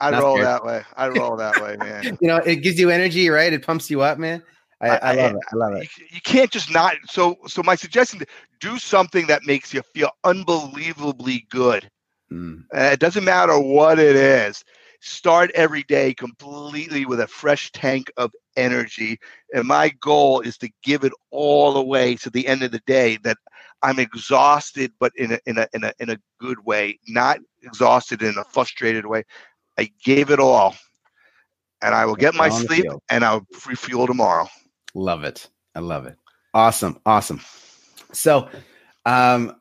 I'd 0.00 0.12
Not 0.12 0.22
roll 0.22 0.36
scared. 0.36 0.46
that 0.46 0.64
way. 0.64 0.82
I'd 0.96 1.08
roll 1.08 1.36
that 1.36 1.60
way, 1.60 1.76
man. 1.80 2.16
You 2.20 2.28
know, 2.28 2.36
it 2.36 2.56
gives 2.56 2.78
you 2.78 2.88
energy, 2.90 3.28
right? 3.28 3.52
It 3.52 3.66
pumps 3.66 3.90
you 3.90 4.00
up, 4.02 4.18
man. 4.18 4.42
I, 4.80 4.88
I, 4.88 4.96
I- 4.96 5.14
love 5.14 5.34
it. 5.34 5.42
I 5.52 5.56
love 5.56 5.72
it. 5.74 5.88
you 6.10 6.20
can't 6.22 6.50
just 6.50 6.70
not. 6.72 6.96
So, 7.08 7.36
so 7.46 7.62
my 7.62 7.74
suggestion: 7.74 8.22
do 8.60 8.78
something 8.78 9.26
that 9.26 9.44
makes 9.44 9.72
you 9.72 9.82
feel 9.82 10.10
unbelievably 10.24 11.46
good. 11.50 11.90
Mm. 12.32 12.64
Uh, 12.74 12.90
it 12.92 13.00
doesn't 13.00 13.24
matter 13.24 13.58
what 13.58 13.98
it 13.98 14.16
is. 14.16 14.64
Start 15.00 15.50
every 15.54 15.82
day 15.84 16.14
completely 16.14 17.04
with 17.06 17.20
a 17.20 17.26
fresh 17.26 17.70
tank 17.72 18.10
of 18.16 18.32
energy, 18.56 19.18
and 19.54 19.68
my 19.68 19.90
goal 20.00 20.40
is 20.40 20.56
to 20.58 20.70
give 20.82 21.04
it 21.04 21.12
all 21.30 21.76
away 21.76 22.16
to 22.16 22.30
the 22.30 22.46
end 22.46 22.62
of 22.62 22.72
the 22.72 22.80
day. 22.86 23.18
That 23.22 23.36
I'm 23.82 23.98
exhausted, 23.98 24.92
but 24.98 25.12
in 25.16 25.32
a 25.32 25.38
in 25.46 25.58
a 25.58 25.68
in 25.74 25.84
a 25.84 25.92
in 26.00 26.10
a 26.10 26.18
good 26.40 26.64
way, 26.64 26.98
not 27.06 27.38
exhausted 27.62 28.22
in 28.22 28.36
a 28.38 28.44
frustrated 28.44 29.06
way. 29.06 29.24
I 29.78 29.90
gave 30.02 30.30
it 30.30 30.40
all, 30.40 30.74
and 31.82 31.94
I 31.94 32.06
will 32.06 32.16
get 32.16 32.34
my 32.34 32.48
sleep, 32.48 32.86
and 33.10 33.24
I'll 33.24 33.46
refuel 33.66 34.06
tomorrow. 34.06 34.48
Love 34.94 35.24
it. 35.24 35.48
I 35.74 35.80
love 35.80 36.06
it. 36.06 36.16
Awesome. 36.54 36.98
Awesome. 37.04 37.40
So, 38.12 38.48
um, 39.04 39.56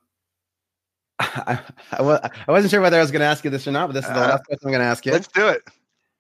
I, 1.20 1.60
I, 1.92 2.30
I 2.48 2.52
wasn't 2.52 2.72
sure 2.72 2.82
whether 2.82 2.98
I 2.98 3.02
was 3.02 3.12
going 3.12 3.22
to 3.22 3.26
ask 3.26 3.44
you 3.44 3.50
this 3.50 3.68
or 3.68 3.72
not, 3.72 3.88
but 3.88 3.94
this 3.94 4.06
is 4.06 4.12
the 4.12 4.18
Uh, 4.20 4.28
last 4.28 4.46
question 4.46 4.68
I'm 4.68 4.72
going 4.72 4.82
to 4.82 4.88
ask 4.88 5.06
you. 5.06 5.12
Let's 5.12 5.28
do 5.28 5.48
it. 5.48 5.62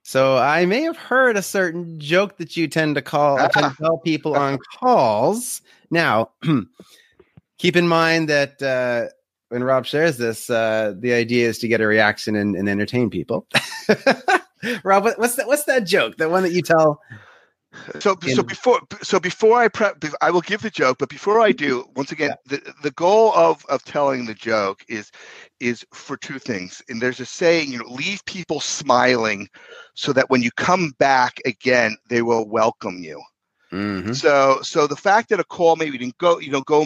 So 0.03 0.37
I 0.37 0.65
may 0.65 0.81
have 0.83 0.97
heard 0.97 1.35
a 1.35 1.41
certain 1.41 1.99
joke 1.99 2.37
that 2.37 2.55
you 2.55 2.67
tend 2.67 2.93
to 2.95 3.01
call 3.01 3.39
Ah. 3.39 3.47
tend 3.47 3.71
to 3.75 3.83
tell 3.83 3.97
people 3.97 4.35
on 4.35 4.59
calls. 4.79 5.61
Now, 5.89 6.29
keep 7.57 7.75
in 7.75 7.87
mind 7.87 8.29
that 8.29 8.61
uh, 8.61 9.11
when 9.49 9.63
Rob 9.63 9.85
shares 9.85 10.17
this, 10.17 10.49
uh, 10.49 10.93
the 10.99 11.11
idea 11.13 11.49
is 11.49 11.57
to 11.59 11.67
get 11.67 11.81
a 11.81 11.87
reaction 11.87 12.35
and, 12.35 12.55
and 12.55 12.69
entertain 12.69 13.09
people. 13.09 13.47
Rob, 14.83 15.05
what's 15.17 15.35
that? 15.35 15.47
What's 15.47 15.65
that 15.65 15.85
joke? 15.85 16.17
The 16.17 16.29
one 16.29 16.43
that 16.43 16.51
you 16.51 16.61
tell? 16.61 17.01
So, 17.99 18.15
so 18.27 18.43
before, 18.43 18.79
so 19.01 19.19
before 19.19 19.57
I 19.57 19.67
prep, 19.67 20.03
I 20.21 20.31
will 20.31 20.41
give 20.41 20.61
the 20.61 20.69
joke. 20.69 20.97
But 20.99 21.09
before 21.09 21.39
I 21.39 21.51
do, 21.51 21.85
once 21.95 22.11
again, 22.11 22.35
the, 22.45 22.61
the 22.83 22.91
goal 22.91 23.33
of 23.33 23.65
of 23.67 23.83
telling 23.83 24.25
the 24.25 24.33
joke 24.33 24.83
is 24.87 25.11
is 25.59 25.85
for 25.93 26.17
two 26.17 26.39
things. 26.39 26.81
And 26.89 27.01
there's 27.01 27.19
a 27.19 27.25
saying, 27.25 27.71
you 27.71 27.79
know, 27.79 27.85
leave 27.89 28.23
people 28.25 28.59
smiling, 28.59 29.47
so 29.95 30.13
that 30.13 30.29
when 30.29 30.41
you 30.41 30.51
come 30.51 30.91
back 30.99 31.39
again, 31.45 31.97
they 32.09 32.21
will 32.21 32.47
welcome 32.47 33.03
you. 33.03 33.21
Mhm. 33.71 34.15
So, 34.15 34.59
so 34.61 34.87
the 34.87 34.95
fact 34.95 35.29
that 35.29 35.39
a 35.39 35.43
call 35.43 35.75
maybe 35.75 35.97
didn't 35.97 36.17
go, 36.17 36.39
you 36.39 36.51
know, 36.51 36.61
go. 36.61 36.85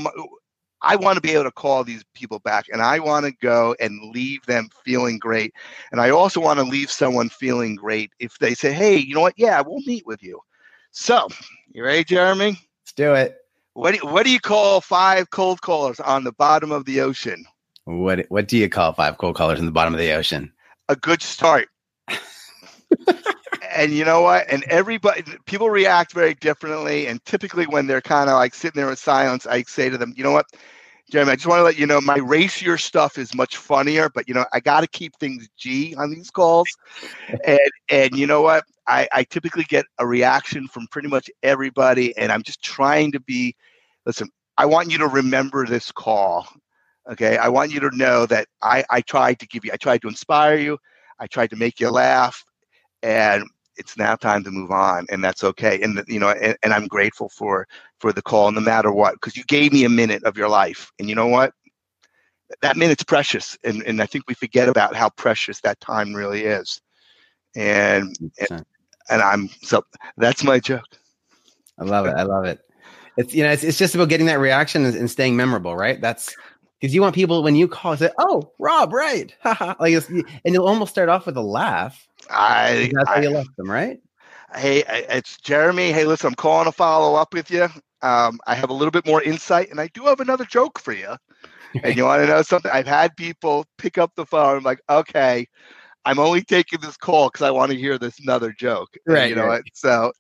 I 0.82 0.96
want 0.96 1.16
to 1.18 1.22
be 1.22 1.32
able 1.32 1.44
to 1.44 1.52
call 1.52 1.84
these 1.84 2.04
people 2.14 2.40
back, 2.40 2.66
and 2.72 2.82
I 2.82 3.00
want 3.00 3.26
to 3.26 3.32
go 3.42 3.76
and 3.80 4.12
leave 4.14 4.46
them 4.46 4.70
feeling 4.86 5.18
great. 5.20 5.54
And 5.92 6.00
I 6.00 6.10
also 6.12 6.40
want 6.40 6.60
to 6.60 6.66
leave 6.66 6.90
someone 6.92 7.30
feeling 7.30 7.76
great 7.76 8.12
if 8.20 8.38
they 8.40 8.54
say, 8.54 8.72
"Hey, 8.72 8.98
you 8.98 9.14
know 9.14 9.22
what? 9.22 9.34
Yeah, 9.38 9.62
we'll 9.66 9.82
meet 9.86 10.06
with 10.06 10.24
you." 10.24 10.40
So, 10.92 11.28
you 11.72 11.84
ready, 11.84 12.04
Jeremy? 12.04 12.60
Let's 12.82 12.94
do 12.96 13.14
it. 13.14 13.38
What 13.74 13.96
do, 13.96 14.06
what 14.08 14.26
do 14.26 14.32
you 14.32 14.40
call 14.40 14.82
five 14.82 15.30
cold 15.30 15.62
callers 15.62 16.00
on 16.00 16.24
the 16.24 16.32
bottom 16.32 16.72
of 16.72 16.86
the 16.86 17.02
ocean? 17.02 17.46
What 17.86 18.26
What 18.30 18.48
do 18.48 18.58
you 18.58 18.70
call 18.70 18.94
five 18.94 19.18
cold 19.18 19.36
callers 19.36 19.60
in 19.60 19.66
the 19.66 19.72
bottom 19.72 19.94
of 19.94 20.00
the 20.00 20.12
ocean? 20.12 20.52
A 20.90 20.96
good 20.96 21.22
start. 21.22 21.70
and 23.72 23.92
you 23.92 24.04
know 24.04 24.22
what? 24.22 24.50
And 24.50 24.64
everybody, 24.64 25.24
people 25.46 25.70
react 25.70 26.14
very 26.14 26.34
differently. 26.34 27.08
And 27.08 27.24
typically, 27.26 27.66
when 27.66 27.88
they're 27.88 28.02
kind 28.02 28.30
of 28.30 28.36
like 28.36 28.54
sitting 28.56 28.80
there 28.80 28.90
in 28.90 28.96
silence, 28.96 29.46
I 29.46 29.64
say 29.64 29.90
to 29.90 29.98
them, 29.98 30.14
"You 30.18 30.24
know 30.24 30.32
what, 30.32 30.48
Jeremy? 31.10 31.32
I 31.32 31.36
just 31.36 31.48
want 31.48 31.60
to 31.60 31.64
let 31.64 31.78
you 31.78 31.86
know 31.86 32.00
my 32.02 32.18
racier 32.18 32.78
stuff 32.78 33.18
is 33.18 33.34
much 33.34 33.58
funnier, 33.58 34.10
but 34.10 34.28
you 34.28 34.34
know 34.34 34.46
I 34.54 34.60
got 34.60 34.82
to 34.82 34.88
keep 34.88 35.16
things 35.18 35.48
G 35.58 35.96
on 35.96 36.12
these 36.12 36.30
calls." 36.30 36.68
and 37.46 37.60
and 37.90 38.16
you 38.18 38.28
know 38.28 38.42
what? 38.42 38.64
I, 38.88 39.08
I 39.12 39.24
typically 39.24 39.66
get 39.66 39.86
a 40.00 40.08
reaction 40.08 40.68
from 40.68 40.88
pretty 40.88 41.08
much 41.08 41.30
everybody, 41.44 42.16
and 42.18 42.32
I'm 42.32 42.44
just 42.44 42.62
trying 42.62 43.12
to 43.14 43.20
be. 43.20 43.56
Listen, 44.06 44.30
I 44.58 44.66
want 44.66 44.92
you 44.92 44.98
to 45.00 45.08
remember 45.08 45.66
this 45.66 45.92
call. 45.92 46.48
Okay, 47.10 47.38
I 47.38 47.48
want 47.50 47.72
you 47.72 47.80
to 47.82 47.96
know 47.96 48.26
that 48.28 48.48
I 48.62 48.84
I 48.90 49.02
tried 49.02 49.40
to 49.40 49.48
give 49.48 49.66
you, 49.66 49.72
I 49.74 49.78
tried 49.78 50.02
to 50.02 50.08
inspire 50.08 50.58
you, 50.58 50.78
I 51.20 51.28
tried 51.28 51.50
to 51.52 51.56
make 51.56 51.80
you 51.80 51.90
laugh, 51.90 52.44
and 53.04 53.44
it's 53.78 53.98
now 53.98 54.16
time 54.16 54.44
to 54.44 54.52
move 54.52 54.72
on, 54.72 55.06
and 55.10 55.24
that's 55.24 55.44
okay. 55.44 55.82
And 55.82 56.04
you 56.08 56.20
know, 56.20 56.30
and, 56.30 56.58
and 56.64 56.74
I'm 56.74 56.88
grateful 56.88 57.30
for 57.30 57.68
for 58.00 58.12
the 58.14 58.22
call, 58.22 58.52
no 58.52 58.62
matter 58.62 58.92
what, 58.92 59.14
because 59.14 59.38
you 59.38 59.44
gave 59.46 59.74
me 59.74 59.84
a 59.84 59.90
minute 59.90 60.24
of 60.24 60.38
your 60.38 60.50
life, 60.50 60.92
and 61.00 61.10
you 61.10 61.16
know 61.16 61.28
what? 61.28 61.54
that 62.62 62.78
minute's 62.78 63.04
precious, 63.04 63.58
and 63.64 63.84
and 63.84 64.02
I 64.02 64.06
think 64.06 64.26
we 64.28 64.34
forget 64.34 64.70
about 64.70 64.96
how 64.96 65.10
precious 65.10 65.62
that 65.62 65.80
time 65.82 66.14
really 66.14 66.44
is. 66.44 66.82
And 67.56 68.16
and, 68.50 68.66
and 69.10 69.22
I'm 69.22 69.50
so 69.62 69.84
that's 70.18 70.44
my 70.44 70.60
joke. 70.60 70.86
I 71.80 71.84
love 71.84 72.06
it. 72.06 72.16
I 72.16 72.24
love 72.24 72.46
it. 72.46 72.60
It's 73.18 73.34
you 73.34 73.44
know 73.44 73.52
it's, 73.52 73.64
it's 73.64 73.78
just 73.78 73.96
about 73.96 74.10
getting 74.10 74.26
that 74.28 74.40
reaction 74.40 74.86
and, 74.86 74.96
and 74.96 75.12
staying 75.12 75.36
memorable, 75.36 75.76
right? 75.76 76.02
That's 76.02 76.36
because 76.80 76.94
you 76.94 77.02
want 77.02 77.16
people 77.16 77.44
when 77.44 77.56
you 77.56 77.68
call 77.68 77.98
say, 77.98 78.10
"Oh, 78.18 78.52
Rob, 78.60 78.94
right?" 78.94 79.34
like, 79.80 79.94
and 80.10 80.26
you'll 80.46 80.68
almost 80.68 80.92
start 80.92 81.10
off 81.10 81.26
with 81.26 81.38
a 81.38 81.42
laugh. 81.42 82.08
I 82.30 82.92
that's 82.94 83.10
I, 83.10 83.16
how 83.16 83.22
you 83.22 83.30
left 83.32 83.56
them, 83.58 83.70
right? 83.70 84.00
Hey, 84.56 84.84
it's 84.88 85.38
Jeremy. 85.38 85.92
Hey, 85.92 86.06
listen, 86.06 86.28
I'm 86.28 86.36
calling 86.36 86.66
to 86.66 86.72
follow 86.72 87.16
up 87.16 87.34
with 87.34 87.52
you. 87.52 87.68
Um, 88.02 88.40
I 88.48 88.56
have 88.56 88.70
a 88.70 88.74
little 88.74 88.92
bit 88.92 89.06
more 89.06 89.22
insight, 89.22 89.70
and 89.70 89.80
I 89.80 89.88
do 89.94 90.04
have 90.04 90.20
another 90.20 90.46
joke 90.46 90.80
for 90.80 90.94
you. 90.94 91.16
and 91.84 91.96
you 91.96 92.06
want 92.06 92.22
to 92.22 92.28
know 92.28 92.42
something? 92.42 92.72
I've 92.72 92.88
had 92.88 93.16
people 93.16 93.66
pick 93.78 93.98
up 93.98 94.12
the 94.16 94.26
phone. 94.26 94.58
I'm 94.58 94.64
like, 94.64 94.82
okay, 94.90 95.48
I'm 96.06 96.18
only 96.18 96.42
taking 96.42 96.80
this 96.82 96.98
call 96.98 97.30
because 97.30 97.46
I 97.46 97.52
want 97.52 97.72
to 97.72 97.78
hear 97.78 97.98
this 97.98 98.20
another 98.20 98.52
joke. 98.52 98.90
Right. 99.06 99.22
And, 99.22 99.30
you 99.30 99.36
know 99.36 99.46
right. 99.46 99.62
what? 99.64 99.64
So, 99.74 100.12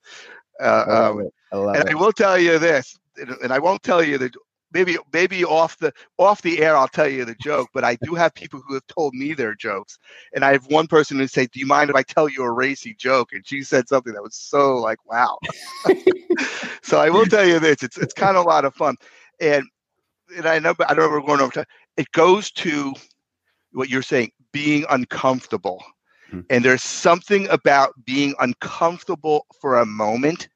uh, 0.61 0.85
I 0.87 0.99
love 0.99 1.15
um, 1.15 1.21
it. 1.21 1.33
I 1.51 1.79
and 1.79 1.89
it. 1.89 1.91
I 1.91 1.95
will 1.95 2.11
tell 2.11 2.37
you 2.37 2.59
this, 2.59 2.95
and 3.17 3.51
I 3.51 3.59
won't 3.59 3.81
tell 3.81 4.03
you 4.03 4.17
that 4.19 4.33
maybe 4.73 4.97
maybe 5.13 5.43
off 5.43 5.77
the 5.77 5.93
off 6.17 6.41
the 6.41 6.61
air 6.61 6.75
I'll 6.75 6.87
tell 6.87 7.07
you 7.07 7.25
the 7.25 7.35
joke, 7.35 7.69
but 7.73 7.83
I 7.83 7.97
do 8.03 8.15
have 8.15 8.33
people 8.33 8.61
who 8.65 8.73
have 8.73 8.87
told 8.87 9.13
me 9.13 9.33
their 9.33 9.55
jokes, 9.55 9.97
and 10.33 10.43
I 10.43 10.51
have 10.51 10.65
one 10.67 10.87
person 10.87 11.17
who 11.17 11.27
say, 11.27 11.47
"Do 11.47 11.59
you 11.59 11.65
mind 11.65 11.89
if 11.89 11.95
I 11.95 12.03
tell 12.03 12.29
you 12.29 12.43
a 12.43 12.51
racy 12.51 12.93
joke?" 12.93 13.33
And 13.33 13.45
she 13.47 13.63
said 13.63 13.87
something 13.87 14.13
that 14.13 14.23
was 14.23 14.35
so 14.35 14.77
like, 14.77 14.99
"Wow." 15.05 15.39
so 16.81 16.99
I 16.99 17.09
will 17.09 17.25
tell 17.25 17.45
you 17.45 17.59
this: 17.59 17.83
it's 17.83 17.97
it's 17.97 18.13
kind 18.13 18.37
of 18.37 18.45
a 18.45 18.49
lot 18.49 18.65
of 18.65 18.75
fun, 18.75 18.95
and 19.39 19.63
and 20.35 20.45
I 20.45 20.59
know 20.59 20.73
I 20.87 20.93
don't 20.93 21.05
know 21.05 21.09
we're 21.09 21.21
going 21.21 21.41
over 21.41 21.51
time. 21.51 21.65
It 21.97 22.11
goes 22.11 22.51
to 22.51 22.93
what 23.71 23.89
you're 23.89 24.01
saying, 24.01 24.31
being 24.51 24.85
uncomfortable. 24.89 25.83
Hmm. 26.29 26.41
And 26.49 26.63
there's 26.63 26.83
something 26.83 27.47
about 27.49 27.93
being 28.05 28.35
uncomfortable 28.39 29.45
for 29.59 29.79
a 29.79 29.85
moment 29.85 30.49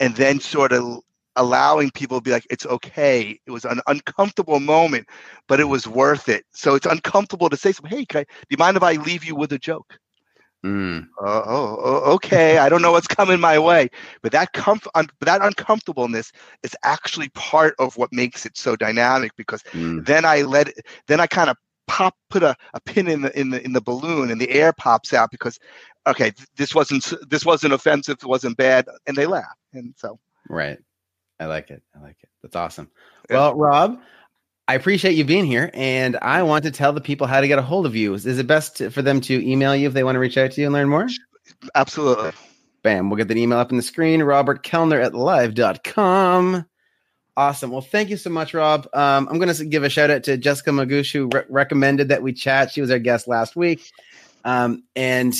and 0.00 0.14
then 0.16 0.40
sort 0.40 0.72
of 0.72 1.00
allowing 1.38 1.90
people 1.90 2.18
to 2.18 2.22
be 2.22 2.30
like, 2.32 2.46
it's 2.50 2.66
okay. 2.66 3.38
It 3.46 3.50
was 3.50 3.64
an 3.64 3.80
uncomfortable 3.86 4.60
moment, 4.60 5.08
but 5.46 5.60
it 5.60 5.64
was 5.64 5.86
worth 5.88 6.28
it. 6.28 6.44
So 6.52 6.74
it's 6.74 6.86
uncomfortable 6.86 7.48
to 7.48 7.56
say 7.56 7.72
something. 7.72 7.96
Hey, 7.98 8.06
I, 8.14 8.24
do 8.24 8.46
you 8.50 8.58
mind 8.58 8.76
if 8.76 8.82
I 8.82 8.94
leave 8.94 9.24
you 9.24 9.34
with 9.34 9.52
a 9.52 9.58
joke? 9.58 9.98
Mm. 10.64 11.06
Uh, 11.22 11.42
oh, 11.46 11.78
oh, 11.82 12.12
okay. 12.14 12.58
I 12.58 12.68
don't 12.68 12.82
know 12.82 12.90
what's 12.90 13.06
coming 13.06 13.40
my 13.40 13.58
way, 13.58 13.88
but 14.22 14.32
that 14.32 14.52
comf- 14.52 14.88
un- 14.94 15.08
that 15.20 15.40
uncomfortableness 15.40 16.32
is 16.64 16.74
actually 16.82 17.28
part 17.30 17.74
of 17.78 17.96
what 17.96 18.12
makes 18.12 18.44
it 18.44 18.56
so 18.56 18.74
dynamic. 18.76 19.32
Because 19.36 19.62
Mm. 19.72 20.04
then 20.04 20.24
I 20.24 20.42
let 20.42 20.68
it, 20.68 20.86
then 21.06 21.20
I 21.20 21.28
kind 21.28 21.48
of 21.48 21.56
pop, 21.86 22.16
put 22.28 22.42
a, 22.42 22.56
a 22.74 22.80
pin 22.80 23.06
in 23.06 23.22
the 23.22 23.38
in 23.38 23.50
the 23.50 23.64
in 23.64 23.72
the 23.72 23.80
balloon, 23.80 24.30
and 24.32 24.40
the 24.40 24.50
air 24.50 24.72
pops 24.72 25.14
out 25.14 25.30
because, 25.30 25.60
okay, 26.08 26.32
th- 26.32 26.48
this 26.56 26.74
wasn't 26.74 27.12
this 27.28 27.44
wasn't 27.44 27.72
offensive, 27.72 28.18
it 28.20 28.26
wasn't 28.26 28.56
bad, 28.56 28.86
and 29.06 29.16
they 29.16 29.26
laugh, 29.26 29.56
and 29.72 29.94
so 29.96 30.18
Right. 30.48 30.78
I 31.40 31.46
like 31.46 31.70
it. 31.70 31.82
I 31.96 32.02
like 32.02 32.16
it. 32.22 32.28
That's 32.42 32.56
awesome. 32.56 32.90
Well, 33.30 33.54
Rob, 33.54 34.00
I 34.66 34.74
appreciate 34.74 35.14
you 35.14 35.24
being 35.24 35.46
here, 35.46 35.70
and 35.72 36.16
I 36.20 36.42
want 36.42 36.64
to 36.64 36.70
tell 36.70 36.92
the 36.92 37.00
people 37.00 37.26
how 37.26 37.40
to 37.40 37.48
get 37.48 37.58
a 37.58 37.62
hold 37.62 37.86
of 37.86 37.96
you. 37.96 38.14
Is, 38.14 38.26
is 38.26 38.38
it 38.38 38.46
best 38.46 38.76
to, 38.76 38.90
for 38.90 39.02
them 39.02 39.20
to 39.22 39.50
email 39.50 39.74
you 39.74 39.86
if 39.88 39.94
they 39.94 40.04
want 40.04 40.16
to 40.16 40.20
reach 40.20 40.36
out 40.36 40.52
to 40.52 40.60
you 40.60 40.66
and 40.66 40.74
learn 40.74 40.88
more? 40.88 41.08
absolutely. 41.74 42.32
Bam. 42.82 43.10
We'll 43.10 43.16
get 43.16 43.28
that 43.28 43.36
email 43.36 43.58
up 43.58 43.72
on 43.72 43.76
the 43.76 43.82
screen. 43.82 44.22
Robert 44.22 44.62
Kellner 44.62 45.00
at 45.00 45.14
live.com. 45.14 46.66
Awesome. 47.36 47.70
Well, 47.70 47.80
thank 47.80 48.10
you 48.10 48.16
so 48.16 48.30
much, 48.30 48.52
Rob. 48.52 48.88
Um, 48.92 49.28
I'm 49.30 49.38
going 49.38 49.52
to 49.52 49.64
give 49.64 49.84
a 49.84 49.88
shout 49.88 50.10
out 50.10 50.24
to 50.24 50.36
Jessica 50.36 50.70
Magoosh, 50.70 51.12
who 51.12 51.28
re- 51.32 51.44
recommended 51.48 52.08
that 52.08 52.22
we 52.22 52.32
chat. 52.32 52.72
She 52.72 52.80
was 52.80 52.90
our 52.90 52.98
guest 52.98 53.28
last 53.28 53.54
week. 53.54 53.92
Um, 54.44 54.82
and 54.96 55.32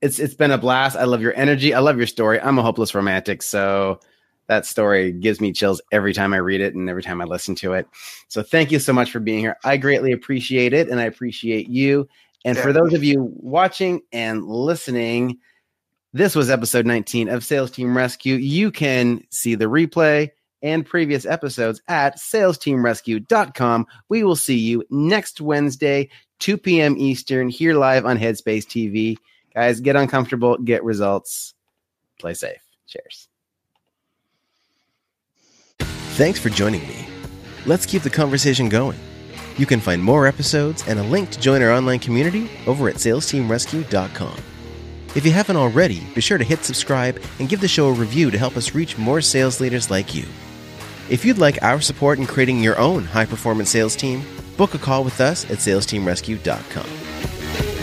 it's 0.00 0.18
it's 0.18 0.34
been 0.34 0.50
a 0.50 0.58
blast. 0.58 0.96
I 0.96 1.04
love 1.04 1.20
your 1.20 1.34
energy. 1.34 1.74
I 1.74 1.80
love 1.80 1.98
your 1.98 2.06
story. 2.06 2.40
I'm 2.40 2.58
a 2.58 2.62
hopeless 2.62 2.94
romantic. 2.94 3.42
So 3.42 4.00
that 4.48 4.66
story 4.66 5.12
gives 5.12 5.40
me 5.40 5.52
chills 5.52 5.80
every 5.92 6.12
time 6.12 6.34
I 6.34 6.38
read 6.38 6.60
it 6.60 6.74
and 6.74 6.88
every 6.88 7.02
time 7.02 7.20
I 7.20 7.24
listen 7.24 7.54
to 7.56 7.74
it. 7.74 7.86
So 8.28 8.42
thank 8.42 8.72
you 8.72 8.78
so 8.78 8.92
much 8.92 9.10
for 9.10 9.20
being 9.20 9.40
here. 9.40 9.56
I 9.64 9.76
greatly 9.76 10.12
appreciate 10.12 10.72
it. 10.72 10.88
And 10.88 11.00
I 11.00 11.04
appreciate 11.04 11.68
you. 11.68 12.08
And 12.44 12.56
for 12.56 12.72
those 12.72 12.94
of 12.94 13.04
you 13.04 13.30
watching 13.36 14.00
and 14.12 14.46
listening, 14.46 15.38
this 16.12 16.34
was 16.34 16.50
episode 16.50 16.86
19 16.86 17.28
of 17.28 17.44
Sales 17.44 17.70
Team 17.70 17.96
Rescue. 17.96 18.36
You 18.36 18.70
can 18.70 19.22
see 19.30 19.54
the 19.54 19.66
replay 19.66 20.30
and 20.62 20.86
previous 20.86 21.26
episodes 21.26 21.82
at 21.88 22.18
salesteamrescue.com. 22.18 23.86
We 24.08 24.24
will 24.24 24.36
see 24.36 24.56
you 24.56 24.84
next 24.90 25.40
Wednesday, 25.40 26.08
2 26.40 26.56
p.m. 26.56 26.96
Eastern, 26.96 27.48
here 27.48 27.74
live 27.74 28.06
on 28.06 28.18
Headspace 28.18 28.64
TV. 28.64 29.16
Guys, 29.54 29.80
get 29.80 29.96
uncomfortable, 29.96 30.56
get 30.58 30.82
results, 30.84 31.54
play 32.18 32.34
safe. 32.34 32.62
Cheers. 32.86 33.27
Thanks 36.18 36.40
for 36.40 36.50
joining 36.50 36.82
me. 36.88 37.06
Let's 37.64 37.86
keep 37.86 38.02
the 38.02 38.10
conversation 38.10 38.68
going. 38.68 38.98
You 39.56 39.66
can 39.66 39.78
find 39.78 40.02
more 40.02 40.26
episodes 40.26 40.82
and 40.88 40.98
a 40.98 41.02
link 41.04 41.30
to 41.30 41.38
join 41.38 41.62
our 41.62 41.70
online 41.70 42.00
community 42.00 42.50
over 42.66 42.88
at 42.88 42.96
salesteamrescue.com. 42.96 44.36
If 45.14 45.24
you 45.24 45.30
haven't 45.30 45.54
already, 45.54 46.00
be 46.16 46.20
sure 46.20 46.36
to 46.36 46.42
hit 46.42 46.64
subscribe 46.64 47.22
and 47.38 47.48
give 47.48 47.60
the 47.60 47.68
show 47.68 47.86
a 47.86 47.92
review 47.92 48.32
to 48.32 48.38
help 48.38 48.56
us 48.56 48.74
reach 48.74 48.98
more 48.98 49.20
sales 49.20 49.60
leaders 49.60 49.92
like 49.92 50.12
you. 50.12 50.24
If 51.08 51.24
you'd 51.24 51.38
like 51.38 51.62
our 51.62 51.80
support 51.80 52.18
in 52.18 52.26
creating 52.26 52.64
your 52.64 52.76
own 52.80 53.04
high 53.04 53.26
performance 53.26 53.70
sales 53.70 53.94
team, 53.94 54.24
book 54.56 54.74
a 54.74 54.78
call 54.78 55.04
with 55.04 55.20
us 55.20 55.44
at 55.44 55.58
salesteamrescue.com. 55.58 57.77